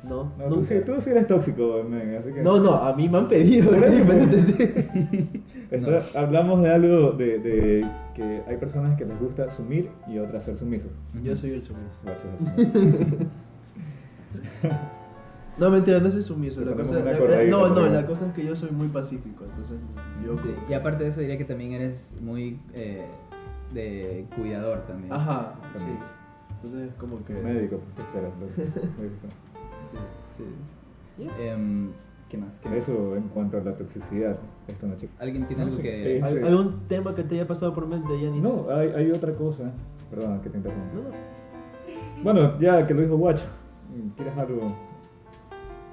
No, 0.08 0.30
No, 0.38 0.54
tú 0.54 0.62
sí, 0.62 0.76
tú 0.86 0.92
sí 1.00 1.10
eres 1.10 1.26
tóxico, 1.26 1.82
men, 1.88 2.14
así 2.14 2.32
que... 2.32 2.40
No, 2.40 2.60
no, 2.60 2.72
a 2.74 2.94
mí 2.94 3.08
me 3.08 3.18
han 3.18 3.26
pedido. 3.26 3.70
Por 3.72 3.82
es 3.82 3.94
eso, 3.94 4.04
diferente, 4.04 4.40
sí. 4.40 5.42
Esto- 5.72 6.18
Hablamos 6.18 6.62
de 6.62 6.70
algo 6.70 7.10
de, 7.12 7.38
de 7.40 7.86
que 8.14 8.42
hay 8.46 8.56
personas 8.58 8.96
que 8.96 9.04
les 9.04 9.18
gusta 9.18 9.50
sumir 9.50 9.90
y 10.06 10.18
otras 10.18 10.44
ser 10.44 10.56
sumisos. 10.56 10.92
Yo 11.20 11.34
soy 11.34 11.50
el 11.50 11.62
sumiso. 11.64 12.00
No, 15.58 15.70
mentira, 15.70 15.98
no 15.98 16.08
soy 16.10 16.22
sumiso. 16.22 16.60
La 16.60 16.72
cosa, 16.72 17.00
la- 17.00 17.44
no, 17.46 17.68
no, 17.70 17.86
la 17.88 18.06
cosa 18.06 18.26
es 18.28 18.32
que 18.32 18.44
yo 18.46 18.54
soy 18.54 18.70
muy 18.70 18.86
pacífico, 18.88 19.44
entonces 19.44 19.76
yo... 20.24 20.34
Sí, 20.36 20.54
Y 20.70 20.72
aparte 20.74 21.02
de 21.02 21.10
eso 21.10 21.20
diría 21.20 21.36
que 21.36 21.44
también 21.44 21.72
eres 21.72 22.14
muy 22.20 22.60
eh, 22.74 23.06
de 23.74 24.24
cuidador 24.36 24.82
también. 24.86 25.12
Ajá, 25.12 25.54
sí. 25.76 25.84
Entonces 26.62 26.94
como 26.98 27.24
que... 27.24 27.32
Médico, 27.34 27.80
espera. 27.98 28.30
Sí, 29.90 29.96
sí. 30.36 30.44
Yeah. 31.24 31.52
Em, 31.54 31.90
¿Qué 32.28 32.38
más? 32.38 32.60
¿Qué 32.60 32.68
más? 32.68 32.78
Eso 32.78 33.16
en 33.16 33.24
cuanto 33.24 33.56
a 33.58 33.60
la 33.62 33.74
toxicidad. 33.74 34.38
Esto 34.68 34.86
no 34.86 34.96
chico. 34.96 35.12
¿Alguien 35.18 35.44
tiene 35.48 35.64
No 35.64 35.70
algo 35.72 35.82
que...? 35.82 36.20
¿Al- 36.22 36.32
Sí. 36.34 36.38
¿Algún 36.44 36.86
tema 36.86 37.14
que 37.16 37.24
te 37.24 37.34
haya 37.34 37.48
pasado 37.48 37.74
por 37.74 37.86
mente, 37.88 38.08
Yanis? 38.20 38.40
No, 38.42 38.66
hay, 38.70 38.90
hay 38.90 39.10
otra 39.10 39.32
cosa. 39.32 39.72
Perdón, 40.10 40.40
que 40.40 40.50
te 40.50 40.58
interrumpa. 40.58 40.94
No, 40.94 41.02
no. 41.02 42.22
Bueno, 42.22 42.60
ya 42.60 42.86
que 42.86 42.94
lo 42.94 43.02
dijo 43.02 43.16
Guacho, 43.16 43.46
¿quieres 44.16 44.36
algo? 44.38 44.60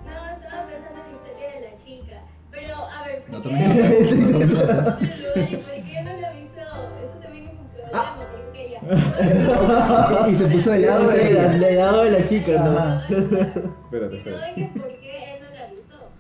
No, 0.06 0.12
estaba 0.36 0.68
pensando 0.68 1.00
en 1.02 1.08
la 1.08 1.16
historia 1.16 1.48
de 1.54 1.62
la 1.62 1.84
chica. 1.84 2.18
Pero, 2.52 2.76
a 2.76 3.04
ver, 3.08 3.24
¿por 3.24 3.32
No 3.32 3.42
qué? 3.42 3.50
tomes 3.50 4.50
nota. 4.56 4.98
¿Por 4.98 5.08
qué 5.08 6.02
no 6.04 6.14
lo 6.22 6.28
avisó? 6.28 6.68
Eso 7.04 7.20
también 7.22 7.46
es 7.46 7.52
un 7.52 7.68
problema, 7.70 8.16
porque 8.20 8.70
ya. 8.72 10.28
y 10.30 10.36
se 10.36 10.46
puso 10.48 10.72
de 10.72 10.80
lado 10.80 11.08
de 11.10 11.32
ella. 11.32 11.52
al 11.52 11.60
lado 11.78 12.04
de 12.04 12.12
la 12.12 12.24
chica. 12.24 12.52
¿no? 12.64 13.02
Espérate, 13.02 14.18
espérate. 14.18 14.72
por 14.80 14.88
qué 15.00 15.34
él 15.34 15.40
no 15.42 15.50
la 15.56 15.64
avisó. 15.66 16.12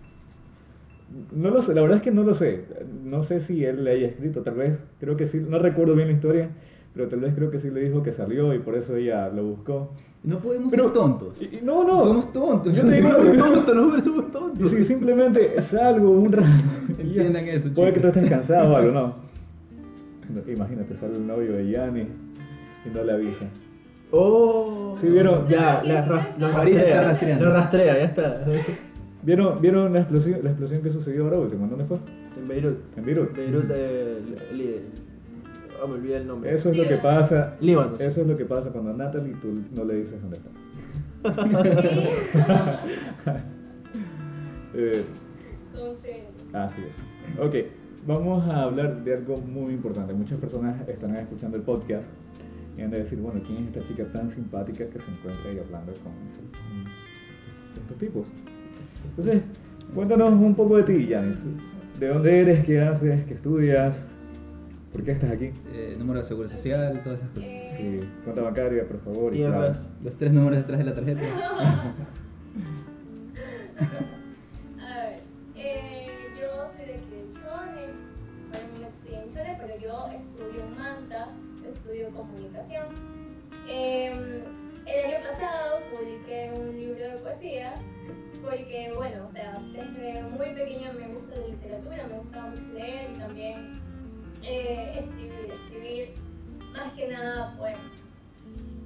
No 1.32 1.50
lo 1.52 1.62
sé, 1.62 1.74
la 1.74 1.82
verdad 1.82 1.98
es 1.98 2.04
que 2.04 2.12
no 2.12 2.24
lo 2.24 2.34
sé. 2.34 2.66
No 3.04 3.24
sé 3.24 3.40
si 3.40 3.64
él 3.64 3.84
le 3.84 3.92
haya 3.92 4.08
escrito, 4.08 4.42
tal 4.42 4.56
vez. 4.56 4.84
Creo 5.00 5.16
que 5.16 5.26
sí, 5.26 5.38
no 5.48 5.60
recuerdo 5.60 5.96
bien 5.96 6.08
la 6.10 6.14
historia, 6.16 6.50
pero 6.96 7.08
tal 7.10 7.20
vez 7.20 7.34
creo 7.36 7.52
que 7.52 7.60
sí 7.60 7.70
le 7.70 7.82
dijo 7.82 8.02
que 8.02 8.12
salió 8.12 8.54
y 8.54 8.60
por 8.60 8.74
eso 8.76 8.96
ella 8.96 9.28
lo 9.30 9.44
buscó. 9.44 9.92
No 10.24 10.40
podemos 10.40 10.72
Pero- 10.72 10.86
ser 10.86 10.94
tontos. 10.94 11.40
Y- 11.42 11.58
y 11.58 11.60
no, 11.62 11.84
no. 11.84 12.04
Somos 12.04 12.34
tontos. 12.34 12.74
Yo 12.74 12.84
te 12.84 12.92
digo 12.96 13.10
Somos 13.10 13.38
tontos, 13.38 13.76
nosotros 13.76 14.04
somos 14.04 14.26
Y 14.28 14.32
tontos. 14.32 14.72
si 14.72 14.84
simplemente 14.84 15.62
salgo 15.62 16.10
un 16.10 16.32
rato. 16.32 16.48
y. 16.98 17.02
Entiendan 17.02 17.48
eso, 17.48 17.70
Puede 17.76 17.94
que 17.94 18.00
tú 18.00 18.08
estés 18.08 18.28
cansado 18.30 18.74
o 18.74 18.76
algo, 18.76 18.92
no. 18.94 19.16
Imagínate, 20.52 20.96
sale 20.96 21.16
el 21.18 21.28
novio 21.28 21.52
de 21.54 21.70
Yanni 21.70 22.02
y 22.86 22.90
no 22.96 23.04
le 23.04 23.12
avisa. 23.14 23.46
Oh. 24.12 24.96
Sí, 25.00 25.08
vieron. 25.08 25.48
Ya, 25.48 25.84
la 25.84 26.02
ras- 26.04 26.40
lo 26.40 26.48
Ahorita 26.48 26.80
está 26.80 26.80
rastrea. 26.80 27.02
rastreando. 27.02 27.46
Lo 27.46 27.52
rastrea, 27.54 27.94
ya 27.98 28.04
está. 28.06 28.46
¿Vieron, 29.24 29.60
¿Vieron 29.62 29.92
la, 29.94 30.00
explosión, 30.00 30.40
la 30.44 30.50
explosión 30.52 30.82
que 30.82 30.90
sucedió 30.90 31.24
ahora 31.26 31.40
último? 31.40 31.64
¿En 31.66 31.70
dónde 31.72 31.86
fue? 31.86 31.98
En 32.38 32.48
Beirut. 32.48 32.78
En 32.98 33.06
Beirut. 33.06 33.36
Beirut, 33.36 33.66
eh, 33.74 34.20
oh, 35.84 35.88
me 35.88 35.96
olvidé 35.96 36.18
el 36.18 36.28
nombre. 36.28 36.54
Eso 36.54 36.70
es 36.70 36.78
lo 36.78 36.88
que 36.88 36.98
pasa. 36.98 37.56
Líbano. 37.60 37.94
Eso 38.00 38.22
es 38.22 38.28
lo 38.28 38.38
que 38.38 38.46
pasa 38.46 38.70
cuando 38.72 38.92
a 38.92 38.94
Natalie 38.94 39.36
tú 39.42 39.64
no 39.72 39.84
le 39.84 39.96
dices 39.96 40.22
dónde 40.22 40.38
estás. 40.38 40.54
Eh, 44.78 45.06
así 46.52 46.82
es. 46.82 47.40
Ok, 47.40 47.56
vamos 48.06 48.46
a 48.50 48.64
hablar 48.64 49.06
de 49.06 49.16
algo 49.16 49.38
muy 49.38 49.72
importante. 49.72 50.14
Muchas 50.14 50.38
personas 50.38 50.86
estarán 50.90 51.16
escuchando 51.16 51.56
el 51.56 51.64
podcast 51.64 52.12
y 52.78 52.82
han 52.82 52.92
de 52.92 52.98
decir, 53.00 53.20
bueno, 53.20 53.40
¿quién 53.46 53.60
es 53.60 53.68
esta 53.68 53.84
chica 53.84 54.04
tan 54.12 54.30
simpática 54.30 54.86
que 54.90 55.00
se 55.00 55.10
encuentra 55.10 55.50
ahí 55.50 55.60
hablando 55.60 55.94
con, 55.94 56.12
con 57.72 57.82
estos 57.82 57.98
tipos? 57.98 58.28
Entonces, 59.12 59.44
cuéntanos 59.94 60.34
un 60.34 60.56
poco 60.56 60.76
de 60.76 60.84
ti, 60.84 61.08
Yanis. 61.08 61.40
¿De 62.00 62.10
dónde 62.10 62.42
eres? 62.42 62.66
¿Qué 62.66 62.82
haces? 62.82 63.24
¿Qué 63.24 63.36
estudias? 63.36 64.10
¿Por 64.96 65.04
qué 65.04 65.12
estás 65.12 65.30
aquí? 65.30 65.52
Eh, 65.74 65.96
número 66.00 66.20
de 66.20 66.26
seguro 66.26 66.48
social, 66.48 67.02
todas 67.04 67.20
esas 67.20 67.30
cosas. 67.32 67.50
Sí, 67.76 68.00
cuenta 68.24 68.44
bancaria, 68.44 68.88
por 68.88 68.98
favor. 69.02 69.36
y 69.36 69.40
claves. 69.40 69.90
Los 70.02 70.16
tres 70.16 70.32
números 70.32 70.60
detrás 70.60 70.78
de 70.80 70.86
la 70.86 70.96
tarjeta. 70.96 71.22
A 74.80 75.00
ver, 75.00 75.20
eh, 75.58 76.08
yo 76.40 76.72
soy 76.78 76.86
de 76.86 76.94
aquí 76.94 77.10
de 77.10 77.30
Chone, 77.34 77.92
bueno, 78.48 78.68
no 78.80 78.88
estoy 78.88 79.16
en 79.16 79.28
Chone, 79.34 79.58
pero 79.60 79.78
yo 79.82 80.08
estudio 80.08 80.64
en 80.64 80.76
Manta, 80.78 81.28
estudio 81.74 82.10
comunicación. 82.12 82.86
Em, 83.68 84.44
el 84.86 85.06
año 85.08 85.20
pasado 85.30 85.82
publiqué 85.94 86.54
un 86.58 86.74
libro 86.74 87.04
de 87.04 87.18
poesía 87.18 87.74
porque, 88.42 88.94
bueno, 88.96 89.28
o 89.28 89.32
sea, 89.34 89.62
desde 89.74 90.24
muy 90.24 90.54
pequeña 90.54 90.94
me 90.94 91.08
gusta 91.10 91.36
la 91.36 91.48
literatura, 91.48 92.08
me 92.08 92.18
gustaba 92.20 92.48
mucho 92.48 92.74
leer 92.74 93.12
y 93.12 93.18
también 93.20 93.85
eh, 94.46 95.00
escribir, 95.00 95.52
escribir 95.54 96.14
más 96.74 96.94
que 96.94 97.08
nada 97.08 97.56
poemas. 97.58 98.06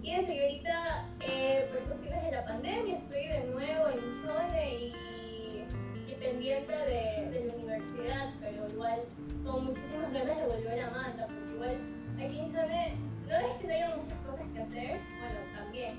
Y 0.02 0.12
y 0.12 0.16
ahorita, 0.16 1.06
eh, 1.20 1.70
por 1.72 1.84
cuestiones 1.84 2.24
de 2.24 2.32
la 2.32 2.46
pandemia, 2.46 2.98
estoy 2.98 3.28
de 3.28 3.44
nuevo 3.52 3.90
en 3.90 4.24
Chole 4.24 4.76
y, 4.76 5.66
y 6.08 6.16
pendiente 6.16 6.72
de, 6.72 7.46
la 7.46 7.54
universidad, 7.54 8.34
pero 8.40 8.68
igual 8.70 9.02
con 9.46 9.66
muchísimas 9.66 10.14
ganas 10.14 10.38
de 10.38 10.48
volver 10.48 10.80
a 10.80 10.92
Manta, 10.92 11.28
porque 11.28 11.54
igual 11.54 11.78
aquí 12.16 12.40
en 12.40 12.54
Chole 12.54 12.94
no 13.28 13.36
es 13.36 13.54
que 13.54 13.68
no 13.68 13.74
haya 13.74 13.98
muchas 13.98 14.20
cosas 14.20 14.46
que 14.54 14.60
hacer, 14.62 15.00
bueno, 15.20 15.40
también, 15.56 15.96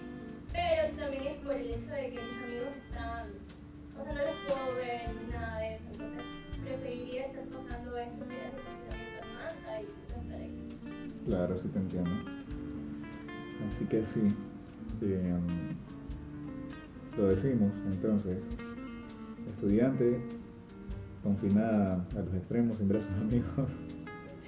pero 0.53 0.97
también 0.97 1.27
es 1.27 1.37
por 1.45 1.53
el 1.53 1.71
hecho 1.71 1.91
de 1.91 2.11
que 2.11 2.21
mis 2.21 2.37
amigos 2.37 2.75
están, 2.89 3.29
o 4.01 4.05
sea, 4.05 4.13
no 4.13 4.19
les 4.19 4.37
puedo 4.47 4.77
ver 4.77 5.15
ni 5.15 5.31
nada 5.31 5.59
de 5.59 5.75
eso, 5.75 5.85
entonces 5.93 6.25
preferiría 6.65 7.27
estar 7.27 7.45
pasando 7.45 7.99
estos 7.99 8.29
días 8.29 8.53
Claro, 11.31 11.57
sí 11.59 11.69
te 11.69 11.79
entiendo. 11.79 12.11
Así 13.69 13.85
que 13.85 14.05
sí. 14.05 14.21
eh, 15.03 15.39
lo 17.17 17.29
decimos 17.29 17.73
entonces. 17.89 18.37
Estudiante, 19.49 20.19
confinada 21.23 22.05
a 22.17 22.21
los 22.21 22.35
extremos, 22.35 22.75
sin 22.75 22.89
ver 22.89 22.97
a 22.97 23.01
sus 23.01 23.13
amigos. 23.13 23.79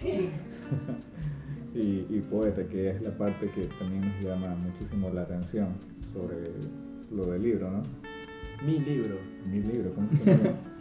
y, 1.76 2.04
y 2.10 2.26
poeta, 2.28 2.66
que 2.66 2.90
es 2.90 3.02
la 3.02 3.16
parte 3.16 3.48
que 3.52 3.68
también 3.78 4.00
nos 4.00 4.24
llama 4.24 4.52
muchísimo 4.56 5.08
la 5.10 5.22
atención 5.22 5.68
sobre 6.12 6.50
lo 7.12 7.26
del 7.26 7.42
libro, 7.42 7.70
¿no? 7.70 7.82
Mi 8.66 8.80
libro. 8.80 9.18
Mi 9.48 9.60
libro, 9.60 9.94
¿cómo 9.94 10.08
se 10.14 10.24
llama? 10.24 10.56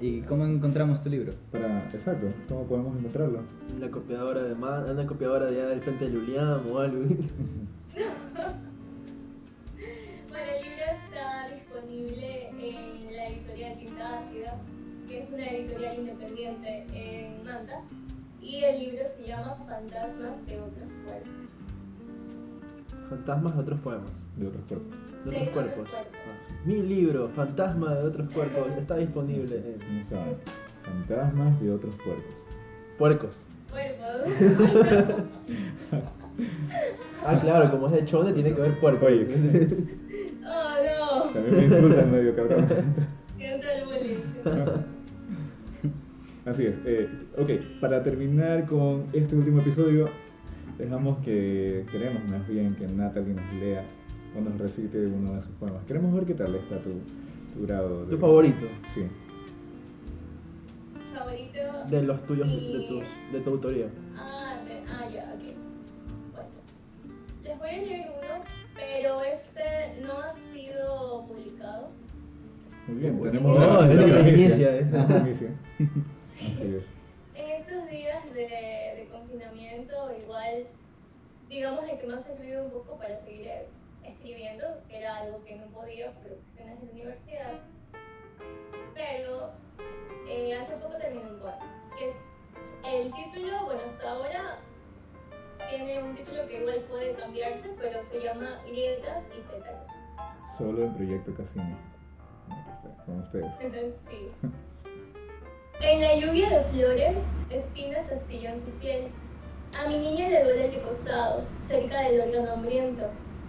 ¿Y 0.00 0.20
cómo 0.22 0.46
encontramos 0.46 1.02
tu 1.02 1.08
libro? 1.08 1.32
Para, 1.50 1.84
exacto, 1.92 2.28
¿cómo 2.48 2.66
podemos 2.66 2.96
encontrarlo? 2.96 3.40
Una 3.76 3.90
copiadora 3.90 4.42
de 4.44 4.54
man, 4.54 4.88
una 4.90 5.06
copiadora 5.06 5.46
de 5.46 5.60
allá 5.60 5.70
del 5.70 5.80
frente 5.80 6.04
de 6.04 6.10
Luliam 6.12 6.70
o 6.70 6.78
algo. 6.78 7.04
Bueno, 10.30 10.52
el 10.52 10.62
libro 10.62 10.84
está 11.04 11.54
disponible 11.54 12.48
en 12.50 13.16
la 13.16 13.28
editorial 13.28 13.78
Tinta 13.78 14.18
Ácida, 14.18 14.60
que 15.08 15.22
es 15.22 15.28
una 15.32 15.46
editorial 15.46 15.98
independiente 15.98 16.86
en 16.92 17.44
Manta, 17.44 17.80
y 18.40 18.62
el 18.62 18.78
libro 18.78 19.04
se 19.16 19.26
llama 19.26 19.54
Fantasmas 19.66 20.46
de 20.46 20.60
otros 20.60 20.88
cuerpos. 21.06 21.32
Fantasmas 23.08 23.54
de 23.56 23.60
otros 23.62 23.80
poemas. 23.80 24.10
De 24.36 24.46
otros 24.46 24.64
cuerpos. 24.68 24.96
De 25.24 25.30
De 25.30 25.36
otros 25.36 25.48
otros 25.48 25.54
cuerpos. 25.54 25.90
cuerpos. 25.90 26.37
Mi 26.64 26.82
libro, 26.82 27.28
Fantasma 27.30 27.94
de 27.94 28.02
otros 28.08 28.32
cuerpos, 28.32 28.66
está 28.78 28.96
disponible 28.96 29.56
en 29.56 29.78
No 29.98 30.04
saben. 30.04 30.34
Fantasmas 30.82 31.60
de 31.60 31.70
otros 31.70 31.94
cuerpos. 31.96 32.34
Puercos. 32.98 33.44
Cuerpos. 33.70 35.24
Ah, 37.26 37.36
claro, 37.40 37.68
como 37.72 37.86
es 37.86 37.92
de 37.92 38.04
Chone, 38.04 38.32
tiene 38.32 38.54
que 38.54 38.60
haber 38.60 38.78
puercos. 38.78 39.08
Oye. 39.10 39.26
oh 40.46 41.24
no, 41.26 41.32
También 41.32 41.56
me 41.56 41.64
insultan 41.64 42.12
medio 42.12 42.36
cabrón. 42.36 42.64
Así 46.46 46.64
es. 46.66 46.76
eh, 46.86 47.08
ok, 47.36 47.50
para 47.80 48.00
terminar 48.04 48.66
con 48.66 49.06
este 49.12 49.34
último 49.34 49.60
episodio, 49.60 50.08
dejamos 50.78 51.18
que 51.18 51.84
queremos 51.90 52.22
más 52.30 52.46
bien 52.48 52.76
que 52.76 52.86
Natalie 52.86 53.34
nos 53.34 53.52
lea 53.54 53.82
o 54.38 54.40
nos 54.40 54.58
recite 54.58 55.06
uno 55.06 55.34
de 55.34 55.40
sus 55.40 55.50
poemas. 55.56 55.84
Queremos 55.86 56.14
ver 56.14 56.24
qué 56.24 56.34
tal 56.34 56.54
está 56.54 56.78
tu, 56.80 56.90
tu 57.54 57.66
grado. 57.66 58.04
de- 58.06 58.10
Tu 58.12 58.18
favorito. 58.18 58.66
Sí. 58.94 59.02
Favorito. 61.14 61.58
De 61.88 62.02
los 62.02 62.22
tuyos, 62.26 62.48
de, 62.48 62.54
y- 62.54 62.72
de 62.72 62.88
tus, 62.88 63.32
de 63.32 63.40
tu 63.40 63.50
autoría. 63.50 63.86
Ah, 64.16 64.56
de- 64.66 64.80
ah, 64.88 65.08
ya, 65.12 65.34
ok. 65.34 65.54
Bueno, 66.34 66.48
les 67.42 67.58
voy 67.58 67.68
a 67.68 67.72
leer 67.72 68.06
uno, 68.10 68.44
pero 68.74 69.22
este 69.22 70.00
no 70.02 70.12
ha 70.20 70.34
sido 70.52 71.26
publicado. 71.26 71.88
Muy 72.86 72.96
bien, 73.00 73.22
tenemos 73.22 73.42
no, 73.50 73.56
una 73.56 73.90
esa 73.92 74.04
es 74.04 74.22
primicia, 74.22 74.76
esa. 74.78 74.96
Una 74.96 75.06
primicia. 75.08 75.50
Así 76.36 76.62
es. 76.76 76.84
En 77.34 77.50
estos 77.62 77.90
días 77.90 78.24
de, 78.34 78.40
de 78.40 79.08
confinamiento, 79.12 79.94
igual, 80.22 80.64
digamos 81.50 81.84
de 81.84 81.98
que 81.98 82.06
me 82.06 82.14
ha 82.14 82.22
servido 82.22 82.64
un 82.64 82.70
poco 82.70 82.96
para 82.98 83.18
seguir 83.24 83.46
es- 83.48 83.77
escribiendo, 84.18 84.66
que 84.88 84.98
era 84.98 85.18
algo 85.18 85.44
que 85.44 85.56
no 85.56 85.66
podía 85.66 86.12
por 86.12 86.28
cuestiones 86.28 86.80
de 86.80 86.86
la 86.86 86.92
universidad. 86.92 87.60
Pero 88.94 89.52
eh, 90.28 90.56
hace 90.56 90.74
poco 90.76 90.96
terminé 90.96 91.30
un 91.30 91.38
poema. 91.38 91.58
el 92.84 93.12
título, 93.12 93.66
bueno, 93.66 93.80
hasta 93.94 94.10
ahora 94.10 94.58
tiene 95.70 96.02
un 96.02 96.16
título 96.16 96.46
que 96.48 96.60
igual 96.60 96.80
puede 96.88 97.14
cambiarse, 97.14 97.68
pero 97.78 98.00
se 98.10 98.20
llama 98.20 98.60
Grietas 98.66 99.24
y 99.36 99.40
pétalos. 99.52 99.86
Solo 100.56 100.84
en 100.84 100.94
Proyecto 100.94 101.34
Casino. 101.34 101.76
Con 103.06 103.20
ustedes. 103.20 103.46
Entonces, 103.60 103.94
sí. 104.10 104.28
En 105.80 106.00
la 106.00 106.16
lluvia 106.16 106.50
de 106.50 106.64
flores, 106.72 107.16
espinas 107.50 108.10
astillan 108.10 108.60
su 108.64 108.70
piel. 108.80 109.08
A 109.78 109.86
mi 109.86 109.98
niña 109.98 110.28
le 110.28 110.44
duele 110.44 110.74
el 110.74 110.82
costado, 110.82 111.44
cerca 111.68 112.00
del 112.00 112.20
órgano 112.20 112.52
hambriento. 112.54 113.04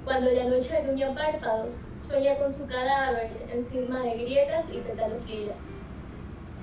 Cuando 0.10 0.32
la 0.32 0.46
noche 0.46 0.76
aruña 0.76 1.14
párpados, 1.14 1.72
sueña 2.08 2.36
con 2.38 2.52
su 2.52 2.66
cadáver 2.66 3.30
encima 3.54 4.00
de 4.00 4.18
grietas 4.18 4.66
y 4.74 4.80
pétalos 4.80 5.24
lilas. 5.28 5.56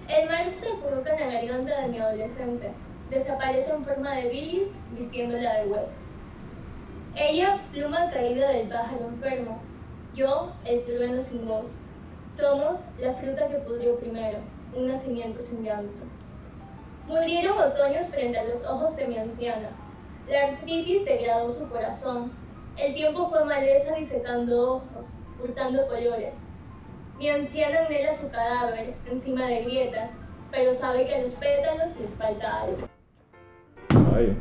El 0.08 0.28
mar 0.28 0.46
se 0.60 0.80
coloca 0.80 1.14
en 1.14 1.32
la 1.32 1.40
garganta 1.40 1.80
de 1.80 1.86
mi 1.86 1.98
adolescente. 2.00 2.72
Desaparece 3.08 3.70
en 3.70 3.84
forma 3.84 4.16
de 4.16 4.28
bilis, 4.30 4.68
vistiéndola 4.98 5.60
de 5.60 5.68
huesos. 5.68 5.94
Ella, 7.14 7.60
pluma 7.70 8.10
caída 8.10 8.48
del 8.48 8.66
pájaro 8.66 9.10
enfermo. 9.10 9.62
Yo, 10.16 10.52
el 10.64 10.84
trueno 10.84 11.22
sin 11.22 11.46
voz. 11.46 11.66
Somos 12.36 12.80
la 12.98 13.12
fruta 13.12 13.46
que 13.46 13.58
pudrió 13.58 13.96
primero, 14.00 14.38
un 14.74 14.88
nacimiento 14.88 15.40
sin 15.44 15.62
llanto. 15.62 16.04
Murieron 17.06 17.56
otoños 17.58 18.08
frente 18.08 18.40
a 18.40 18.44
los 18.44 18.60
ojos 18.64 18.96
de 18.96 19.06
mi 19.06 19.16
anciana. 19.18 19.68
La 20.28 20.48
artritis 20.48 21.04
degradó 21.04 21.54
su 21.54 21.68
corazón. 21.68 22.44
El 22.78 22.94
tiempo 22.94 23.30
fue 23.30 23.44
maleza 23.44 23.94
disecando 23.96 24.74
ojos, 24.74 25.06
hurtando 25.42 25.86
colores. 25.86 26.34
Mi 27.18 27.30
anciana 27.30 27.86
anhela 27.86 28.14
su 28.20 28.28
cadáver 28.28 28.94
encima 29.10 29.46
de 29.46 29.64
grietas, 29.64 30.10
pero 30.50 30.74
sabe 30.74 31.06
que 31.06 31.14
a 31.14 31.22
los 31.22 31.32
pétalos 31.32 31.96
les 31.98 32.10
falta 32.10 32.62
algo. 32.62 32.76
Vaya. 34.12 34.34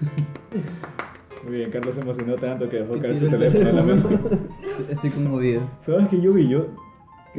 Muy 1.44 1.56
bien, 1.56 1.70
Carlos 1.72 1.94
se 1.94 2.00
emocionó 2.00 2.36
tanto 2.36 2.68
que 2.68 2.76
dejó 2.78 2.94
Que 2.94 3.00
caer 3.00 3.18
su 3.18 3.28
teléfono 3.28 3.68
en 3.68 3.76
la 3.76 3.82
mesa. 3.82 4.08
Estoy 4.88 5.10
conmovido. 5.10 5.62
¿Sabes 5.80 6.08
que 6.08 6.20
yo 6.20 6.32
vi 6.32 6.48
yo? 6.48 6.66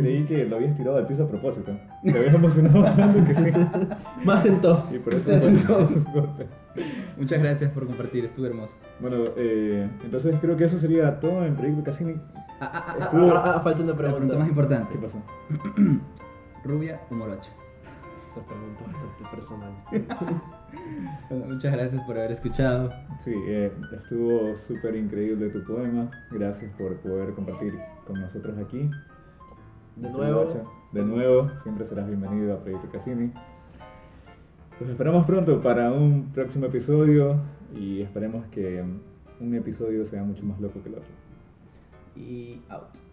Creí 0.02 0.26
que 0.26 0.46
lo 0.46 0.56
habías 0.58 0.76
tirado 0.78 0.98
al 0.98 1.08
piso 1.08 1.24
a 1.24 1.28
propósito. 1.28 1.72
Te 2.04 2.18
habías 2.18 2.34
emocionado 2.34 2.84
tanto 2.84 3.26
que 3.28 3.36
sí. 3.36 3.52
Más 4.26 4.44
sentó. 4.44 4.88
Y 4.94 5.00
por 5.00 5.14
eso 5.14 5.38
sentó. 5.40 5.78
un 5.90 6.04
golpe. 6.06 6.48
Muchas 7.18 7.40
gracias 7.42 7.72
por 7.72 7.86
compartir, 7.88 8.26
estuvo 8.26 8.46
hermoso. 8.46 8.76
Bueno, 9.00 9.24
eh, 9.38 9.90
entonces 10.04 10.36
creo 10.40 10.56
que 10.56 10.66
eso 10.66 10.80
sería 10.80 11.20
todo 11.20 11.46
en 11.46 11.56
Proyecto 11.56 11.84
Cassini. 11.84 12.14
Ah, 12.62 12.72
ah, 12.72 12.72
ah, 12.74 12.96
ah, 13.00 13.04
Estuvo- 13.04 13.32
Ah, 13.36 13.54
ah, 13.58 13.60
falta 13.62 13.82
una 13.84 13.92
la 13.92 13.98
pregunta. 13.98 14.18
pregunta 14.20 14.40
más 14.40 14.48
importante. 14.50 14.94
¿Qué 14.94 15.00
pasó? 15.00 15.22
¿Rubia 16.64 17.00
o 17.10 17.16
morocha? 17.16 17.52
Esa 18.18 18.42
pregunta 18.46 18.84
bastante 18.86 19.36
personal. 19.36 19.72
Bueno, 21.32 21.48
muchas 21.48 21.74
gracias 21.74 22.00
por 22.04 22.16
haber 22.16 22.32
escuchado. 22.32 22.92
Sí, 23.20 23.34
eh, 23.48 23.72
estuvo 23.92 24.56
súper 24.56 24.96
increíble 24.96 25.50
tu 25.50 25.64
poema. 25.64 26.12
Gracias 26.30 26.72
por 26.78 26.96
poder 26.98 27.34
compartir 27.34 27.74
con 28.06 28.22
nosotros 28.22 28.56
aquí. 28.60 28.88
De 30.00 30.10
nuevo. 30.10 30.48
De 30.94 31.04
nuevo, 31.04 31.52
siempre 31.62 31.84
serás 31.84 32.08
bienvenido 32.08 32.54
a 32.54 32.60
Proyecto 32.60 32.90
Cassini. 32.90 33.34
Los 34.80 34.90
esperamos 34.90 35.26
pronto 35.26 35.62
para 35.62 35.92
un 35.92 36.32
próximo 36.32 36.68
episodio 36.68 37.36
y 37.76 38.02
esperemos 38.02 38.46
que 38.48 38.82
un 39.42 39.56
episodio 39.56 40.06
sea 40.06 40.24
mucho 40.24 40.46
más 40.46 40.62
loco 40.62 40.82
que 40.82 40.88
el 40.88 40.96
otro. 40.96 41.12
Y 42.16 42.62
out. 42.70 43.09